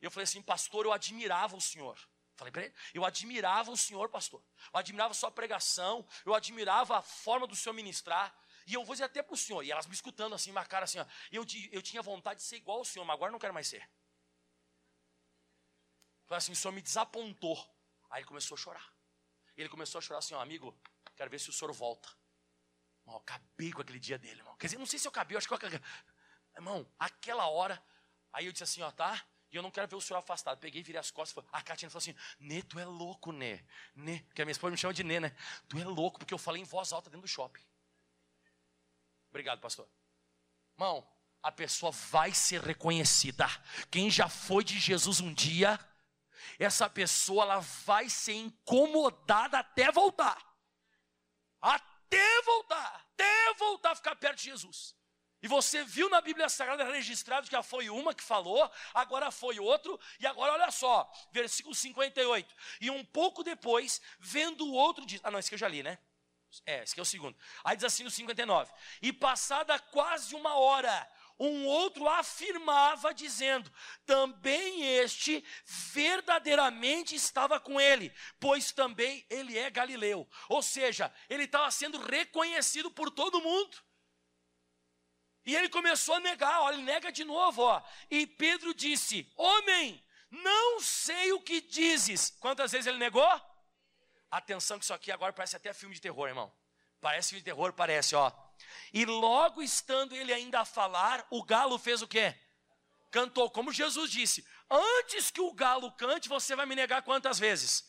Eu 0.00 0.10
falei 0.10 0.24
assim, 0.24 0.42
pastor, 0.42 0.84
eu 0.84 0.92
admirava 0.92 1.56
o 1.56 1.60
senhor. 1.60 1.98
Falei 2.36 2.52
para 2.52 2.62
ele, 2.62 2.74
eu 2.94 3.04
admirava 3.04 3.70
o 3.70 3.76
senhor, 3.76 4.08
pastor. 4.10 4.42
Eu 4.72 4.78
admirava 4.78 5.10
a 5.10 5.14
sua 5.14 5.30
pregação, 5.30 6.06
eu 6.24 6.34
admirava 6.34 6.98
a 6.98 7.02
forma 7.02 7.46
do 7.46 7.56
senhor 7.56 7.74
ministrar. 7.74 8.32
E 8.66 8.74
eu 8.74 8.84
vou 8.84 8.94
dizer 8.94 9.04
até 9.04 9.22
para 9.22 9.34
o 9.34 9.36
senhor, 9.36 9.64
e 9.64 9.72
elas 9.72 9.86
me 9.86 9.94
escutando 9.94 10.34
assim, 10.34 10.50
uma 10.50 10.64
cara 10.64 10.84
assim, 10.84 10.98
ó, 10.98 11.06
eu, 11.32 11.44
eu 11.72 11.82
tinha 11.82 12.02
vontade 12.02 12.40
de 12.40 12.46
ser 12.46 12.56
igual 12.56 12.78
ao 12.78 12.84
senhor, 12.84 13.04
mas 13.04 13.14
agora 13.14 13.32
não 13.32 13.38
quero 13.38 13.54
mais 13.54 13.66
ser. 13.66 13.88
Falei 16.26 16.38
assim, 16.38 16.52
o 16.52 16.56
senhor 16.56 16.72
me 16.72 16.82
desapontou. 16.82 17.58
Aí 18.10 18.20
ele 18.20 18.26
começou 18.26 18.54
a 18.54 18.58
chorar. 18.58 18.92
Ele 19.56 19.68
começou 19.68 19.98
a 19.98 20.02
chorar 20.02 20.18
assim, 20.18 20.34
ó, 20.34 20.40
amigo, 20.40 20.78
quero 21.16 21.30
ver 21.30 21.40
se 21.40 21.50
o 21.50 21.52
senhor 21.52 21.72
volta. 21.72 22.08
Irmão, 23.02 23.16
acabei 23.16 23.72
com 23.72 23.82
aquele 23.82 23.98
dia 23.98 24.18
dele, 24.18 24.40
irmão. 24.40 24.56
Quer 24.56 24.66
dizer, 24.66 24.78
não 24.78 24.86
sei 24.86 24.98
se 24.98 25.06
eu 25.06 25.10
acabei, 25.10 25.34
eu 25.34 25.38
acho 25.38 25.48
que 25.48 25.54
eu 25.54 25.80
Irmão, 26.54 26.90
aquela 26.98 27.46
hora, 27.48 27.82
aí 28.32 28.46
eu 28.46 28.52
disse 28.52 28.64
assim, 28.64 28.82
ó, 28.82 28.90
tá? 28.90 29.24
E 29.50 29.56
eu 29.56 29.62
não 29.62 29.70
quero 29.70 29.88
ver 29.88 29.96
o 29.96 30.00
senhor 30.00 30.18
afastado. 30.18 30.58
Peguei, 30.58 30.82
virei 30.82 31.00
as 31.00 31.10
costas. 31.10 31.42
A 31.50 31.62
Katina 31.62 31.90
falou 31.90 32.00
assim: 32.00 32.14
Nê, 32.38 32.62
tu 32.62 32.78
é 32.78 32.84
louco, 32.84 33.32
Nê. 33.32 33.64
Nê, 33.94 34.20
porque 34.20 34.42
a 34.42 34.44
minha 34.44 34.52
esposa 34.52 34.70
me 34.70 34.76
chama 34.76 34.92
de 34.92 35.02
Nê, 35.02 35.18
né? 35.18 35.34
Tu 35.68 35.78
é 35.78 35.84
louco, 35.84 36.18
porque 36.18 36.34
eu 36.34 36.38
falei 36.38 36.60
em 36.60 36.66
voz 36.66 36.92
alta 36.92 37.08
dentro 37.08 37.22
do 37.22 37.28
shopping. 37.28 37.62
Obrigado, 39.30 39.60
pastor. 39.60 39.88
Irmão, 40.74 41.06
a 41.42 41.50
pessoa 41.50 41.92
vai 41.92 42.32
ser 42.32 42.60
reconhecida. 42.60 43.46
Quem 43.90 44.10
já 44.10 44.28
foi 44.28 44.62
de 44.62 44.78
Jesus 44.78 45.20
um 45.20 45.32
dia, 45.32 45.78
essa 46.58 46.88
pessoa 46.88 47.44
ela 47.44 47.58
vai 47.58 48.08
ser 48.08 48.34
incomodada 48.34 49.58
até 49.58 49.90
voltar. 49.90 50.38
Até 51.60 52.42
voltar, 52.42 53.06
até 53.12 53.54
voltar 53.54 53.90
a 53.92 53.96
ficar 53.96 54.16
perto 54.16 54.38
de 54.38 54.44
Jesus. 54.44 54.96
E 55.40 55.46
você 55.46 55.84
viu 55.84 56.10
na 56.10 56.20
Bíblia 56.20 56.48
Sagrada 56.48 56.84
registrado 56.84 57.46
que 57.46 57.52
já 57.52 57.62
foi 57.62 57.88
uma 57.88 58.12
que 58.12 58.22
falou, 58.22 58.70
agora 58.92 59.30
foi 59.30 59.60
outro, 59.60 59.98
e 60.18 60.26
agora 60.26 60.52
olha 60.52 60.70
só, 60.70 61.10
versículo 61.30 61.74
58. 61.74 62.54
E 62.80 62.90
um 62.90 63.04
pouco 63.04 63.44
depois, 63.44 64.00
vendo 64.18 64.66
o 64.66 64.72
outro, 64.72 65.06
diz, 65.06 65.20
ah 65.22 65.30
não, 65.30 65.38
esse 65.38 65.48
que 65.48 65.54
eu 65.54 65.58
já 65.58 65.68
li, 65.68 65.82
né? 65.82 65.98
É, 66.66 66.82
esse 66.82 66.94
que 66.94 67.00
é 67.00 67.02
o 67.02 67.06
segundo. 67.06 67.36
Aí 67.62 67.76
diz 67.76 67.84
assim 67.84 68.02
no 68.02 68.10
59. 68.10 68.72
E 69.00 69.12
passada 69.12 69.78
quase 69.78 70.34
uma 70.34 70.56
hora, 70.56 71.08
um 71.38 71.66
outro 71.66 72.08
afirmava, 72.08 73.14
dizendo: 73.14 73.72
também 74.04 74.82
este 74.98 75.44
verdadeiramente 75.64 77.14
estava 77.14 77.60
com 77.60 77.80
ele, 77.80 78.12
pois 78.40 78.72
também 78.72 79.24
ele 79.30 79.56
é 79.56 79.70
galileu. 79.70 80.28
Ou 80.48 80.62
seja, 80.62 81.12
ele 81.28 81.44
estava 81.44 81.70
sendo 81.70 81.98
reconhecido 81.98 82.90
por 82.90 83.10
todo 83.10 83.40
mundo. 83.40 83.76
E 85.44 85.54
ele 85.54 85.68
começou 85.68 86.16
a 86.16 86.20
negar, 86.20 86.72
ele 86.72 86.82
nega 86.82 87.10
de 87.10 87.24
novo, 87.24 87.62
ó. 87.62 87.82
E 88.10 88.26
Pedro 88.26 88.74
disse: 88.74 89.30
Homem, 89.36 90.04
não 90.30 90.80
sei 90.80 91.32
o 91.32 91.40
que 91.40 91.60
dizes. 91.60 92.36
Quantas 92.40 92.72
vezes 92.72 92.86
ele 92.86 92.98
negou? 92.98 93.28
Atenção, 94.30 94.78
que 94.78 94.84
isso 94.84 94.92
aqui 94.92 95.10
agora 95.10 95.32
parece 95.32 95.56
até 95.56 95.72
filme 95.72 95.94
de 95.94 96.00
terror, 96.00 96.28
irmão. 96.28 96.52
Parece 97.00 97.30
filme 97.30 97.40
de 97.40 97.44
terror, 97.44 97.72
parece, 97.72 98.14
ó. 98.14 98.32
E 98.92 99.04
logo 99.04 99.62
estando 99.62 100.14
ele 100.14 100.32
ainda 100.32 100.60
a 100.60 100.64
falar, 100.64 101.26
o 101.30 101.42
galo 101.42 101.78
fez 101.78 102.02
o 102.02 102.08
quê? 102.08 102.34
Cantou, 103.10 103.50
como 103.50 103.72
Jesus 103.72 104.10
disse: 104.10 104.46
Antes 104.70 105.30
que 105.30 105.40
o 105.40 105.52
galo 105.52 105.92
cante, 105.92 106.28
você 106.28 106.54
vai 106.54 106.66
me 106.66 106.74
negar 106.74 107.02
quantas 107.02 107.38
vezes? 107.38 107.88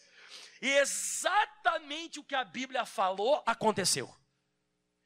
E 0.61 0.69
exatamente 0.69 2.19
o 2.19 2.23
que 2.23 2.35
a 2.35 2.43
Bíblia 2.43 2.85
falou 2.85 3.41
aconteceu. 3.45 4.13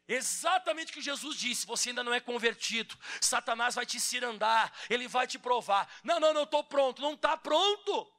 Exatamente 0.07 0.91
o 0.91 0.93
que 0.93 1.01
Jesus 1.01 1.37
disse: 1.37 1.65
você 1.65 1.89
ainda 1.89 2.03
não 2.03 2.13
é 2.13 2.19
convertido, 2.19 2.97
Satanás 3.21 3.75
vai 3.75 3.85
te 3.85 3.99
cirandar, 3.99 4.71
ele 4.89 5.07
vai 5.07 5.25
te 5.25 5.39
provar. 5.39 5.89
Não, 6.03 6.19
não, 6.19 6.33
não 6.33 6.43
estou 6.43 6.63
pronto, 6.63 7.01
não 7.01 7.13
está 7.13 7.37
pronto. 7.37 8.11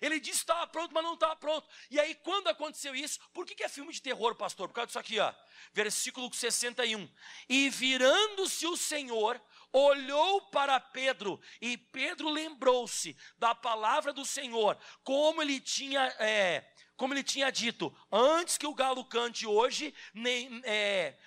Ele 0.00 0.20
disse 0.20 0.38
que 0.38 0.44
estava 0.44 0.66
pronto, 0.66 0.92
mas 0.92 1.02
não 1.02 1.14
estava 1.14 1.36
pronto. 1.36 1.68
E 1.90 1.98
aí, 1.98 2.14
quando 2.14 2.48
aconteceu 2.48 2.94
isso, 2.94 3.18
por 3.32 3.46
que, 3.46 3.54
que 3.54 3.64
é 3.64 3.68
filme 3.68 3.92
de 3.92 4.02
terror, 4.02 4.34
pastor? 4.34 4.68
Por 4.68 4.74
causa 4.74 4.86
disso 4.86 4.98
aqui, 4.98 5.18
ó. 5.18 5.32
Versículo 5.72 6.32
61. 6.32 7.08
E 7.48 7.70
virando-se 7.70 8.66
o 8.66 8.76
Senhor, 8.76 9.40
olhou 9.72 10.42
para 10.50 10.80
Pedro, 10.80 11.40
e 11.60 11.76
Pedro 11.76 12.28
lembrou-se 12.30 13.16
da 13.38 13.54
palavra 13.54 14.12
do 14.12 14.24
Senhor, 14.24 14.78
como 15.04 15.42
ele 15.42 15.60
tinha 15.60 16.02
é, 16.18 16.64
como 16.96 17.12
ele 17.12 17.22
tinha 17.22 17.50
dito, 17.52 17.94
antes 18.10 18.56
que 18.56 18.66
o 18.66 18.74
galo 18.74 19.04
cante 19.04 19.46
hoje, 19.46 19.94
nem, 20.14 20.62
é, 20.64 21.18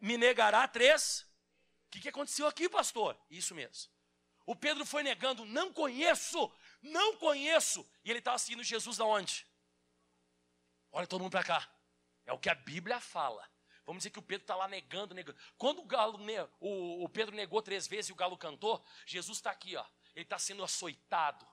me 0.00 0.16
negará 0.16 0.66
três. 0.66 1.26
O 1.86 1.90
que, 1.90 2.00
que 2.00 2.08
aconteceu 2.08 2.46
aqui, 2.46 2.68
pastor? 2.68 3.18
Isso 3.30 3.54
mesmo. 3.54 3.90
O 4.46 4.56
Pedro 4.56 4.86
foi 4.86 5.02
negando, 5.02 5.44
não 5.44 5.72
conheço, 5.72 6.50
não 6.82 7.16
conheço. 7.16 7.88
E 8.04 8.10
ele 8.10 8.18
estava 8.18 8.38
seguindo 8.38 8.62
Jesus 8.62 8.96
da 8.96 9.04
onde? 9.04 9.46
Olha 10.92 11.06
todo 11.06 11.20
mundo 11.20 11.32
para 11.32 11.44
cá. 11.44 11.68
É 12.26 12.32
o 12.32 12.38
que 12.38 12.50
a 12.50 12.54
Bíblia 12.54 13.00
fala. 13.00 13.48
Vamos 13.86 14.00
dizer 14.00 14.10
que 14.10 14.18
o 14.18 14.22
Pedro 14.22 14.44
está 14.44 14.54
lá 14.54 14.68
negando, 14.68 15.14
negando. 15.14 15.38
Quando 15.58 15.80
o, 15.80 15.84
galo, 15.84 16.18
o, 16.60 17.04
o 17.04 17.08
Pedro 17.08 17.34
negou 17.34 17.60
três 17.60 17.86
vezes 17.86 18.08
e 18.08 18.12
o 18.12 18.16
galo 18.16 18.38
cantou, 18.38 18.84
Jesus 19.06 19.38
está 19.38 19.50
aqui, 19.50 19.76
ó. 19.76 19.84
Ele 20.14 20.24
está 20.24 20.38
sendo 20.38 20.62
açoitado, 20.62 21.46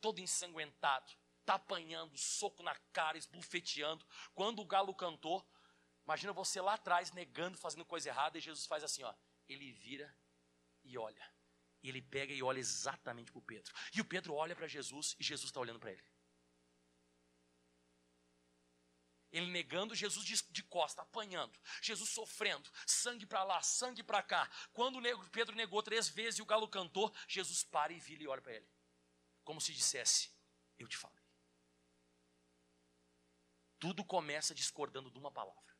todo 0.00 0.20
ensanguentado 0.20 1.12
está 1.44 1.54
apanhando, 1.54 2.16
soco 2.16 2.62
na 2.62 2.74
cara, 2.92 3.18
esbufeteando. 3.18 4.04
Quando 4.34 4.60
o 4.60 4.64
galo 4.64 4.94
cantou, 4.94 5.46
imagina 6.04 6.32
você 6.32 6.60
lá 6.60 6.74
atrás 6.74 7.12
negando, 7.12 7.56
fazendo 7.58 7.84
coisa 7.84 8.08
errada, 8.08 8.38
e 8.38 8.40
Jesus 8.40 8.66
faz 8.66 8.82
assim, 8.82 9.02
ó. 9.04 9.14
Ele 9.46 9.72
vira 9.72 10.12
e 10.82 10.96
olha. 10.98 11.33
E 11.84 11.90
ele 11.90 12.00
pega 12.00 12.32
e 12.32 12.42
olha 12.42 12.58
exatamente 12.58 13.30
para 13.30 13.38
o 13.38 13.42
Pedro. 13.42 13.70
E 13.94 14.00
o 14.00 14.04
Pedro 14.06 14.32
olha 14.32 14.56
para 14.56 14.66
Jesus 14.66 15.14
e 15.20 15.22
Jesus 15.22 15.50
está 15.50 15.60
olhando 15.60 15.78
para 15.78 15.92
ele. 15.92 16.02
Ele 19.30 19.50
negando, 19.50 19.94
Jesus 19.94 20.24
de, 20.24 20.42
de 20.50 20.62
costa, 20.62 21.02
apanhando. 21.02 21.60
Jesus 21.82 22.08
sofrendo, 22.08 22.70
sangue 22.86 23.26
para 23.26 23.44
lá, 23.44 23.60
sangue 23.60 24.02
para 24.02 24.22
cá. 24.22 24.50
Quando 24.72 24.98
Pedro 25.30 25.54
negou 25.54 25.82
três 25.82 26.08
vezes 26.08 26.38
e 26.38 26.42
o 26.42 26.46
galo 26.46 26.66
cantou, 26.68 27.14
Jesus 27.28 27.62
para 27.62 27.92
e 27.92 28.00
vira 28.00 28.22
e 28.22 28.28
olha 28.28 28.40
para 28.40 28.54
ele. 28.54 28.70
Como 29.42 29.60
se 29.60 29.74
dissesse: 29.74 30.32
Eu 30.78 30.88
te 30.88 30.96
falei. 30.96 31.22
Tudo 33.78 34.02
começa 34.02 34.54
discordando 34.54 35.10
de 35.10 35.18
uma 35.18 35.30
palavra. 35.30 35.76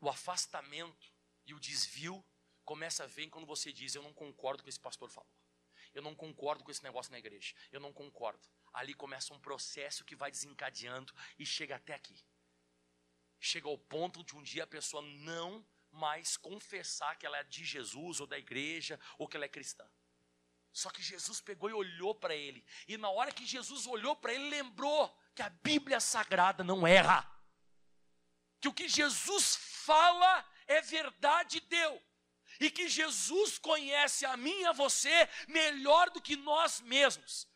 O 0.00 0.08
afastamento 0.08 1.12
e 1.44 1.52
o 1.52 1.60
desvio 1.60 2.24
começa 2.64 3.04
a 3.04 3.06
vir 3.06 3.30
quando 3.30 3.46
você 3.46 3.72
diz: 3.72 3.94
Eu 3.94 4.02
não 4.02 4.12
concordo 4.12 4.62
com 4.62 4.68
esse 4.68 4.80
pastor 4.80 5.10
falou. 5.10 5.30
Eu 5.94 6.02
não 6.02 6.14
concordo 6.14 6.64
com 6.64 6.70
esse 6.70 6.82
negócio 6.82 7.12
na 7.12 7.18
igreja. 7.18 7.54
Eu 7.70 7.80
não 7.80 7.92
concordo. 7.92 8.48
Ali 8.72 8.94
começa 8.94 9.32
um 9.32 9.38
processo 9.38 10.04
que 10.04 10.16
vai 10.16 10.30
desencadeando 10.30 11.14
e 11.38 11.46
chega 11.46 11.76
até 11.76 11.94
aqui. 11.94 12.24
Chega 13.38 13.68
ao 13.68 13.78
ponto 13.78 14.24
de 14.24 14.34
um 14.34 14.42
dia 14.42 14.64
a 14.64 14.66
pessoa 14.66 15.02
não 15.02 15.64
mais 15.92 16.36
confessar 16.36 17.16
que 17.16 17.24
ela 17.24 17.38
é 17.38 17.44
de 17.44 17.64
Jesus 17.64 18.18
ou 18.18 18.26
da 18.26 18.36
igreja 18.36 18.98
ou 19.16 19.28
que 19.28 19.36
ela 19.36 19.44
é 19.44 19.48
cristã. 19.48 19.88
Só 20.72 20.90
que 20.90 21.00
Jesus 21.00 21.40
pegou 21.40 21.70
e 21.70 21.72
olhou 21.72 22.16
para 22.16 22.34
ele. 22.34 22.66
E 22.88 22.96
na 22.96 23.08
hora 23.08 23.30
que 23.30 23.46
Jesus 23.46 23.86
olhou 23.86 24.16
para 24.16 24.34
ele, 24.34 24.48
lembrou 24.48 25.16
que 25.32 25.42
a 25.42 25.48
Bíblia 25.48 26.00
Sagrada 26.00 26.64
não 26.64 26.84
erra. 26.84 27.30
Que 28.60 28.66
o 28.66 28.74
que 28.74 28.88
Jesus 28.88 29.54
fala 29.54 30.44
é 30.66 30.80
verdade 30.80 31.60
deu. 31.60 32.02
E 32.64 32.70
que 32.70 32.88
Jesus 32.88 33.58
conhece 33.58 34.24
a 34.24 34.34
mim 34.44 34.58
e 34.62 34.66
a 34.66 34.72
você 34.72 35.16
melhor 35.46 36.08
do 36.14 36.22
que 36.26 36.34
nós 36.50 36.80
mesmos. 36.80 37.46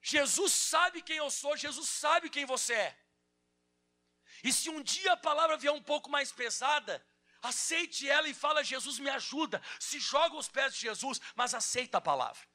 Jesus 0.00 0.52
sabe 0.52 1.02
quem 1.02 1.16
eu 1.16 1.30
sou, 1.38 1.56
Jesus 1.56 1.88
sabe 1.88 2.30
quem 2.30 2.44
você 2.54 2.74
é. 2.74 2.98
E 4.44 4.52
se 4.52 4.70
um 4.70 4.80
dia 4.80 5.14
a 5.14 5.16
palavra 5.16 5.56
vier 5.56 5.72
um 5.72 5.82
pouco 5.82 6.08
mais 6.08 6.30
pesada, 6.30 7.04
aceite 7.42 8.08
ela 8.08 8.28
e 8.28 8.34
fala: 8.44 8.62
Jesus 8.62 9.00
me 9.00 9.10
ajuda. 9.10 9.60
Se 9.80 9.98
joga 9.98 10.36
aos 10.36 10.48
pés 10.48 10.74
de 10.74 10.80
Jesus, 10.88 11.20
mas 11.34 11.52
aceita 11.52 11.98
a 11.98 12.06
palavra. 12.12 12.46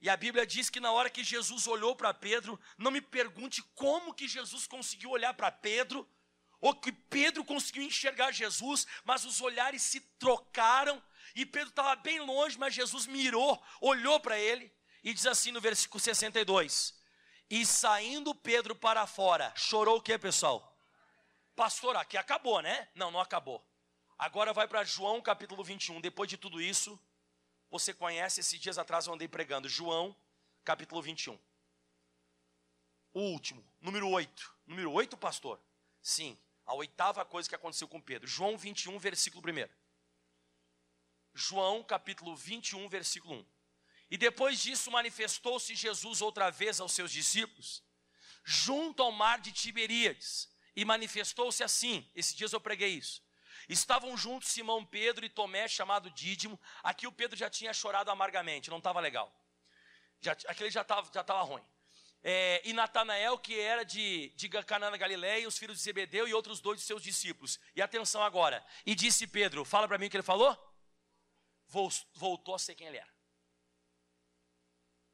E 0.00 0.08
a 0.08 0.16
Bíblia 0.16 0.46
diz 0.46 0.70
que 0.70 0.80
na 0.80 0.90
hora 0.90 1.10
que 1.10 1.22
Jesus 1.22 1.66
olhou 1.66 1.94
para 1.94 2.14
Pedro, 2.14 2.58
não 2.78 2.90
me 2.90 3.02
pergunte 3.02 3.62
como 3.74 4.14
que 4.14 4.26
Jesus 4.26 4.66
conseguiu 4.66 5.10
olhar 5.10 5.34
para 5.34 5.52
Pedro, 5.52 6.08
ou 6.60 6.74
que 6.74 6.92
Pedro 6.92 7.44
conseguiu 7.44 7.82
enxergar 7.82 8.32
Jesus, 8.32 8.86
mas 9.04 9.24
os 9.24 9.40
olhares 9.40 9.82
se 9.82 10.00
trocaram, 10.18 11.02
e 11.34 11.46
Pedro 11.46 11.70
estava 11.70 11.94
bem 11.96 12.20
longe, 12.20 12.58
mas 12.58 12.74
Jesus 12.74 13.06
mirou, 13.06 13.62
olhou 13.80 14.20
para 14.20 14.38
ele, 14.38 14.72
e 15.02 15.14
diz 15.14 15.26
assim 15.26 15.52
no 15.52 15.60
versículo 15.60 16.00
62: 16.00 16.94
E 17.48 17.64
saindo 17.64 18.34
Pedro 18.34 18.74
para 18.74 19.06
fora, 19.06 19.52
chorou 19.56 19.96
o 19.98 20.02
que, 20.02 20.18
pessoal? 20.18 20.76
Pastor, 21.56 21.96
aqui 21.96 22.16
acabou, 22.16 22.60
né? 22.60 22.88
Não, 22.94 23.10
não 23.10 23.20
acabou. 23.20 23.66
Agora 24.18 24.52
vai 24.52 24.68
para 24.68 24.84
João 24.84 25.20
capítulo 25.20 25.64
21. 25.64 26.00
Depois 26.00 26.28
de 26.28 26.36
tudo 26.36 26.60
isso, 26.60 26.98
você 27.70 27.94
conhece, 27.94 28.40
esses 28.40 28.58
dias 28.60 28.76
atrás 28.76 29.06
eu 29.06 29.14
andei 29.14 29.28
pregando. 29.28 29.68
João 29.68 30.14
capítulo 30.64 31.00
21. 31.00 31.38
O 33.12 33.20
último, 33.20 33.64
número 33.80 34.08
8. 34.08 34.54
Número 34.66 34.92
8, 34.92 35.16
pastor? 35.16 35.60
Sim, 36.02 36.38
a 36.70 36.74
oitava 36.74 37.24
coisa 37.24 37.48
que 37.48 37.54
aconteceu 37.56 37.88
com 37.88 38.00
Pedro. 38.00 38.28
João 38.28 38.56
21, 38.56 38.96
versículo 38.96 39.42
1. 39.52 39.68
João 41.34 41.82
capítulo 41.82 42.36
21, 42.36 42.88
versículo 42.88 43.34
1. 43.34 43.46
E 44.12 44.16
depois 44.16 44.60
disso 44.60 44.88
manifestou-se 44.88 45.74
Jesus 45.74 46.22
outra 46.22 46.48
vez 46.48 46.80
aos 46.80 46.92
seus 46.92 47.10
discípulos, 47.10 47.82
junto 48.44 49.02
ao 49.02 49.10
mar 49.10 49.40
de 49.40 49.50
Tiberíades 49.50 50.48
e 50.76 50.84
manifestou-se 50.84 51.60
assim. 51.64 52.08
Esses 52.14 52.36
dias 52.36 52.52
eu 52.52 52.60
preguei 52.60 52.90
isso. 52.90 53.20
Estavam 53.68 54.16
juntos 54.16 54.50
Simão 54.50 54.86
Pedro 54.86 55.26
e 55.26 55.28
Tomé, 55.28 55.66
chamado 55.66 56.08
Dídimo. 56.08 56.58
Aqui 56.84 57.04
o 57.04 57.10
Pedro 57.12 57.36
já 57.36 57.50
tinha 57.50 57.74
chorado 57.74 58.12
amargamente, 58.12 58.70
não 58.70 58.78
estava 58.78 59.00
legal. 59.00 59.34
Já, 60.20 60.36
aquele 60.46 60.70
já 60.70 60.82
estava 60.82 61.10
já 61.12 61.24
tava 61.24 61.42
ruim. 61.42 61.64
É, 62.22 62.60
e 62.68 62.72
Natanael, 62.72 63.38
que 63.38 63.58
era 63.58 63.82
de, 63.82 64.28
de 64.30 64.48
Canaã 64.48 64.96
Galileia, 64.96 65.48
os 65.48 65.56
filhos 65.56 65.78
de 65.78 65.82
Zebedeu 65.82 66.28
e 66.28 66.34
outros 66.34 66.60
dois 66.60 66.80
de 66.80 66.86
seus 66.86 67.02
discípulos. 67.02 67.58
E 67.74 67.80
atenção 67.80 68.22
agora. 68.22 68.64
E 68.84 68.94
disse 68.94 69.26
Pedro: 69.26 69.64
Fala 69.64 69.88
para 69.88 69.96
mim 69.96 70.06
o 70.06 70.10
que 70.10 70.16
ele 70.16 70.22
falou. 70.22 70.56
Voltou 72.14 72.54
a 72.54 72.58
ser 72.58 72.74
quem 72.74 72.88
ele 72.88 72.98
era. 72.98 73.20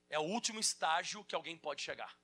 É 0.09 0.19
o 0.19 0.23
último 0.23 0.59
estágio 0.59 1.25
que 1.25 1.35
alguém 1.35 1.57
pode 1.57 1.83
chegar. 1.83 2.17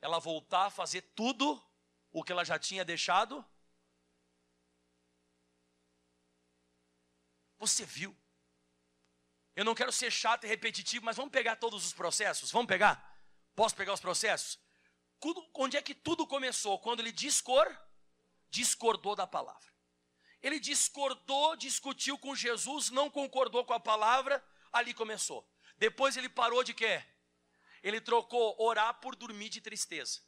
Ela 0.00 0.18
voltar 0.18 0.66
a 0.66 0.70
fazer 0.70 1.02
tudo 1.14 1.62
o 2.10 2.24
que 2.24 2.32
ela 2.32 2.44
já 2.44 2.58
tinha 2.58 2.84
deixado? 2.84 3.44
Você 7.58 7.84
viu? 7.84 8.16
Eu 9.54 9.64
não 9.64 9.74
quero 9.74 9.90
ser 9.92 10.10
chato 10.10 10.44
e 10.44 10.48
repetitivo, 10.48 11.04
mas 11.04 11.16
vamos 11.16 11.32
pegar 11.32 11.56
todos 11.56 11.84
os 11.84 11.92
processos? 11.92 12.50
Vamos 12.50 12.68
pegar? 12.68 13.07
Posso 13.58 13.74
pegar 13.74 13.92
os 13.92 13.98
processos? 13.98 14.56
Onde 15.52 15.76
é 15.76 15.82
que 15.82 15.92
tudo 15.92 16.24
começou? 16.24 16.78
Quando 16.78 17.00
ele 17.00 17.10
discor, 17.10 17.66
discordou 18.48 19.16
da 19.16 19.26
palavra. 19.26 19.68
Ele 20.40 20.60
discordou, 20.60 21.56
discutiu 21.56 22.16
com 22.16 22.36
Jesus, 22.36 22.88
não 22.90 23.10
concordou 23.10 23.64
com 23.64 23.72
a 23.72 23.80
palavra, 23.80 24.40
ali 24.72 24.94
começou. 24.94 25.44
Depois 25.76 26.16
ele 26.16 26.28
parou 26.28 26.62
de 26.62 26.72
quê? 26.72 27.02
Ele 27.82 28.00
trocou 28.00 28.54
orar 28.62 28.94
por 29.00 29.16
dormir 29.16 29.48
de 29.48 29.60
tristeza. 29.60 30.20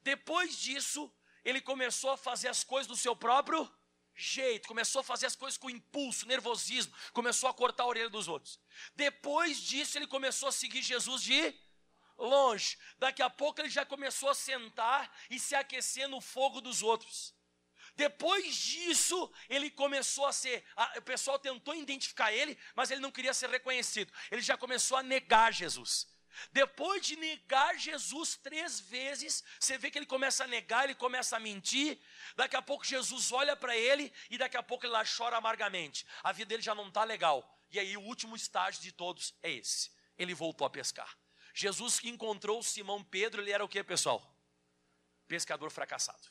Depois 0.00 0.56
disso, 0.56 1.12
ele 1.44 1.60
começou 1.60 2.10
a 2.10 2.16
fazer 2.16 2.46
as 2.46 2.62
coisas 2.62 2.86
do 2.86 2.96
seu 2.96 3.16
próprio 3.16 3.68
jeito, 4.14 4.68
começou 4.68 5.00
a 5.00 5.02
fazer 5.02 5.26
as 5.26 5.34
coisas 5.34 5.58
com 5.58 5.68
impulso, 5.68 6.24
nervosismo, 6.24 6.94
começou 7.12 7.50
a 7.50 7.54
cortar 7.54 7.82
a 7.82 7.88
orelha 7.88 8.10
dos 8.10 8.28
outros. 8.28 8.60
Depois 8.94 9.60
disso, 9.60 9.98
ele 9.98 10.06
começou 10.06 10.48
a 10.48 10.52
seguir 10.52 10.82
Jesus 10.82 11.20
de 11.20 11.52
longe. 12.20 12.78
Daqui 12.98 13.22
a 13.22 13.30
pouco 13.30 13.60
ele 13.60 13.68
já 13.68 13.84
começou 13.84 14.28
a 14.28 14.34
sentar 14.34 15.10
e 15.28 15.38
se 15.38 15.54
aquecer 15.54 16.08
no 16.08 16.20
fogo 16.20 16.60
dos 16.60 16.82
outros. 16.82 17.34
Depois 17.96 18.54
disso, 18.54 19.30
ele 19.48 19.70
começou 19.70 20.26
a 20.26 20.32
ser. 20.32 20.64
A, 20.76 20.98
o 20.98 21.02
pessoal 21.02 21.38
tentou 21.38 21.74
identificar 21.74 22.32
ele, 22.32 22.56
mas 22.74 22.90
ele 22.90 23.00
não 23.00 23.10
queria 23.10 23.34
ser 23.34 23.50
reconhecido. 23.50 24.12
Ele 24.30 24.40
já 24.40 24.56
começou 24.56 24.96
a 24.96 25.02
negar 25.02 25.52
Jesus. 25.52 26.08
Depois 26.52 27.04
de 27.04 27.16
negar 27.16 27.76
Jesus 27.76 28.36
três 28.36 28.80
vezes, 28.80 29.44
você 29.58 29.76
vê 29.76 29.90
que 29.90 29.98
ele 29.98 30.06
começa 30.06 30.44
a 30.44 30.46
negar, 30.46 30.84
ele 30.84 30.94
começa 30.94 31.36
a 31.36 31.40
mentir. 31.40 31.98
Daqui 32.36 32.56
a 32.56 32.62
pouco 32.62 32.84
Jesus 32.84 33.32
olha 33.32 33.56
para 33.56 33.76
ele 33.76 34.12
e 34.30 34.38
daqui 34.38 34.56
a 34.56 34.62
pouco 34.62 34.86
ele 34.86 34.92
lá 34.92 35.04
chora 35.04 35.36
amargamente. 35.36 36.06
A 36.22 36.32
vida 36.32 36.48
dele 36.48 36.62
já 36.62 36.74
não 36.74 36.88
está 36.88 37.04
legal. 37.04 37.46
E 37.70 37.78
aí 37.78 37.96
o 37.96 38.02
último 38.02 38.34
estágio 38.34 38.80
de 38.80 38.92
todos 38.92 39.34
é 39.42 39.50
esse. 39.50 39.90
Ele 40.16 40.34
voltou 40.34 40.66
a 40.66 40.70
pescar. 40.70 41.19
Jesus 41.54 41.98
que 41.98 42.08
encontrou 42.08 42.62
Simão 42.62 43.02
Pedro, 43.02 43.42
ele 43.42 43.50
era 43.50 43.64
o 43.64 43.68
que, 43.68 43.82
pessoal? 43.82 44.24
Pescador 45.26 45.70
fracassado. 45.70 46.28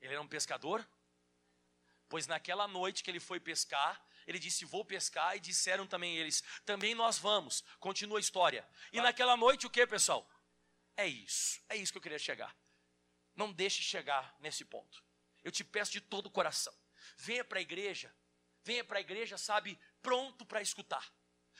Ele 0.00 0.12
era 0.12 0.22
um 0.22 0.28
pescador? 0.28 0.86
Pois 2.08 2.26
naquela 2.26 2.66
noite 2.66 3.02
que 3.02 3.10
ele 3.10 3.20
foi 3.20 3.38
pescar, 3.38 4.02
ele 4.26 4.38
disse: 4.38 4.64
Vou 4.64 4.84
pescar, 4.84 5.36
e 5.36 5.40
disseram 5.40 5.86
também 5.86 6.16
eles: 6.16 6.42
Também 6.64 6.94
nós 6.94 7.18
vamos. 7.18 7.62
Continua 7.78 8.18
a 8.18 8.20
história. 8.20 8.68
E 8.92 9.00
naquela 9.00 9.36
noite, 9.36 9.66
o 9.66 9.70
que, 9.70 9.86
pessoal? 9.86 10.28
É 10.96 11.06
isso, 11.06 11.60
é 11.68 11.76
isso 11.76 11.92
que 11.92 11.98
eu 11.98 12.02
queria 12.02 12.18
chegar. 12.18 12.56
Não 13.34 13.52
deixe 13.52 13.82
chegar 13.82 14.36
nesse 14.40 14.64
ponto. 14.64 15.02
Eu 15.44 15.52
te 15.52 15.62
peço 15.62 15.92
de 15.92 16.00
todo 16.00 16.26
o 16.26 16.30
coração. 16.30 16.74
Venha 17.16 17.44
para 17.44 17.58
a 17.58 17.62
igreja, 17.62 18.14
venha 18.64 18.84
para 18.84 18.98
a 18.98 19.00
igreja, 19.00 19.38
sabe, 19.38 19.78
pronto 20.02 20.44
para 20.44 20.60
escutar. 20.60 21.10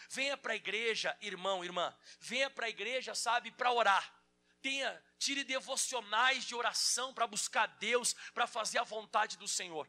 Venha 0.08 0.36
para 0.36 0.52
a 0.52 0.56
igreja, 0.56 1.16
irmão, 1.20 1.64
irmã. 1.64 1.94
Venha 2.20 2.48
para 2.50 2.66
a 2.66 2.70
igreja, 2.70 3.14
sabe, 3.14 3.50
para 3.50 3.72
orar. 3.72 4.14
Tenha, 4.60 5.02
tire 5.18 5.44
devocionais 5.44 6.44
de 6.44 6.54
oração 6.54 7.14
para 7.14 7.26
buscar 7.26 7.66
Deus, 7.78 8.14
para 8.34 8.46
fazer 8.46 8.78
a 8.78 8.84
vontade 8.84 9.36
do 9.36 9.46
Senhor. 9.46 9.88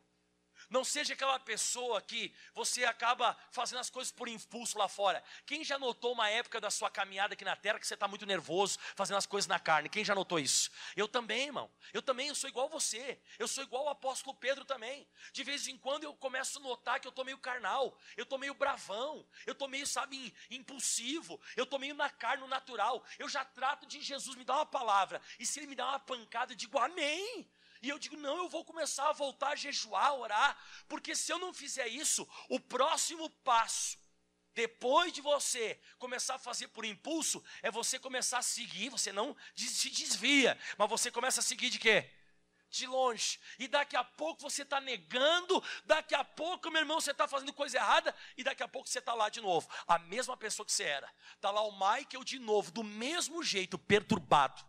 Não 0.70 0.84
seja 0.84 1.14
aquela 1.14 1.40
pessoa 1.40 2.00
que 2.02 2.34
você 2.54 2.86
acaba 2.86 3.36
fazendo 3.52 3.80
as 3.80 3.90
coisas 3.90 4.12
por 4.12 4.28
impulso 4.28 4.78
lá 4.78 4.88
fora. 4.88 5.24
Quem 5.46 5.64
já 5.64 5.80
notou 5.80 6.14
uma 6.14 6.30
época 6.30 6.62
da 6.62 6.70
sua 6.70 6.92
caminhada 6.92 7.34
aqui 7.34 7.44
na 7.44 7.56
terra 7.56 7.80
que 7.80 7.88
você 7.88 7.96
está 7.96 8.08
muito 8.08 8.26
nervoso, 8.26 8.78
fazendo 8.96 9.18
as 9.18 9.26
coisas 9.26 9.48
na 9.48 9.60
carne? 9.60 9.90
Quem 9.90 10.06
já 10.06 10.14
notou 10.14 10.40
isso? 10.40 10.70
Eu 10.96 11.08
também, 11.08 11.48
irmão. 11.48 11.72
Eu 11.92 12.04
também 12.04 12.28
eu 12.28 12.36
sou 12.36 12.48
igual 12.48 12.70
você. 12.70 13.20
Eu 13.40 13.48
sou 13.48 13.64
igual 13.64 13.86
o 13.86 13.90
apóstolo 13.90 14.36
Pedro 14.36 14.64
também. 14.64 15.08
De 15.34 15.44
vez 15.44 15.68
em 15.68 15.76
quando 15.76 16.04
eu 16.04 16.14
começo 16.14 16.60
a 16.60 16.62
notar 16.62 17.00
que 17.00 17.08
eu 17.08 17.12
estou 17.12 17.26
meio 17.26 17.40
carnal, 17.40 17.98
eu 18.16 18.24
estou 18.24 18.38
meio 18.38 18.54
bravão, 18.54 19.26
eu 19.48 19.54
estou 19.54 19.68
meio, 19.68 19.88
sabe, 19.88 20.34
impulsivo, 20.52 21.42
eu 21.56 21.64
estou 21.64 21.80
meio 21.80 21.96
na 21.96 22.12
carne, 22.12 22.44
no 22.44 22.48
natural. 22.48 23.04
Eu 23.18 23.28
já 23.28 23.44
trato 23.44 23.88
de 23.88 24.02
Jesus 24.02 24.36
me 24.36 24.44
dar 24.44 24.58
uma 24.58 24.66
palavra. 24.68 25.20
E 25.40 25.46
se 25.46 25.60
ele 25.60 25.68
me 25.68 25.76
dá 25.76 25.88
uma 25.88 26.00
pancada, 26.00 26.54
eu 26.54 26.58
digo 26.58 26.78
amém. 26.78 27.50
E 27.82 27.90
eu 27.90 27.98
digo: 27.98 28.18
não, 28.18 28.38
eu 28.38 28.50
vou 28.50 28.66
começar 28.66 29.10
a 29.10 29.14
voltar 29.14 29.50
a 29.50 29.56
jejuar, 29.56 30.08
a 30.08 30.14
orar, 30.14 30.58
porque 30.88 31.16
se 31.16 31.32
eu 31.32 31.40
não 31.40 31.54
fizer 31.54 31.88
isso, 31.88 32.28
o 32.50 32.60
próximo 32.60 33.30
passo, 33.44 33.98
depois 34.54 35.14
de 35.14 35.22
você 35.22 35.80
começar 35.98 36.36
a 36.36 36.40
fazer 36.40 36.68
por 36.70 36.84
impulso, 36.84 37.44
é 37.62 37.72
você 37.72 37.98
começar 37.98 38.40
a 38.40 38.42
seguir, 38.44 38.90
você 38.90 39.12
não 39.12 39.36
se 39.56 39.90
desvia, 39.90 40.60
mas 40.78 40.90
você 40.90 41.10
começa 41.10 41.40
a 41.40 41.44
seguir 41.44 41.70
de 41.70 41.80
quê? 41.80 42.10
De 42.70 42.86
longe, 42.86 43.40
e 43.58 43.68
daqui 43.68 43.96
a 43.96 44.04
pouco 44.04 44.42
você 44.42 44.62
está 44.62 44.80
negando, 44.80 45.64
daqui 45.86 46.14
a 46.14 46.24
pouco, 46.24 46.70
meu 46.70 46.82
irmão, 46.82 47.02
você 47.02 47.12
está 47.12 47.28
fazendo 47.28 47.52
coisa 47.52 47.78
errada, 47.78 48.16
e 48.38 48.44
daqui 48.44 48.62
a 48.62 48.68
pouco 48.68 48.88
você 48.88 49.00
está 49.00 49.14
lá 49.14 49.28
de 49.30 49.42
novo, 49.42 49.68
a 49.88 49.98
mesma 49.98 50.38
pessoa 50.38 50.66
que 50.66 50.72
você 50.72 50.84
era, 50.84 51.12
está 51.34 51.50
lá 51.50 51.62
o 51.62 51.72
Michael 51.72 52.24
de 52.24 52.38
novo, 52.38 52.70
do 52.70 52.84
mesmo 52.84 53.42
jeito, 53.42 53.80
perturbado, 53.80 54.64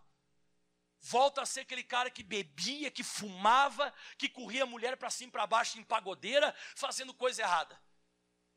volta 1.00 1.42
a 1.42 1.46
ser 1.46 1.60
aquele 1.60 1.82
cara 1.82 2.10
que 2.10 2.22
bebia, 2.22 2.90
que 2.90 3.02
fumava, 3.02 3.92
que 4.18 4.28
corria 4.28 4.64
a 4.64 4.66
mulher 4.66 4.96
para 4.96 5.10
cima 5.10 5.28
e 5.28 5.32
para 5.32 5.46
baixo 5.46 5.78
em 5.78 5.82
pagodeira, 5.82 6.54
fazendo 6.74 7.14
coisa 7.14 7.42
errada. 7.42 7.80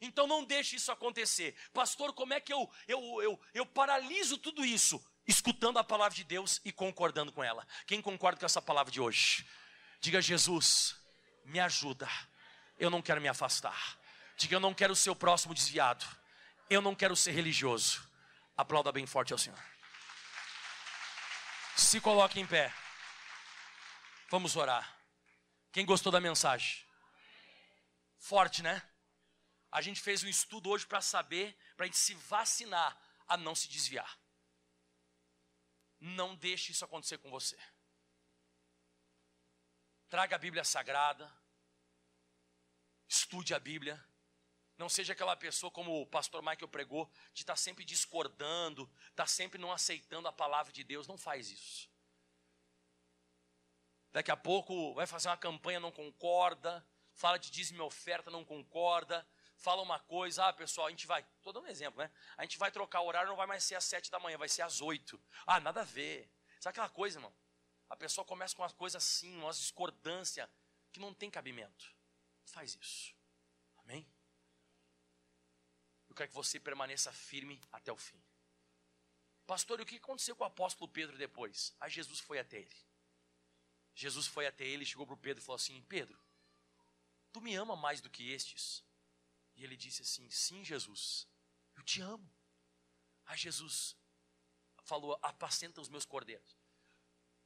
Então 0.01 0.27
não 0.27 0.43
deixe 0.43 0.75
isso 0.75 0.91
acontecer. 0.91 1.55
Pastor, 1.71 2.13
como 2.13 2.33
é 2.33 2.39
que 2.39 2.51
eu, 2.51 2.69
eu, 2.87 3.21
eu, 3.21 3.39
eu 3.53 3.65
paraliso 3.65 4.37
tudo 4.37 4.65
isso? 4.65 5.03
Escutando 5.25 5.79
a 5.79 5.83
palavra 5.83 6.13
de 6.13 6.25
Deus 6.25 6.59
e 6.65 6.71
concordando 6.71 7.31
com 7.31 7.41
ela. 7.41 7.65
Quem 7.87 8.01
concorda 8.01 8.39
com 8.39 8.45
essa 8.45 8.61
palavra 8.61 8.91
de 8.91 8.99
hoje? 8.99 9.47
Diga, 10.01 10.21
Jesus, 10.21 10.97
me 11.45 11.59
ajuda. 11.61 12.09
Eu 12.77 12.89
não 12.89 13.01
quero 13.01 13.21
me 13.21 13.29
afastar. 13.29 13.97
Diga, 14.35 14.55
eu 14.55 14.59
não 14.59 14.73
quero 14.73 14.93
ser 14.95 15.09
o 15.09 15.15
próximo 15.15 15.53
desviado. 15.53 16.05
Eu 16.69 16.81
não 16.81 16.93
quero 16.93 17.15
ser 17.15 17.31
religioso. 17.31 18.03
Aplauda 18.57 18.91
bem 18.91 19.05
forte 19.05 19.31
ao 19.31 19.39
Senhor. 19.39 19.72
Se 21.75 21.99
coloque 21.99 22.39
em 22.39 22.45
pé. 22.45 22.73
Vamos 24.29 24.55
orar. 24.55 24.97
Quem 25.71 25.85
gostou 25.85 26.11
da 26.11 26.21
mensagem? 26.21 26.83
Forte, 28.17 28.61
né? 28.61 28.81
A 29.71 29.81
gente 29.81 30.01
fez 30.01 30.23
um 30.23 30.27
estudo 30.27 30.69
hoje 30.69 30.85
para 30.85 31.01
saber, 31.01 31.57
para 31.75 31.85
a 31.85 31.87
gente 31.87 31.97
se 31.97 32.13
vacinar 32.13 32.95
a 33.27 33.35
não 33.35 33.55
se 33.55 33.67
desviar. 33.67 34.19
Não 35.99 36.35
deixe 36.35 36.71
isso 36.71 36.85
acontecer 36.85 37.17
com 37.17 37.29
você. 37.31 37.57
Traga 40.09 40.35
a 40.35 40.39
Bíblia 40.39 40.63
Sagrada, 40.63 41.31
estude 43.07 43.53
a 43.55 43.59
Bíblia. 43.59 44.03
Não 44.77 44.89
seja 44.89 45.13
aquela 45.13 45.35
pessoa 45.35 45.71
como 45.71 46.01
o 46.01 46.05
pastor 46.05 46.41
Michael 46.41 46.67
pregou, 46.67 47.09
de 47.33 47.41
estar 47.41 47.53
tá 47.53 47.57
sempre 47.57 47.85
discordando, 47.85 48.83
estar 49.09 49.23
tá 49.23 49.27
sempre 49.27 49.59
não 49.59 49.71
aceitando 49.71 50.27
a 50.27 50.33
palavra 50.33 50.71
de 50.71 50.83
Deus. 50.83 51.07
Não 51.07 51.17
faz 51.17 51.51
isso. 51.51 51.89
Daqui 54.11 54.31
a 54.31 54.37
pouco 54.37 54.93
vai 54.93 55.07
fazer 55.07 55.27
uma 55.29 55.37
campanha, 55.37 55.79
não 55.79 55.91
concorda, 55.91 56.85
fala 57.13 57.37
de 57.37 57.49
dízimo 57.49 57.79
e 57.79 57.81
oferta, 57.81 58.29
não 58.29 58.45
concorda, 58.45 59.27
fala 59.57 59.81
uma 59.81 59.99
coisa, 59.99 60.47
ah, 60.47 60.53
pessoal, 60.53 60.87
a 60.87 60.89
gente 60.91 61.07
vai, 61.07 61.25
estou 61.37 61.51
dando 61.51 61.65
um 61.65 61.69
exemplo, 61.69 61.99
né? 61.99 62.11
A 62.37 62.43
gente 62.43 62.57
vai 62.57 62.71
trocar 62.71 63.01
o 63.01 63.07
horário, 63.07 63.29
não 63.29 63.35
vai 63.35 63.47
mais 63.47 63.63
ser 63.63 63.75
às 63.75 63.83
sete 63.83 64.11
da 64.11 64.19
manhã, 64.19 64.37
vai 64.37 64.49
ser 64.49 64.61
às 64.61 64.81
oito. 64.81 65.19
Ah, 65.47 65.59
nada 65.59 65.81
a 65.81 65.83
ver. 65.83 66.29
Sabe 66.59 66.73
aquela 66.73 66.89
coisa, 66.89 67.17
irmão? 67.17 67.33
A 67.89 67.95
pessoa 67.95 68.23
começa 68.25 68.55
com 68.55 68.61
uma 68.61 68.69
coisa 68.69 68.97
assim, 68.97 69.35
uma 69.37 69.51
discordância, 69.51 70.49
que 70.91 70.99
não 70.99 71.13
tem 71.13 71.29
cabimento. 71.29 71.85
Não 72.45 72.53
faz 72.53 72.75
isso. 72.75 73.15
Amém? 73.79 74.07
Eu 76.13 76.15
quero 76.15 76.29
que 76.29 76.35
você 76.35 76.59
permaneça 76.59 77.11
firme 77.11 77.59
até 77.71 77.91
o 77.91 77.97
fim. 77.97 78.21
Pastor, 79.47 79.79
e 79.79 79.83
o 79.83 79.85
que 79.85 79.95
aconteceu 79.95 80.35
com 80.35 80.43
o 80.43 80.47
apóstolo 80.47 80.87
Pedro 80.87 81.17
depois? 81.17 81.75
Aí 81.79 81.89
Jesus 81.89 82.19
foi 82.19 82.37
até 82.37 82.59
ele. 82.59 82.77
Jesus 83.95 84.27
foi 84.27 84.45
até 84.45 84.63
ele, 84.63 84.85
chegou 84.85 85.07
para 85.07 85.15
o 85.15 85.17
Pedro 85.17 85.41
e 85.41 85.45
falou 85.45 85.55
assim: 85.55 85.81
Pedro, 85.89 86.15
tu 87.31 87.41
me 87.41 87.55
ama 87.55 87.75
mais 87.75 87.99
do 87.99 88.11
que 88.11 88.29
estes? 88.29 88.83
E 89.55 89.63
ele 89.63 89.75
disse 89.75 90.03
assim: 90.03 90.29
Sim, 90.29 90.63
Jesus, 90.63 91.27
eu 91.75 91.81
te 91.81 91.99
amo. 91.99 92.31
Aí 93.25 93.35
Jesus 93.35 93.97
falou: 94.83 95.17
Apacenta 95.19 95.81
os 95.81 95.89
meus 95.89 96.05
cordeiros. 96.05 96.55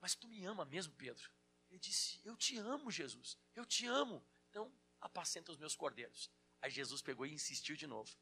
Mas 0.02 0.14
tu 0.14 0.28
me 0.28 0.44
ama 0.44 0.66
mesmo, 0.66 0.94
Pedro? 0.96 1.32
Ele 1.70 1.80
disse: 1.80 2.20
Eu 2.26 2.36
te 2.36 2.58
amo, 2.58 2.92
Jesus, 2.92 3.38
eu 3.56 3.66
te 3.66 3.86
amo. 3.86 4.22
Então, 4.50 4.70
apacenta 5.00 5.54
os 5.54 5.58
meus 5.58 5.74
cordeiros. 5.74 6.30
Aí 6.62 6.70
Jesus 6.70 7.02
pegou 7.02 7.26
e 7.26 7.34
insistiu 7.34 7.78
de 7.78 7.88
novo. 7.88 8.14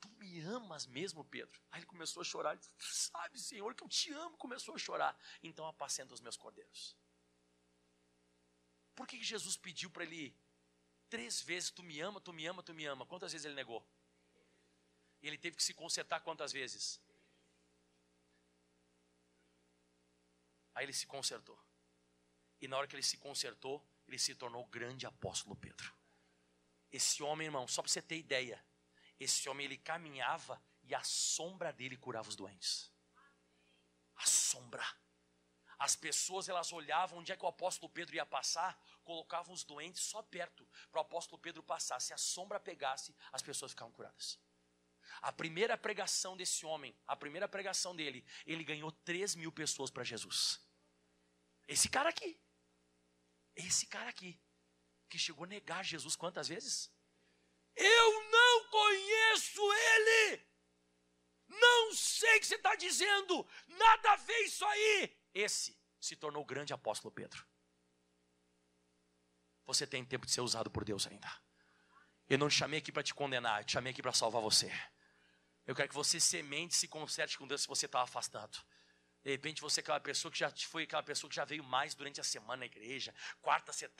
Tu 0.00 0.08
me 0.10 0.40
amas 0.40 0.86
mesmo, 0.86 1.24
Pedro? 1.24 1.60
Aí 1.70 1.80
ele 1.80 1.86
começou 1.86 2.22
a 2.22 2.24
chorar. 2.24 2.52
Ele 2.52 2.60
disse, 2.60 3.10
Sabe, 3.10 3.38
Senhor, 3.38 3.74
que 3.74 3.84
eu 3.84 3.88
te 3.88 4.12
amo. 4.12 4.36
Começou 4.38 4.74
a 4.74 4.78
chorar. 4.78 5.18
Então, 5.42 5.66
apacenta 5.66 6.14
os 6.14 6.20
meus 6.20 6.36
cordeiros. 6.36 6.96
Por 8.94 9.06
que 9.06 9.22
Jesus 9.22 9.56
pediu 9.56 9.90
para 9.90 10.04
ele 10.04 10.36
três 11.08 11.42
vezes: 11.42 11.70
Tu 11.70 11.82
me 11.82 12.00
ama, 12.00 12.20
tu 12.20 12.32
me 12.32 12.46
ama, 12.46 12.62
tu 12.62 12.72
me 12.72 12.84
ama? 12.86 13.06
Quantas 13.06 13.32
vezes 13.32 13.44
ele 13.44 13.54
negou? 13.54 13.86
E 15.22 15.26
ele 15.26 15.36
teve 15.36 15.56
que 15.56 15.62
se 15.62 15.74
consertar 15.74 16.20
quantas 16.20 16.52
vezes? 16.52 17.00
Aí 20.74 20.84
ele 20.84 20.92
se 20.92 21.06
consertou. 21.06 21.58
E 22.60 22.68
na 22.68 22.76
hora 22.78 22.86
que 22.86 22.94
ele 22.94 23.02
se 23.02 23.18
consertou, 23.18 23.86
ele 24.06 24.18
se 24.18 24.34
tornou 24.34 24.64
grande 24.66 25.06
apóstolo 25.06 25.56
Pedro. 25.56 25.94
Esse 26.90 27.22
homem, 27.22 27.46
irmão, 27.46 27.68
só 27.68 27.82
para 27.82 27.90
você 27.90 28.02
ter 28.02 28.16
ideia, 28.16 28.64
esse 29.20 29.48
homem 29.48 29.66
ele 29.66 29.76
caminhava 29.76 30.60
e 30.82 30.94
a 30.94 31.02
sombra 31.02 31.72
dele 31.72 31.96
curava 31.96 32.28
os 32.28 32.34
doentes. 32.34 32.90
A 34.16 34.26
sombra. 34.26 34.84
As 35.78 35.94
pessoas 35.94 36.48
elas 36.48 36.72
olhavam 36.72 37.18
onde 37.18 37.32
é 37.32 37.36
que 37.36 37.44
o 37.44 37.48
apóstolo 37.48 37.92
Pedro 37.92 38.16
ia 38.16 38.26
passar, 38.26 38.78
colocavam 39.04 39.54
os 39.54 39.62
doentes 39.62 40.02
só 40.02 40.22
perto 40.22 40.66
para 40.90 40.98
o 40.98 41.02
apóstolo 41.02 41.40
Pedro 41.40 41.62
passar. 41.62 42.00
Se 42.00 42.12
a 42.12 42.18
sombra 42.18 42.58
pegasse, 42.58 43.14
as 43.30 43.42
pessoas 43.42 43.72
ficavam 43.72 43.92
curadas. 43.92 44.38
A 45.22 45.32
primeira 45.32 45.76
pregação 45.76 46.36
desse 46.36 46.64
homem, 46.64 46.96
a 47.06 47.16
primeira 47.16 47.48
pregação 47.48 47.94
dele, 47.94 48.24
ele 48.46 48.64
ganhou 48.64 48.90
3 48.92 49.34
mil 49.34 49.52
pessoas 49.52 49.90
para 49.90 50.04
Jesus. 50.04 50.60
Esse 51.66 51.88
cara 51.88 52.08
aqui, 52.08 52.40
esse 53.54 53.86
cara 53.86 54.08
aqui, 54.08 54.40
que 55.08 55.18
chegou 55.18 55.44
a 55.44 55.48
negar 55.48 55.84
Jesus 55.84 56.16
quantas 56.16 56.48
vezes? 56.48 56.90
Conheço 58.80 59.60
ele. 59.72 60.46
Não 61.48 61.92
sei 61.92 62.36
o 62.36 62.40
que 62.40 62.46
você 62.46 62.54
está 62.54 62.74
dizendo. 62.74 63.46
Nada 63.68 64.12
a 64.12 64.16
ver 64.16 64.40
isso 64.40 64.64
aí. 64.64 65.16
Esse 65.34 65.78
se 66.00 66.16
tornou 66.16 66.42
o 66.42 66.46
grande 66.46 66.72
apóstolo 66.72 67.12
Pedro. 67.12 67.46
Você 69.66 69.86
tem 69.86 70.04
tempo 70.04 70.26
de 70.26 70.32
ser 70.32 70.40
usado 70.40 70.70
por 70.70 70.84
Deus 70.84 71.06
ainda. 71.06 71.30
Eu 72.28 72.38
não 72.38 72.48
te 72.48 72.56
chamei 72.56 72.78
aqui 72.78 72.90
para 72.90 73.02
te 73.02 73.12
condenar, 73.12 73.60
eu 73.60 73.64
te 73.64 73.72
chamei 73.72 73.92
aqui 73.92 74.02
para 74.02 74.12
salvar 74.12 74.40
você. 74.40 74.70
Eu 75.66 75.74
quero 75.74 75.88
que 75.88 75.94
você 75.94 76.18
semente 76.18 76.74
se 76.74 76.88
conserte 76.88 77.36
com 77.36 77.46
Deus 77.46 77.62
se 77.62 77.68
você 77.68 77.86
está 77.86 78.00
afastado. 78.00 78.58
De 79.22 79.30
repente 79.30 79.60
você 79.60 79.80
é 79.80 79.82
aquela 79.82 80.00
pessoa 80.00 80.32
que 80.32 80.38
já 80.38 80.50
foi 80.50 80.84
aquela 80.84 81.02
pessoa 81.02 81.28
que 81.28 81.36
já 81.36 81.44
veio 81.44 81.62
mais 81.62 81.94
durante 81.94 82.20
a 82.20 82.24
semana 82.24 82.60
na 82.60 82.66
igreja. 82.66 83.14
Quarta 83.42 83.72
você. 83.72 83.90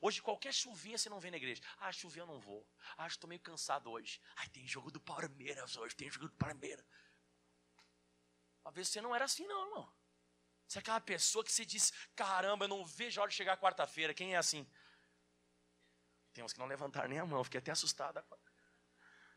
Hoje 0.00 0.22
qualquer 0.22 0.54
chuvinha 0.54 0.96
você 0.96 1.08
não 1.08 1.20
vem 1.20 1.30
na 1.30 1.36
igreja. 1.36 1.62
Ah, 1.78 1.92
chovia 1.92 2.22
eu 2.22 2.26
não 2.26 2.40
vou. 2.40 2.66
Ah, 2.96 3.06
estou 3.06 3.28
meio 3.28 3.40
cansado 3.40 3.90
hoje. 3.90 4.20
Ah, 4.36 4.48
tem 4.48 4.66
jogo 4.66 4.90
do 4.90 5.00
Palmeiras 5.00 5.76
hoje, 5.76 5.94
tem 5.94 6.10
jogo 6.10 6.28
do 6.28 6.34
Palmeiras. 6.34 6.84
Uma 8.64 8.72
vez 8.72 8.88
você 8.88 9.02
não 9.02 9.14
era 9.14 9.26
assim 9.26 9.46
não, 9.46 9.66
irmão. 9.66 9.92
Você 10.66 10.78
é 10.78 10.80
aquela 10.80 11.00
pessoa 11.00 11.44
que 11.44 11.52
se 11.52 11.66
diz, 11.66 11.92
caramba, 12.16 12.64
eu 12.64 12.68
não 12.68 12.86
vejo 12.86 13.20
a 13.20 13.22
hora 13.22 13.30
de 13.30 13.36
chegar 13.36 13.58
quarta-feira. 13.58 14.14
Quem 14.14 14.34
é 14.34 14.38
assim? 14.38 14.66
Tem 16.32 16.42
uns 16.42 16.54
que 16.54 16.58
não 16.58 16.66
levantaram 16.66 17.08
nem 17.08 17.18
a 17.18 17.26
mão, 17.26 17.44
fiquei 17.44 17.58
até 17.58 17.70
assustado. 17.70 18.24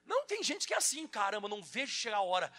Não, 0.05 0.25
tem 0.25 0.41
gente 0.41 0.65
que 0.65 0.73
é 0.73 0.77
assim, 0.77 1.05
caramba, 1.05 1.49
não 1.49 1.61
vejo 1.61 1.91
chegar 1.91 2.17
a 2.17 2.21
hora. 2.21 2.51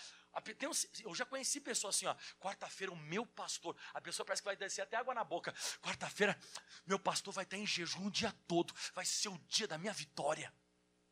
Eu 1.02 1.14
já 1.14 1.24
conheci 1.24 1.60
pessoas 1.60 1.96
assim, 1.96 2.06
ó. 2.06 2.14
Quarta-feira, 2.38 2.92
o 2.92 2.96
meu 2.96 3.24
pastor. 3.26 3.76
A 3.94 4.00
pessoa 4.00 4.26
parece 4.26 4.42
que 4.42 4.46
vai 4.46 4.56
descer 4.56 4.82
até 4.82 4.96
água 4.96 5.14
na 5.14 5.24
boca. 5.24 5.52
Quarta-feira, 5.80 6.38
meu 6.86 6.98
pastor 6.98 7.32
vai 7.32 7.44
estar 7.44 7.56
em 7.56 7.66
jejum 7.66 8.06
o 8.06 8.10
dia 8.10 8.32
todo. 8.46 8.74
Vai 8.94 9.04
ser 9.04 9.28
o 9.28 9.38
dia 9.46 9.68
da 9.68 9.78
minha 9.78 9.92
vitória. 9.92 10.52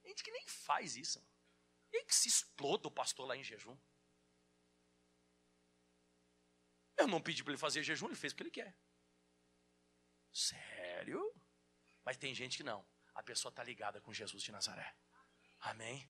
Gente 0.05 0.23
que 0.23 0.31
nem 0.31 0.47
faz 0.49 0.97
isso. 0.97 1.25
E 1.93 2.05
que 2.05 2.15
se 2.15 2.29
exploda 2.29 2.89
o 2.89 2.91
pastor 2.91 3.27
lá 3.27 3.37
em 3.37 3.45
jejum. 3.45 3.77
Eu 6.97 7.07
não 7.07 7.21
pedi 7.21 7.45
para 7.45 7.53
ele 7.53 7.61
fazer 7.61 7.83
jejum, 7.83 8.07
ele 8.07 8.17
fez 8.17 8.33
o 8.33 8.37
que 8.37 8.43
ele 8.43 8.51
quer. 8.51 8.77
Sério? 10.33 11.23
Mas 12.05 12.17
tem 12.17 12.35
gente 12.35 12.57
que 12.57 12.63
não. 12.63 12.87
A 13.15 13.23
pessoa 13.23 13.51
está 13.51 13.63
ligada 13.63 14.01
com 14.01 14.13
Jesus 14.13 14.43
de 14.43 14.51
Nazaré. 14.51 14.95
Amém? 15.61 16.05